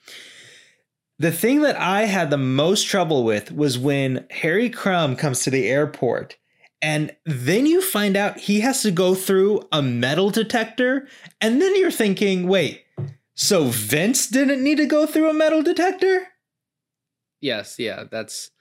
The 1.19 1.31
thing 1.31 1.61
that 1.61 1.75
I 1.75 2.03
had 2.05 2.29
the 2.29 2.37
most 2.37 2.87
trouble 2.87 3.23
with 3.23 3.51
was 3.51 3.77
when 3.77 4.25
Harry 4.31 4.69
Crumb 4.69 5.15
comes 5.15 5.43
to 5.43 5.49
the 5.49 5.67
airport 5.67 6.37
and 6.83 7.15
then 7.25 7.65
you 7.65 7.81
find 7.81 8.17
out 8.17 8.37
he 8.37 8.59
has 8.59 8.81
to 8.81 8.91
go 8.91 9.15
through 9.15 9.61
a 9.71 9.81
metal 9.81 10.29
detector. 10.29 11.07
And 11.39 11.61
then 11.61 11.77
you're 11.77 11.89
thinking, 11.89 12.45
wait, 12.49 12.83
so 13.35 13.67
Vince 13.67 14.27
didn't 14.27 14.61
need 14.61 14.77
to 14.77 14.85
go 14.85 15.05
through 15.05 15.29
a 15.29 15.33
metal 15.33 15.63
detector? 15.63 16.27
Yes, 17.43 17.77
yeah, 17.77 18.05
that's 18.09 18.51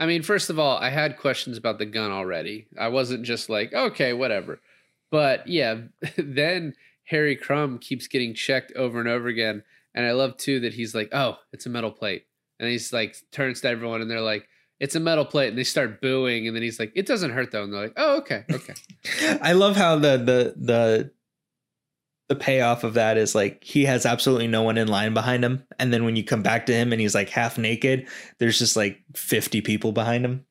I 0.00 0.06
mean, 0.06 0.22
first 0.22 0.48
of 0.48 0.58
all, 0.58 0.78
I 0.78 0.88
had 0.88 1.18
questions 1.18 1.58
about 1.58 1.78
the 1.78 1.84
gun 1.84 2.10
already. 2.10 2.66
I 2.78 2.88
wasn't 2.88 3.26
just 3.26 3.50
like, 3.50 3.74
okay, 3.74 4.14
whatever. 4.14 4.58
But 5.10 5.46
yeah, 5.46 5.82
then 6.16 6.72
Harry 7.04 7.36
Crumb 7.36 7.78
keeps 7.78 8.06
getting 8.06 8.32
checked 8.32 8.72
over 8.74 8.98
and 8.98 9.08
over 9.08 9.28
again. 9.28 9.62
And 9.94 10.06
I 10.06 10.12
love 10.12 10.38
too 10.38 10.60
that 10.60 10.72
he's 10.72 10.94
like, 10.94 11.10
oh, 11.12 11.36
it's 11.52 11.66
a 11.66 11.70
metal 11.70 11.90
plate. 11.90 12.24
And 12.58 12.70
he's 12.70 12.94
like, 12.94 13.14
turns 13.30 13.60
to 13.60 13.68
everyone 13.68 14.00
and 14.00 14.10
they're 14.10 14.22
like, 14.22 14.48
it's 14.78 14.94
a 14.94 15.00
metal 15.00 15.26
plate. 15.26 15.48
And 15.48 15.58
they 15.58 15.64
start 15.64 16.00
booing. 16.00 16.46
And 16.46 16.56
then 16.56 16.62
he's 16.62 16.80
like, 16.80 16.92
it 16.94 17.04
doesn't 17.04 17.32
hurt 17.32 17.50
though. 17.50 17.64
And 17.64 17.72
they're 17.72 17.82
like, 17.82 17.94
oh, 17.98 18.18
okay, 18.18 18.44
okay. 18.50 18.74
I 19.42 19.52
love 19.52 19.76
how 19.76 19.96
the, 19.96 20.16
the, 20.16 20.54
the, 20.56 21.10
the 22.30 22.36
payoff 22.36 22.84
of 22.84 22.94
that 22.94 23.18
is 23.18 23.34
like 23.34 23.64
he 23.64 23.84
has 23.86 24.06
absolutely 24.06 24.46
no 24.46 24.62
one 24.62 24.78
in 24.78 24.86
line 24.86 25.12
behind 25.14 25.44
him, 25.44 25.64
and 25.80 25.92
then 25.92 26.04
when 26.04 26.14
you 26.14 26.22
come 26.22 26.44
back 26.44 26.64
to 26.66 26.72
him 26.72 26.92
and 26.92 27.00
he's 27.00 27.14
like 27.14 27.28
half 27.28 27.58
naked, 27.58 28.06
there's 28.38 28.56
just 28.56 28.76
like 28.76 29.02
50 29.16 29.60
people 29.62 29.90
behind 29.90 30.24
him. 30.24 30.46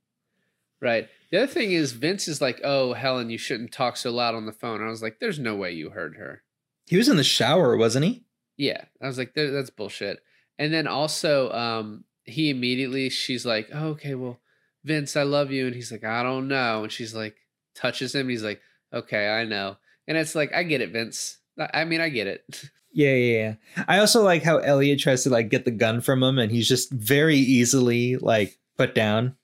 Right. 0.81 1.07
The 1.31 1.37
other 1.37 1.47
thing 1.47 1.71
is 1.71 1.93
Vince 1.93 2.27
is 2.27 2.41
like, 2.41 2.59
"Oh, 2.65 2.91
Helen, 2.91 3.29
you 3.29 3.37
shouldn't 3.37 3.71
talk 3.71 3.95
so 3.95 4.11
loud 4.11 4.35
on 4.35 4.45
the 4.45 4.51
phone." 4.51 4.83
I 4.83 4.89
was 4.89 5.01
like, 5.01 5.19
"There's 5.21 5.39
no 5.39 5.55
way 5.55 5.71
you 5.71 5.91
heard 5.91 6.17
her." 6.17 6.43
He 6.85 6.97
was 6.97 7.07
in 7.07 7.15
the 7.15 7.23
shower, 7.23 7.77
wasn't 7.77 8.05
he? 8.05 8.25
Yeah, 8.57 8.83
I 9.01 9.07
was 9.07 9.17
like, 9.17 9.33
"That's 9.33 9.69
bullshit." 9.69 10.19
And 10.57 10.73
then 10.73 10.85
also, 10.85 11.49
um, 11.53 12.03
he 12.25 12.49
immediately 12.49 13.09
she's 13.09 13.45
like, 13.45 13.69
oh, 13.73 13.89
"Okay, 13.91 14.15
well, 14.15 14.41
Vince, 14.83 15.15
I 15.15 15.23
love 15.23 15.49
you," 15.49 15.67
and 15.67 15.75
he's 15.75 15.93
like, 15.93 16.03
"I 16.03 16.23
don't 16.23 16.49
know," 16.49 16.83
and 16.83 16.91
she's 16.91 17.15
like, 17.15 17.37
touches 17.73 18.13
him, 18.13 18.27
he's 18.27 18.43
like, 18.43 18.59
"Okay, 18.91 19.29
I 19.29 19.45
know," 19.45 19.77
and 20.09 20.17
it's 20.17 20.35
like, 20.35 20.53
I 20.53 20.63
get 20.63 20.81
it, 20.81 20.91
Vince. 20.91 21.38
I 21.59 21.85
mean, 21.85 22.01
I 22.01 22.09
get 22.09 22.27
it. 22.27 22.63
Yeah, 22.91 23.13
yeah, 23.13 23.37
yeah. 23.37 23.83
I 23.87 23.99
also 23.99 24.23
like 24.23 24.41
how 24.41 24.57
Elliot 24.57 24.99
tries 24.99 25.23
to 25.23 25.29
like 25.29 25.49
get 25.49 25.63
the 25.63 25.69
gun 25.69 26.01
from 26.01 26.23
him, 26.23 26.39
and 26.39 26.51
he's 26.51 26.67
just 26.67 26.91
very 26.91 27.37
easily 27.37 28.17
like 28.17 28.57
put 28.77 28.95
down. 28.95 29.35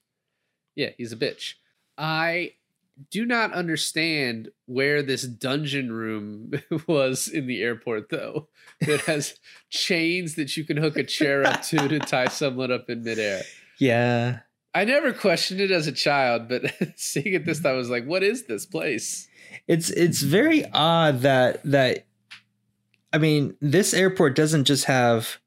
Yeah, 0.73 0.89
he's 0.97 1.13
a 1.13 1.15
bitch. 1.15 1.53
I 1.95 2.53
do 3.11 3.25
not 3.25 3.53
understand 3.53 4.49
where 4.65 5.03
this 5.03 5.23
dungeon 5.23 5.91
room 5.91 6.53
was 6.87 7.27
in 7.27 7.47
the 7.47 7.61
airport, 7.61 8.09
though. 8.09 8.47
It 8.79 9.01
has 9.05 9.37
chains 9.69 10.35
that 10.35 10.55
you 10.57 10.63
can 10.63 10.77
hook 10.77 10.97
a 10.97 11.03
chair 11.03 11.45
up 11.45 11.61
to 11.63 11.87
to 11.87 11.99
tie 11.99 12.29
someone 12.29 12.71
up 12.71 12.89
in 12.89 13.03
midair. 13.03 13.43
Yeah. 13.77 14.39
I 14.73 14.85
never 14.85 15.13
questioned 15.13 15.61
it 15.61 15.71
as 15.71 15.87
a 15.87 15.91
child, 15.91 16.49
but 16.49 16.63
seeing 16.95 17.33
it 17.33 17.45
this 17.45 17.61
time, 17.61 17.73
I 17.73 17.77
was 17.77 17.89
like, 17.89 18.05
"What 18.05 18.23
is 18.23 18.45
this 18.45 18.65
place?" 18.65 19.27
It's 19.67 19.89
it's 19.89 20.21
very 20.21 20.65
odd 20.71 21.21
that 21.21 21.63
that 21.63 22.05
I 23.13 23.17
mean, 23.17 23.55
this 23.61 23.93
airport 23.93 24.35
doesn't 24.35 24.65
just 24.65 24.85
have 24.85 25.37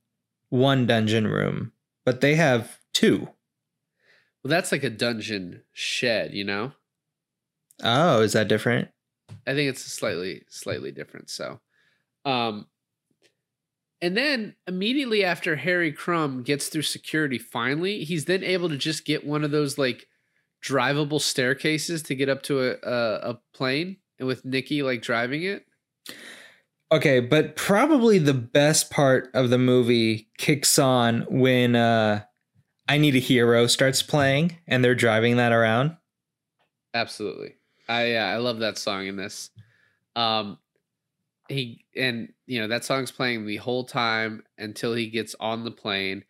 one 0.49 0.87
dungeon 0.87 1.27
room, 1.27 1.73
but 2.07 2.21
they 2.23 2.35
have 2.37 2.79
two. 2.95 3.29
Well, 4.43 4.51
that's 4.51 4.73
like 4.73 4.85
a 4.85 4.91
dungeon 4.91 5.63
shed, 5.73 6.33
you 6.33 6.45
know? 6.45 6.73
Oh, 7.83 8.23
is 8.23 8.33
that 8.33 8.49
different? 8.49 8.89
I 9.47 9.53
think 9.53 9.69
it's 9.69 9.83
slightly 9.83 10.45
slightly 10.49 10.93
different. 10.93 11.29
So, 11.29 11.61
um 12.25 12.67
and 14.01 14.17
then 14.17 14.55
immediately 14.67 15.25
after 15.25 15.57
Harry 15.57 15.93
Crumb 15.93 16.43
gets 16.43 16.69
through 16.69 16.83
security 16.83 17.39
finally, 17.39 18.05
he's 18.05 18.27
then 18.27 18.45
able 18.45 18.69
to 18.69 18.77
just 18.77 19.05
get 19.05 19.27
one 19.27 19.45
of 19.45 19.51
those 19.51 19.77
like 19.77 20.07
drivable 20.65 21.21
staircases 21.21 22.03
to 22.05 22.15
get 22.15 22.29
up 22.29 22.43
to 22.43 22.61
a 22.61 22.77
a, 22.83 23.31
a 23.31 23.41
plane 23.55 23.97
and 24.19 24.27
with 24.27 24.45
Nikki 24.45 24.83
like 24.83 25.03
driving 25.03 25.43
it. 25.43 25.65
Okay, 26.91 27.21
but 27.21 27.55
probably 27.55 28.19
the 28.19 28.35
best 28.35 28.91
part 28.91 29.31
of 29.35 29.51
the 29.51 29.59
movie 29.59 30.29
kicks 30.39 30.79
on 30.79 31.27
when 31.29 31.77
uh 31.77 32.23
I 32.89 32.97
Need 32.97 33.17
a 33.17 33.19
Hero 33.19 33.67
starts 33.67 34.03
playing 34.03 34.57
and 34.67 34.83
they're 34.83 34.95
driving 34.95 35.37
that 35.37 35.53
around. 35.53 35.97
Absolutely. 36.95 37.55
I 37.89 38.15
uh, 38.15 38.25
I 38.25 38.37
love 38.37 38.61
that 38.61 38.79
song 38.79 39.07
in 39.07 39.17
this. 39.17 39.51
Um 40.17 40.59
he 41.49 41.85
and 41.97 42.33
you 42.47 42.61
know 42.61 42.69
that 42.69 42.85
song's 42.85 43.11
playing 43.11 43.47
the 43.47 43.57
whole 43.57 43.85
time 43.85 44.43
until 44.59 44.95
he 44.95 45.09
gets 45.11 45.35
on 45.41 45.65
the 45.65 45.71
plane. 45.71 46.25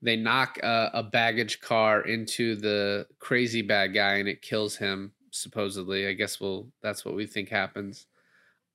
They 0.00 0.16
knock 0.16 0.58
a, 0.62 0.90
a 0.94 1.02
baggage 1.02 1.60
car 1.60 2.02
into 2.02 2.54
the 2.54 3.06
crazy 3.18 3.62
bad 3.62 3.94
guy 3.94 4.14
and 4.14 4.28
it 4.28 4.42
kills 4.42 4.76
him 4.76 5.12
supposedly. 5.30 6.06
I 6.06 6.12
guess 6.12 6.40
well 6.40 6.68
that's 6.82 7.04
what 7.04 7.14
we 7.14 7.26
think 7.26 7.48
happens. 7.48 8.06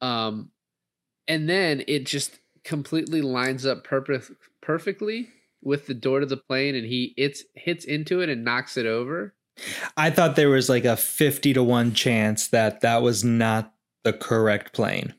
Um 0.02 0.52
and 1.28 1.50
then 1.50 1.84
it 1.88 2.06
just 2.06 2.40
completely 2.64 3.22
lines 3.22 3.66
up 3.66 3.84
perfect 3.84 4.32
perfectly 4.62 5.30
with 5.62 5.88
the 5.88 5.94
door 5.94 6.20
to 6.20 6.26
the 6.26 6.38
plane 6.38 6.76
and 6.76 6.86
he 6.86 7.14
it's 7.18 7.44
hits 7.56 7.86
into 7.86 8.22
it 8.22 8.30
and 8.30 8.44
knocks 8.44 8.78
it 8.78 8.86
over 8.86 9.34
i 9.98 10.10
thought 10.10 10.36
there 10.36 10.50
was 10.50 10.70
like 10.70 10.86
a 10.86 10.98
50 10.98 11.54
to 11.54 11.64
1 11.64 11.94
chance 11.94 12.48
that 12.48 12.82
that 12.82 13.02
was 13.02 13.24
not 13.24 13.74
the 14.04 14.14
correct 14.14 14.74
plane 14.74 15.14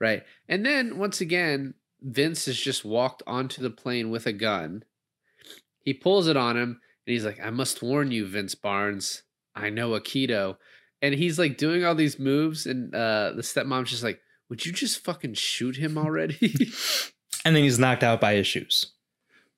right 0.00 0.22
and 0.48 0.64
then 0.64 0.98
once 0.98 1.20
again 1.20 1.74
vince 2.02 2.46
has 2.46 2.56
just 2.56 2.84
walked 2.84 3.22
onto 3.26 3.62
the 3.62 3.70
plane 3.70 4.10
with 4.10 4.26
a 4.26 4.32
gun 4.32 4.84
he 5.80 5.94
pulls 5.94 6.28
it 6.28 6.36
on 6.36 6.56
him 6.56 6.80
and 7.06 7.12
he's 7.12 7.24
like 7.24 7.40
i 7.42 7.50
must 7.50 7.82
warn 7.82 8.10
you 8.10 8.26
vince 8.26 8.54
barnes 8.54 9.22
i 9.54 9.70
know 9.70 9.90
aikido 9.90 10.56
and 11.02 11.14
he's 11.14 11.38
like 11.38 11.56
doing 11.56 11.84
all 11.84 11.94
these 11.94 12.18
moves 12.18 12.66
and 12.66 12.94
uh 12.94 13.32
the 13.34 13.42
stepmom's 13.42 13.90
just 13.90 14.02
like 14.02 14.20
would 14.48 14.64
you 14.64 14.72
just 14.72 15.04
fucking 15.04 15.34
shoot 15.34 15.76
him 15.76 15.98
already? 15.98 16.38
and 17.44 17.56
then 17.56 17.62
he's 17.62 17.78
knocked 17.78 18.04
out 18.04 18.20
by 18.20 18.34
his 18.34 18.46
shoes. 18.46 18.92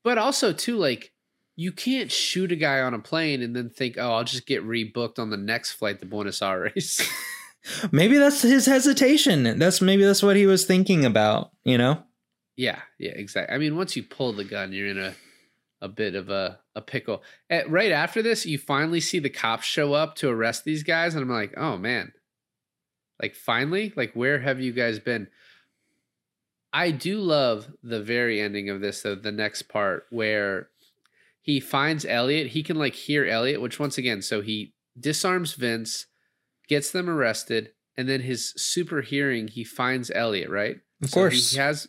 But 0.03 0.18
also, 0.18 0.53
too, 0.53 0.76
like, 0.76 1.12
you 1.57 1.72
can't 1.72 2.11
shoot 2.11 2.53
a 2.53 2.57
guy 2.57 2.80
on 2.80 2.95
a 2.95 2.99
plane 2.99 3.43
and 3.43 3.55
then 3.55 3.68
think, 3.68 3.97
oh, 3.99 4.12
I'll 4.12 4.24
just 4.24 4.47
get 4.47 4.66
rebooked 4.66 5.18
on 5.18 5.30
the 5.30 5.36
next 5.36 5.72
flight 5.72 6.01
to 6.01 6.07
Buenos 6.07 6.41
Aires. 6.41 7.03
maybe 7.93 8.16
that's 8.16 8.43
his 8.43 8.66
hesitation. 8.66 9.59
That's 9.59 9.80
maybe 9.80 10.05
that's 10.05 10.22
what 10.22 10.36
he 10.36 10.47
was 10.47 10.64
thinking 10.64 11.05
about, 11.05 11.51
you 11.64 11.76
know? 11.76 12.03
Yeah, 12.59 12.80
yeah, 12.98 13.12
exactly. 13.12 13.54
I 13.54 13.59
mean, 13.59 13.76
once 13.76 13.94
you 13.94 14.02
pull 14.02 14.32
the 14.32 14.42
gun, 14.42 14.72
you're 14.72 14.88
in 14.88 14.98
a 14.98 15.14
a 15.80 15.86
bit 15.86 16.16
of 16.16 16.28
a, 16.28 16.59
a 16.74 16.80
pickle. 16.80 17.22
At, 17.48 17.70
right 17.70 17.92
after 17.92 18.20
this, 18.20 18.44
you 18.44 18.59
finally 18.59 18.98
see 18.98 19.20
the 19.20 19.30
cops 19.30 19.64
show 19.64 19.92
up 19.92 20.16
to 20.16 20.28
arrest 20.28 20.64
these 20.64 20.82
guys, 20.82 21.14
and 21.14 21.22
I'm 21.22 21.30
like, 21.30 21.54
oh 21.56 21.78
man, 21.78 22.12
like 23.22 23.36
finally, 23.36 23.92
like 23.94 24.12
where 24.14 24.40
have 24.40 24.61
you 24.61 24.72
guys 24.72 24.98
been? 24.98 25.28
I 26.72 26.90
do 26.90 27.20
love 27.20 27.68
the 27.80 28.02
very 28.02 28.40
ending 28.40 28.68
of 28.70 28.80
this, 28.80 29.02
though, 29.02 29.14
the 29.14 29.30
next 29.30 29.62
part 29.68 30.06
where 30.11 30.68
he 31.40 31.61
finds 31.61 32.04
Elliot. 32.04 32.48
He 32.48 32.64
can 32.64 32.76
like 32.76 32.94
hear 32.94 33.24
Elliot, 33.24 33.62
which 33.62 33.78
once 33.78 33.98
again, 33.98 34.20
so 34.20 34.40
he 34.40 34.74
disarms 34.98 35.54
Vince, 35.54 36.06
gets 36.66 36.90
them 36.90 37.09
arrested, 37.09 37.70
and 37.96 38.09
then 38.09 38.22
his 38.22 38.52
super 38.56 39.00
hearing, 39.00 39.46
he 39.46 39.62
finds 39.62 40.11
Elliot, 40.11 40.50
right? 40.50 40.78
Of 41.00 41.11
so 41.11 41.14
course. 41.14 41.52
He 41.52 41.59
has 41.59 41.86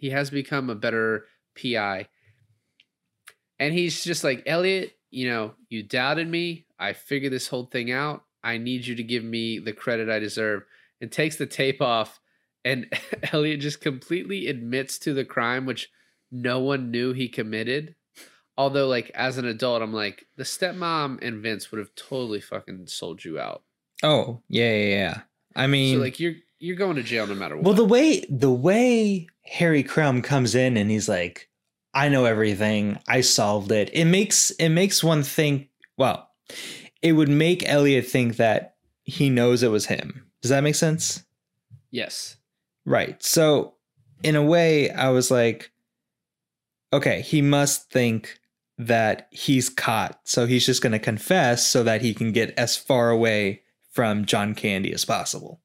he 0.00 0.08
has 0.08 0.30
become 0.30 0.70
a 0.70 0.74
better 0.74 1.26
PI. 1.60 2.08
And 3.58 3.74
he's 3.74 4.02
just 4.02 4.24
like, 4.24 4.42
Elliot, 4.46 4.92
you 5.10 5.28
know, 5.28 5.52
you 5.68 5.82
doubted 5.82 6.26
me. 6.26 6.64
I 6.78 6.94
figured 6.94 7.34
this 7.34 7.48
whole 7.48 7.66
thing 7.66 7.92
out. 7.92 8.24
I 8.42 8.56
need 8.56 8.86
you 8.86 8.94
to 8.94 9.02
give 9.02 9.22
me 9.22 9.58
the 9.58 9.74
credit 9.74 10.08
I 10.08 10.18
deserve. 10.18 10.62
And 11.02 11.12
takes 11.12 11.36
the 11.36 11.46
tape 11.46 11.82
off, 11.82 12.18
and 12.64 12.86
Elliot 13.32 13.60
just 13.60 13.82
completely 13.82 14.48
admits 14.48 14.98
to 15.00 15.12
the 15.12 15.24
crime, 15.24 15.66
which 15.66 15.90
no 16.30 16.60
one 16.60 16.90
knew 16.90 17.12
he 17.12 17.28
committed. 17.28 17.94
Although, 18.56 18.88
like, 18.88 19.10
as 19.14 19.36
an 19.36 19.44
adult, 19.44 19.82
I'm 19.82 19.92
like, 19.92 20.26
the 20.36 20.44
stepmom 20.44 21.18
and 21.22 21.42
Vince 21.42 21.70
would 21.70 21.78
have 21.78 21.94
totally 21.94 22.40
fucking 22.40 22.86
sold 22.86 23.24
you 23.24 23.38
out. 23.38 23.62
Oh, 24.02 24.40
yeah, 24.48 24.72
yeah, 24.74 24.88
yeah. 24.88 25.20
I 25.56 25.66
mean, 25.66 25.96
so, 25.96 26.02
like, 26.02 26.20
you're 26.20 26.36
you're 26.60 26.76
going 26.76 26.96
to 26.96 27.02
jail 27.02 27.26
no 27.26 27.34
matter 27.34 27.56
what. 27.56 27.64
Well, 27.64 27.74
the 27.74 27.84
way 27.84 28.24
the 28.28 28.50
way 28.50 29.26
Harry 29.44 29.82
Crumb 29.82 30.22
comes 30.22 30.54
in 30.54 30.76
and 30.76 30.90
he's 30.90 31.08
like, 31.08 31.48
I 31.92 32.08
know 32.08 32.26
everything. 32.26 32.98
I 33.08 33.22
solved 33.22 33.72
it. 33.72 33.90
It 33.92 34.04
makes 34.04 34.50
it 34.52 34.68
makes 34.68 35.02
one 35.02 35.24
think, 35.24 35.70
well, 35.96 36.30
it 37.02 37.12
would 37.12 37.28
make 37.28 37.68
Elliot 37.68 38.06
think 38.06 38.36
that 38.36 38.76
he 39.02 39.30
knows 39.30 39.62
it 39.62 39.70
was 39.70 39.86
him. 39.86 40.30
Does 40.42 40.50
that 40.50 40.62
make 40.62 40.74
sense? 40.76 41.24
Yes. 41.90 42.36
Right. 42.84 43.20
So, 43.22 43.74
in 44.22 44.36
a 44.36 44.44
way, 44.44 44.90
I 44.90 45.08
was 45.08 45.30
like, 45.30 45.72
okay, 46.92 47.22
he 47.22 47.42
must 47.42 47.90
think 47.90 48.38
that 48.78 49.28
he's 49.30 49.68
caught. 49.68 50.20
So 50.24 50.46
he's 50.46 50.64
just 50.64 50.82
going 50.82 50.92
to 50.92 50.98
confess 50.98 51.66
so 51.66 51.82
that 51.82 52.00
he 52.00 52.14
can 52.14 52.32
get 52.32 52.54
as 52.56 52.76
far 52.76 53.10
away 53.10 53.62
from 53.90 54.24
John 54.24 54.54
Candy 54.54 54.92
as 54.92 55.04
possible 55.04 55.60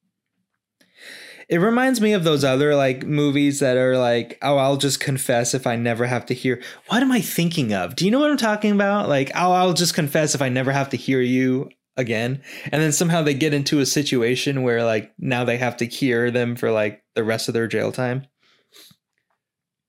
it 1.47 1.57
reminds 1.57 2.01
me 2.01 2.13
of 2.13 2.23
those 2.23 2.43
other 2.43 2.75
like 2.75 3.05
movies 3.05 3.59
that 3.59 3.77
are 3.77 3.97
like, 3.97 4.37
oh, 4.41 4.57
I'll 4.57 4.77
just 4.77 4.99
confess 4.99 5.53
if 5.53 5.67
I 5.67 5.75
never 5.75 6.05
have 6.05 6.25
to 6.27 6.33
hear. 6.33 6.61
What 6.87 7.03
am 7.03 7.11
I 7.11 7.21
thinking 7.21 7.73
of? 7.73 7.95
Do 7.95 8.05
you 8.05 8.11
know 8.11 8.19
what 8.19 8.31
I'm 8.31 8.37
talking 8.37 8.71
about? 8.71 9.09
Like, 9.09 9.31
oh, 9.35 9.51
I'll 9.51 9.73
just 9.73 9.93
confess 9.93 10.35
if 10.35 10.41
I 10.41 10.49
never 10.49 10.71
have 10.71 10.89
to 10.89 10.97
hear 10.97 11.21
you 11.21 11.69
again. 11.97 12.41
And 12.71 12.81
then 12.81 12.91
somehow 12.91 13.21
they 13.21 13.33
get 13.33 13.53
into 13.53 13.79
a 13.79 13.85
situation 13.85 14.63
where 14.63 14.83
like 14.83 15.13
now 15.17 15.43
they 15.43 15.57
have 15.57 15.77
to 15.77 15.85
hear 15.85 16.31
them 16.31 16.55
for 16.55 16.71
like 16.71 17.03
the 17.15 17.23
rest 17.23 17.47
of 17.47 17.53
their 17.53 17.67
jail 17.67 17.91
time. 17.91 18.27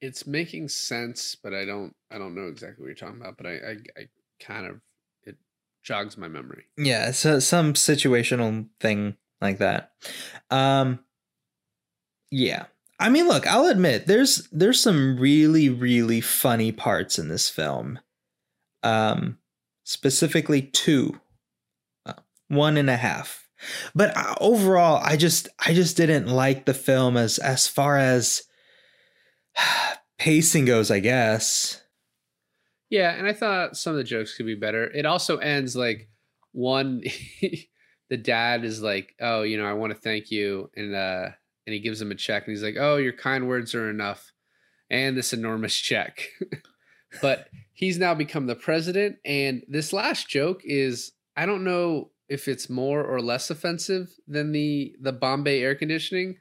It's 0.00 0.26
making 0.26 0.68
sense, 0.68 1.36
but 1.42 1.54
I 1.54 1.64
don't 1.64 1.94
I 2.10 2.18
don't 2.18 2.34
know 2.34 2.48
exactly 2.48 2.82
what 2.82 2.88
you're 2.88 2.94
talking 2.94 3.20
about, 3.20 3.36
but 3.36 3.46
I 3.46 3.52
I, 3.54 3.76
I 3.96 4.08
kind 4.40 4.66
of 4.66 4.80
it 5.24 5.36
jogs 5.82 6.16
my 6.16 6.28
memory. 6.28 6.66
Yeah, 6.76 7.10
so 7.12 7.40
some 7.40 7.72
situational 7.72 8.68
thing 8.78 9.16
like 9.40 9.58
that. 9.58 9.92
Um 10.50 11.00
yeah. 12.30 12.66
I 12.98 13.10
mean, 13.10 13.28
look, 13.28 13.46
I'll 13.46 13.66
admit 13.66 14.06
there's 14.06 14.48
there's 14.52 14.80
some 14.80 15.18
really 15.18 15.68
really 15.68 16.20
funny 16.20 16.72
parts 16.72 17.18
in 17.18 17.28
this 17.28 17.48
film. 17.48 17.98
Um 18.82 19.38
specifically 19.84 20.62
two. 20.62 21.20
Uh, 22.04 22.14
one 22.48 22.76
and 22.76 22.90
a 22.90 22.96
half. 22.96 23.48
But 23.94 24.16
uh, 24.16 24.34
overall, 24.40 25.00
I 25.02 25.16
just 25.16 25.48
I 25.64 25.72
just 25.72 25.96
didn't 25.96 26.26
like 26.26 26.66
the 26.66 26.74
film 26.74 27.16
as 27.16 27.38
as 27.38 27.66
far 27.66 27.96
as 27.96 28.42
pacing 30.18 30.66
goes, 30.66 30.90
I 30.90 31.00
guess. 31.00 31.82
Yeah, 32.90 33.10
and 33.10 33.26
I 33.26 33.32
thought 33.32 33.76
some 33.76 33.92
of 33.92 33.96
the 33.96 34.04
jokes 34.04 34.36
could 34.36 34.46
be 34.46 34.54
better. 34.54 34.84
It 34.84 35.06
also 35.06 35.38
ends 35.38 35.74
like 35.74 36.08
one 36.52 37.02
the 38.10 38.16
dad 38.16 38.64
is 38.64 38.82
like, 38.82 39.14
"Oh, 39.20 39.42
you 39.42 39.56
know, 39.56 39.66
I 39.66 39.72
want 39.72 39.92
to 39.92 39.98
thank 39.98 40.30
you." 40.30 40.70
And 40.76 40.94
uh 40.94 41.28
and 41.66 41.74
he 41.74 41.80
gives 41.80 42.00
him 42.00 42.10
a 42.10 42.14
check 42.14 42.46
and 42.46 42.52
he's 42.52 42.62
like, 42.62 42.76
"Oh, 42.78 42.96
your 42.96 43.12
kind 43.12 43.48
words 43.48 43.74
are 43.74 43.90
enough." 43.90 44.32
And 44.88 45.16
this 45.16 45.32
enormous 45.32 45.74
check. 45.76 46.28
but 47.20 47.48
he's 47.72 47.98
now 47.98 48.14
become 48.14 48.46
the 48.46 48.54
president 48.54 49.16
and 49.24 49.62
this 49.68 49.92
last 49.92 50.28
joke 50.28 50.60
is 50.64 51.12
I 51.36 51.46
don't 51.46 51.64
know 51.64 52.10
if 52.28 52.48
it's 52.48 52.70
more 52.70 53.04
or 53.04 53.20
less 53.20 53.50
offensive 53.50 54.08
than 54.26 54.52
the 54.52 54.94
the 55.00 55.12
Bombay 55.12 55.62
air 55.62 55.74
conditioning, 55.74 56.36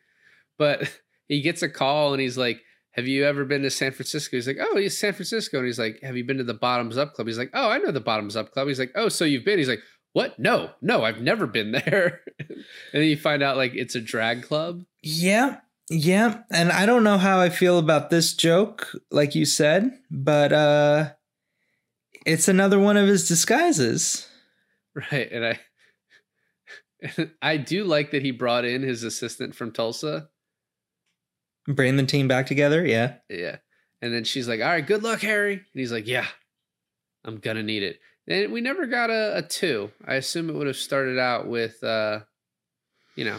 but 0.57 0.89
he 1.27 1.41
gets 1.41 1.61
a 1.61 1.69
call 1.69 2.13
and 2.13 2.21
he's 2.21 2.37
like, 2.37 2.61
"Have 2.91 3.07
you 3.07 3.25
ever 3.25 3.45
been 3.45 3.61
to 3.63 3.69
San 3.69 3.91
Francisco?" 3.91 4.37
He's 4.37 4.47
like, 4.47 4.57
"Oh, 4.59 4.77
he's 4.77 4.97
San 4.97 5.13
Francisco." 5.13 5.57
And 5.57 5.65
he's 5.65 5.79
like, 5.79 5.99
"Have 6.01 6.17
you 6.17 6.23
been 6.23 6.37
to 6.37 6.43
the 6.43 6.53
Bottoms 6.53 6.97
Up 6.97 7.13
Club?" 7.13 7.27
He's 7.27 7.37
like, 7.37 7.51
"Oh, 7.53 7.69
I 7.69 7.77
know 7.77 7.91
the 7.91 7.99
Bottoms 7.99 8.35
Up 8.35 8.51
Club." 8.51 8.67
He's 8.67 8.79
like, 8.79 8.91
"Oh, 8.95 9.09
so 9.09 9.25
you've 9.25 9.45
been?" 9.45 9.59
He's 9.59 9.69
like, 9.69 9.83
"What? 10.15 10.39
No, 10.39 10.69
no, 10.81 11.03
I've 11.03 11.19
never 11.19 11.45
been 11.45 11.73
there." 11.73 12.21
and 12.39 12.55
then 12.93 13.03
you 13.03 13.17
find 13.17 13.43
out 13.43 13.57
like 13.57 13.73
it's 13.75 13.95
a 13.95 14.01
drag 14.01 14.43
club. 14.43 14.85
Yeah. 15.03 15.57
Yeah, 15.89 16.41
and 16.49 16.71
I 16.71 16.85
don't 16.87 17.03
know 17.03 17.17
how 17.17 17.39
I 17.39 17.49
feel 17.49 17.77
about 17.77 18.09
this 18.09 18.33
joke 18.33 18.89
like 19.11 19.35
you 19.35 19.45
said, 19.45 19.91
but 20.09 20.53
uh 20.53 21.11
it's 22.25 22.47
another 22.47 22.79
one 22.79 22.95
of 22.95 23.07
his 23.07 23.27
disguises. 23.27 24.27
Right, 24.95 25.29
and 25.29 25.45
I 25.45 25.59
I 27.41 27.57
do 27.57 27.83
like 27.83 28.11
that 28.11 28.21
he 28.21 28.31
brought 28.31 28.63
in 28.63 28.83
his 28.83 29.03
assistant 29.03 29.53
from 29.53 29.73
Tulsa. 29.73 30.29
Bring 31.67 31.97
the 31.97 32.05
team 32.05 32.29
back 32.29 32.45
together, 32.45 32.85
yeah. 32.85 33.15
Yeah. 33.29 33.57
And 34.01 34.13
then 34.13 34.23
she's 34.23 34.47
like, 34.47 34.61
All 34.61 34.67
right, 34.67 34.85
good 34.85 35.03
luck, 35.03 35.19
Harry. 35.21 35.53
And 35.53 35.63
he's 35.73 35.91
like, 35.91 36.07
Yeah, 36.07 36.27
I'm 37.25 37.37
gonna 37.37 37.63
need 37.63 37.83
it. 37.83 37.99
And 38.27 38.51
we 38.51 38.61
never 38.61 38.87
got 38.87 39.09
a, 39.09 39.37
a 39.37 39.41
two. 39.41 39.91
I 40.05 40.15
assume 40.15 40.49
it 40.49 40.53
would 40.53 40.67
have 40.67 40.75
started 40.75 41.19
out 41.19 41.47
with 41.47 41.83
uh, 41.83 42.21
you 43.15 43.25
know, 43.25 43.37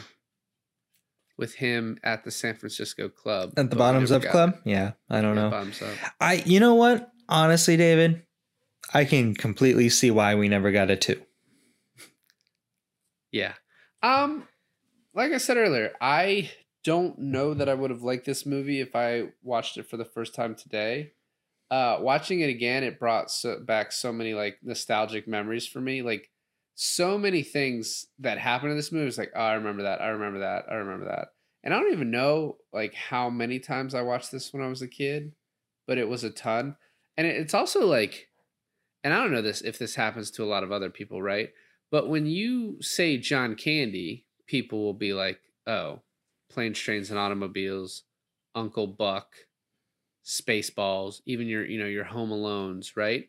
with 1.39 1.55
him 1.55 1.99
at 2.03 2.25
the 2.25 2.31
San 2.31 2.57
Francisco 2.57 3.09
club. 3.09 3.53
At 3.57 3.71
the 3.71 3.77
bottoms 3.77 4.11
up 4.11 4.23
club? 4.23 4.59
It. 4.65 4.71
Yeah. 4.71 4.93
I 5.11 5.21
don't 5.21 5.37
yeah, 5.37 5.43
know. 5.43 5.51
Bottoms 5.51 5.83
up. 5.83 5.91
I 6.21 6.43
you 6.47 6.61
know 6.61 6.75
what? 6.75 7.11
Honestly, 7.29 7.77
David, 7.77 8.23
I 8.95 9.05
can 9.05 9.35
completely 9.35 9.89
see 9.89 10.11
why 10.11 10.35
we 10.35 10.49
never 10.49 10.71
got 10.71 10.91
a 10.91 10.97
two. 10.97 11.21
Yeah. 13.33 13.53
Um, 14.03 14.49
like 15.13 15.33
I 15.33 15.37
said 15.37 15.59
earlier, 15.59 15.93
I 16.01 16.51
don't 16.85 17.19
know 17.19 17.53
that 17.53 17.69
I 17.69 17.75
would 17.75 17.91
have 17.91 18.03
liked 18.03 18.25
this 18.25 18.47
movie 18.47 18.81
if 18.81 18.97
I 18.97 19.33
watched 19.43 19.77
it 19.77 19.91
for 19.91 19.99
the 19.99 20.07
first 20.07 20.35
time 20.35 20.55
today. 20.55 21.13
Uh, 21.71 21.99
watching 22.01 22.41
it 22.41 22.49
again, 22.49 22.85
it 22.85 23.01
brought 23.01 23.31
so, 23.31 23.59
back 23.61 23.91
so 23.93 24.13
many 24.13 24.35
like 24.35 24.59
nostalgic 24.63 25.27
memories 25.27 25.67
for 25.67 25.81
me. 25.81 26.03
Like 26.03 26.31
so 26.75 27.19
many 27.19 27.43
things 27.43 28.07
that 28.19 28.39
happened 28.39 28.71
in 28.71 28.77
this 28.77 28.93
movie. 28.93 29.09
It's 29.09 29.19
like, 29.19 29.33
oh, 29.35 29.41
I 29.41 29.55
remember 29.55 29.85
that. 29.85 30.01
I 30.01 30.09
remember 30.09 30.41
that. 30.41 30.67
I 30.71 30.75
remember 30.75 31.07
that. 31.07 31.29
And 31.65 31.75
I 31.75 31.81
don't 31.81 31.93
even 31.93 32.11
know 32.11 32.59
like 32.73 32.95
how 32.95 33.29
many 33.31 33.59
times 33.59 33.95
I 33.95 34.03
watched 34.03 34.31
this 34.31 34.53
when 34.53 34.63
I 34.63 34.69
was 34.69 34.83
a 34.83 34.89
kid, 34.89 35.33
but 35.87 35.99
it 35.99 36.09
was 36.09 36.23
a 36.23 36.31
ton. 36.31 36.77
And 37.17 37.27
it's 37.27 37.55
also 37.55 37.87
like, 37.87 38.29
and 39.03 39.13
I 39.13 39.19
don't 39.23 39.33
know 39.33 39.43
this 39.43 39.63
if 39.63 39.79
this 39.79 39.95
happens 39.95 40.31
to 40.33 40.45
a 40.45 40.47
lot 40.47 40.63
of 40.63 40.71
other 40.71 40.91
people, 40.91 41.23
right? 41.23 41.51
But 41.91 42.09
when 42.09 42.27
you 42.27 42.77
say 42.83 43.17
John 43.17 43.55
Candy, 43.55 44.27
people 44.47 44.85
will 44.85 44.95
be 44.95 45.13
like, 45.13 45.41
oh, 45.67 46.03
planes, 46.51 46.79
trains, 46.79 47.11
and 47.11 47.19
automobiles, 47.19 48.03
Uncle 48.55 48.87
Buck, 48.87 49.33
Spaceballs, 50.27 51.21
even 51.25 51.47
your, 51.47 51.65
you 51.65 51.79
know, 51.79 51.87
your 51.87 52.05
Home 52.05 52.31
Alones, 52.31 52.97
right? 52.97 53.29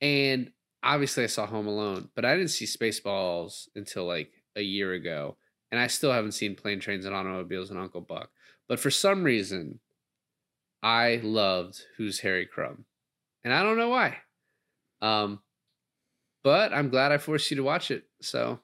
And 0.00 0.52
obviously 0.82 1.24
I 1.24 1.26
saw 1.26 1.44
Home 1.44 1.66
Alone, 1.66 2.08
but 2.14 2.24
I 2.24 2.36
didn't 2.36 2.50
see 2.50 2.66
Spaceballs 2.66 3.68
until 3.74 4.06
like 4.06 4.30
a 4.56 4.62
year 4.62 4.92
ago. 4.92 5.36
And 5.72 5.80
I 5.80 5.88
still 5.88 6.12
haven't 6.12 6.32
seen 6.32 6.54
Plane, 6.56 6.80
Trains, 6.80 7.04
and 7.04 7.14
Automobiles 7.14 7.70
and 7.70 7.78
Uncle 7.78 8.00
Buck. 8.00 8.30
But 8.68 8.80
for 8.80 8.90
some 8.90 9.24
reason, 9.24 9.80
I 10.82 11.20
loved 11.22 11.82
Who's 11.96 12.20
Harry 12.20 12.46
Crumb. 12.46 12.84
And 13.44 13.52
I 13.52 13.62
don't 13.62 13.78
know 13.78 13.88
why. 13.88 14.18
Um, 15.02 15.40
but 16.42 16.72
I'm 16.72 16.90
glad 16.90 17.12
I 17.12 17.18
forced 17.18 17.50
you 17.50 17.56
to 17.58 17.62
watch 17.62 17.90
it. 17.90 18.04
So, 18.22 18.60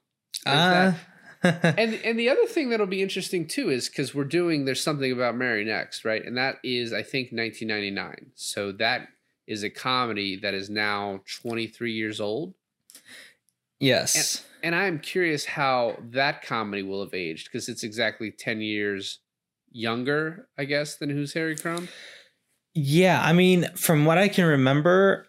uh. 0.47 0.93
and 1.43 1.95
and 1.95 2.19
the 2.19 2.29
other 2.29 2.47
thing 2.47 2.71
that'll 2.71 2.87
be 2.87 3.03
interesting 3.03 3.47
too 3.47 3.71
is 3.71 3.89
because 3.89 4.15
we're 4.15 4.25
doing 4.25 4.65
there's 4.65 4.83
something 4.83 5.13
about 5.13 5.37
Mary 5.37 5.65
next, 5.65 6.05
right? 6.05 6.25
And 6.25 6.37
that 6.37 6.59
is 6.63 6.93
I 6.93 7.03
think 7.03 7.33
1999. 7.33 8.33
So 8.35 8.73
that 8.73 9.09
is 9.47 9.63
a 9.63 9.71
comedy 9.71 10.37
that 10.37 10.55
is 10.55 10.69
now 10.69 11.21
23 11.41 11.93
years 11.93 12.21
old. 12.21 12.55
Yes. 13.79 14.45
And, 14.63 14.75
and 14.75 14.75
I'm 14.75 14.99
curious 14.99 15.45
how 15.45 15.99
that 16.11 16.43
comedy 16.43 16.83
will 16.83 17.05
have 17.05 17.15
aged 17.15 17.47
because 17.47 17.69
it's 17.69 17.85
exactly 17.85 18.31
10 18.31 18.61
years 18.61 19.21
younger, 19.71 20.49
I 20.59 20.65
guess, 20.65 20.97
than 20.97 21.11
Who's 21.11 21.35
Harry 21.35 21.57
Crumb. 21.57 21.89
Yeah, 22.75 23.23
I 23.23 23.33
mean, 23.33 23.71
from 23.75 24.05
what 24.05 24.19
I 24.19 24.29
can 24.29 24.45
remember, 24.45 25.27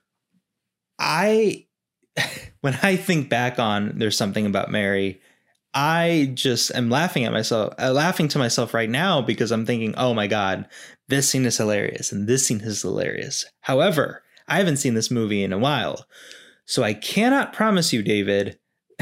I 0.99 1.67
when 2.61 2.77
I 2.81 2.95
think 2.95 3.29
back 3.29 3.59
on 3.59 3.93
there's 3.97 4.17
something 4.17 4.45
about 4.45 4.71
Mary, 4.71 5.21
I 5.79 6.31
just 6.33 6.73
am 6.73 6.89
laughing 6.89 7.23
at 7.25 7.31
myself, 7.31 7.71
uh, 7.77 7.91
laughing 7.91 8.27
to 8.29 8.39
myself 8.39 8.73
right 8.73 8.89
now 8.89 9.21
because 9.21 9.51
I'm 9.51 9.63
thinking, 9.63 9.93
oh 9.95 10.11
my 10.11 10.25
God, 10.25 10.67
this 11.07 11.29
scene 11.29 11.45
is 11.45 11.57
hilarious 11.57 12.11
and 12.11 12.25
this 12.25 12.47
scene 12.47 12.61
is 12.61 12.81
hilarious. 12.81 13.45
However, 13.61 14.23
I 14.47 14.57
haven't 14.57 14.77
seen 14.77 14.95
this 14.95 15.11
movie 15.11 15.43
in 15.43 15.53
a 15.53 15.59
while. 15.59 16.07
So 16.65 16.81
I 16.81 16.95
cannot 16.95 17.53
promise 17.53 17.93
you, 17.93 18.01
David, 18.01 18.57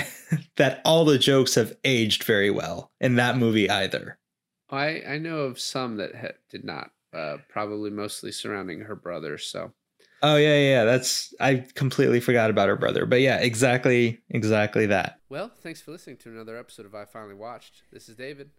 that 0.58 0.82
all 0.84 1.06
the 1.06 1.18
jokes 1.18 1.56
have 1.56 1.78
aged 1.86 2.26
very 2.26 2.50
well 2.52 2.92
in 3.00 3.16
that 3.16 3.38
movie 3.38 3.70
either. 3.70 4.20
I, 4.70 5.02
I 5.08 5.18
know 5.18 5.44
of 5.44 5.62
some 5.62 5.96
that 5.96 6.14
ha- 6.14 6.38
did 6.50 6.66
not, 6.66 6.92
uh, 7.14 7.38
probably 7.48 7.90
mostly 7.90 8.34
surrounding 8.34 8.82
her 8.82 8.98
brother. 8.98 9.38
So 9.38 9.72
Oh 10.28 10.38
yeah, 10.38 10.58
yeah, 10.58 10.84
that's 10.86 11.36
I 11.40 11.68
completely 11.76 12.20
forgot 12.20 12.50
about 12.50 12.68
her 12.68 12.76
brother. 12.76 13.06
But 13.06 13.22
yeah, 13.22 13.38
exactly, 13.38 14.22
exactly 14.32 14.88
that. 14.88 15.20
Well, 15.30 15.52
thanks 15.62 15.84
for 15.84 15.92
listening 15.92 16.18
to 16.18 16.30
another 16.30 16.58
episode 16.58 16.88
of 16.88 16.96
I 16.96 17.06
Finally 17.06 17.36
Watched. 17.36 17.84
This 17.94 18.10
is 18.10 18.16
David. 18.16 18.50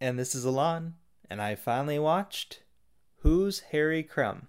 And 0.00 0.16
this 0.16 0.32
is 0.32 0.44
Alon. 0.44 0.94
And 1.28 1.42
I 1.42 1.56
finally 1.56 1.98
watched 1.98 2.62
Who's 3.22 3.60
Harry 3.72 4.04
Crumb? 4.04 4.46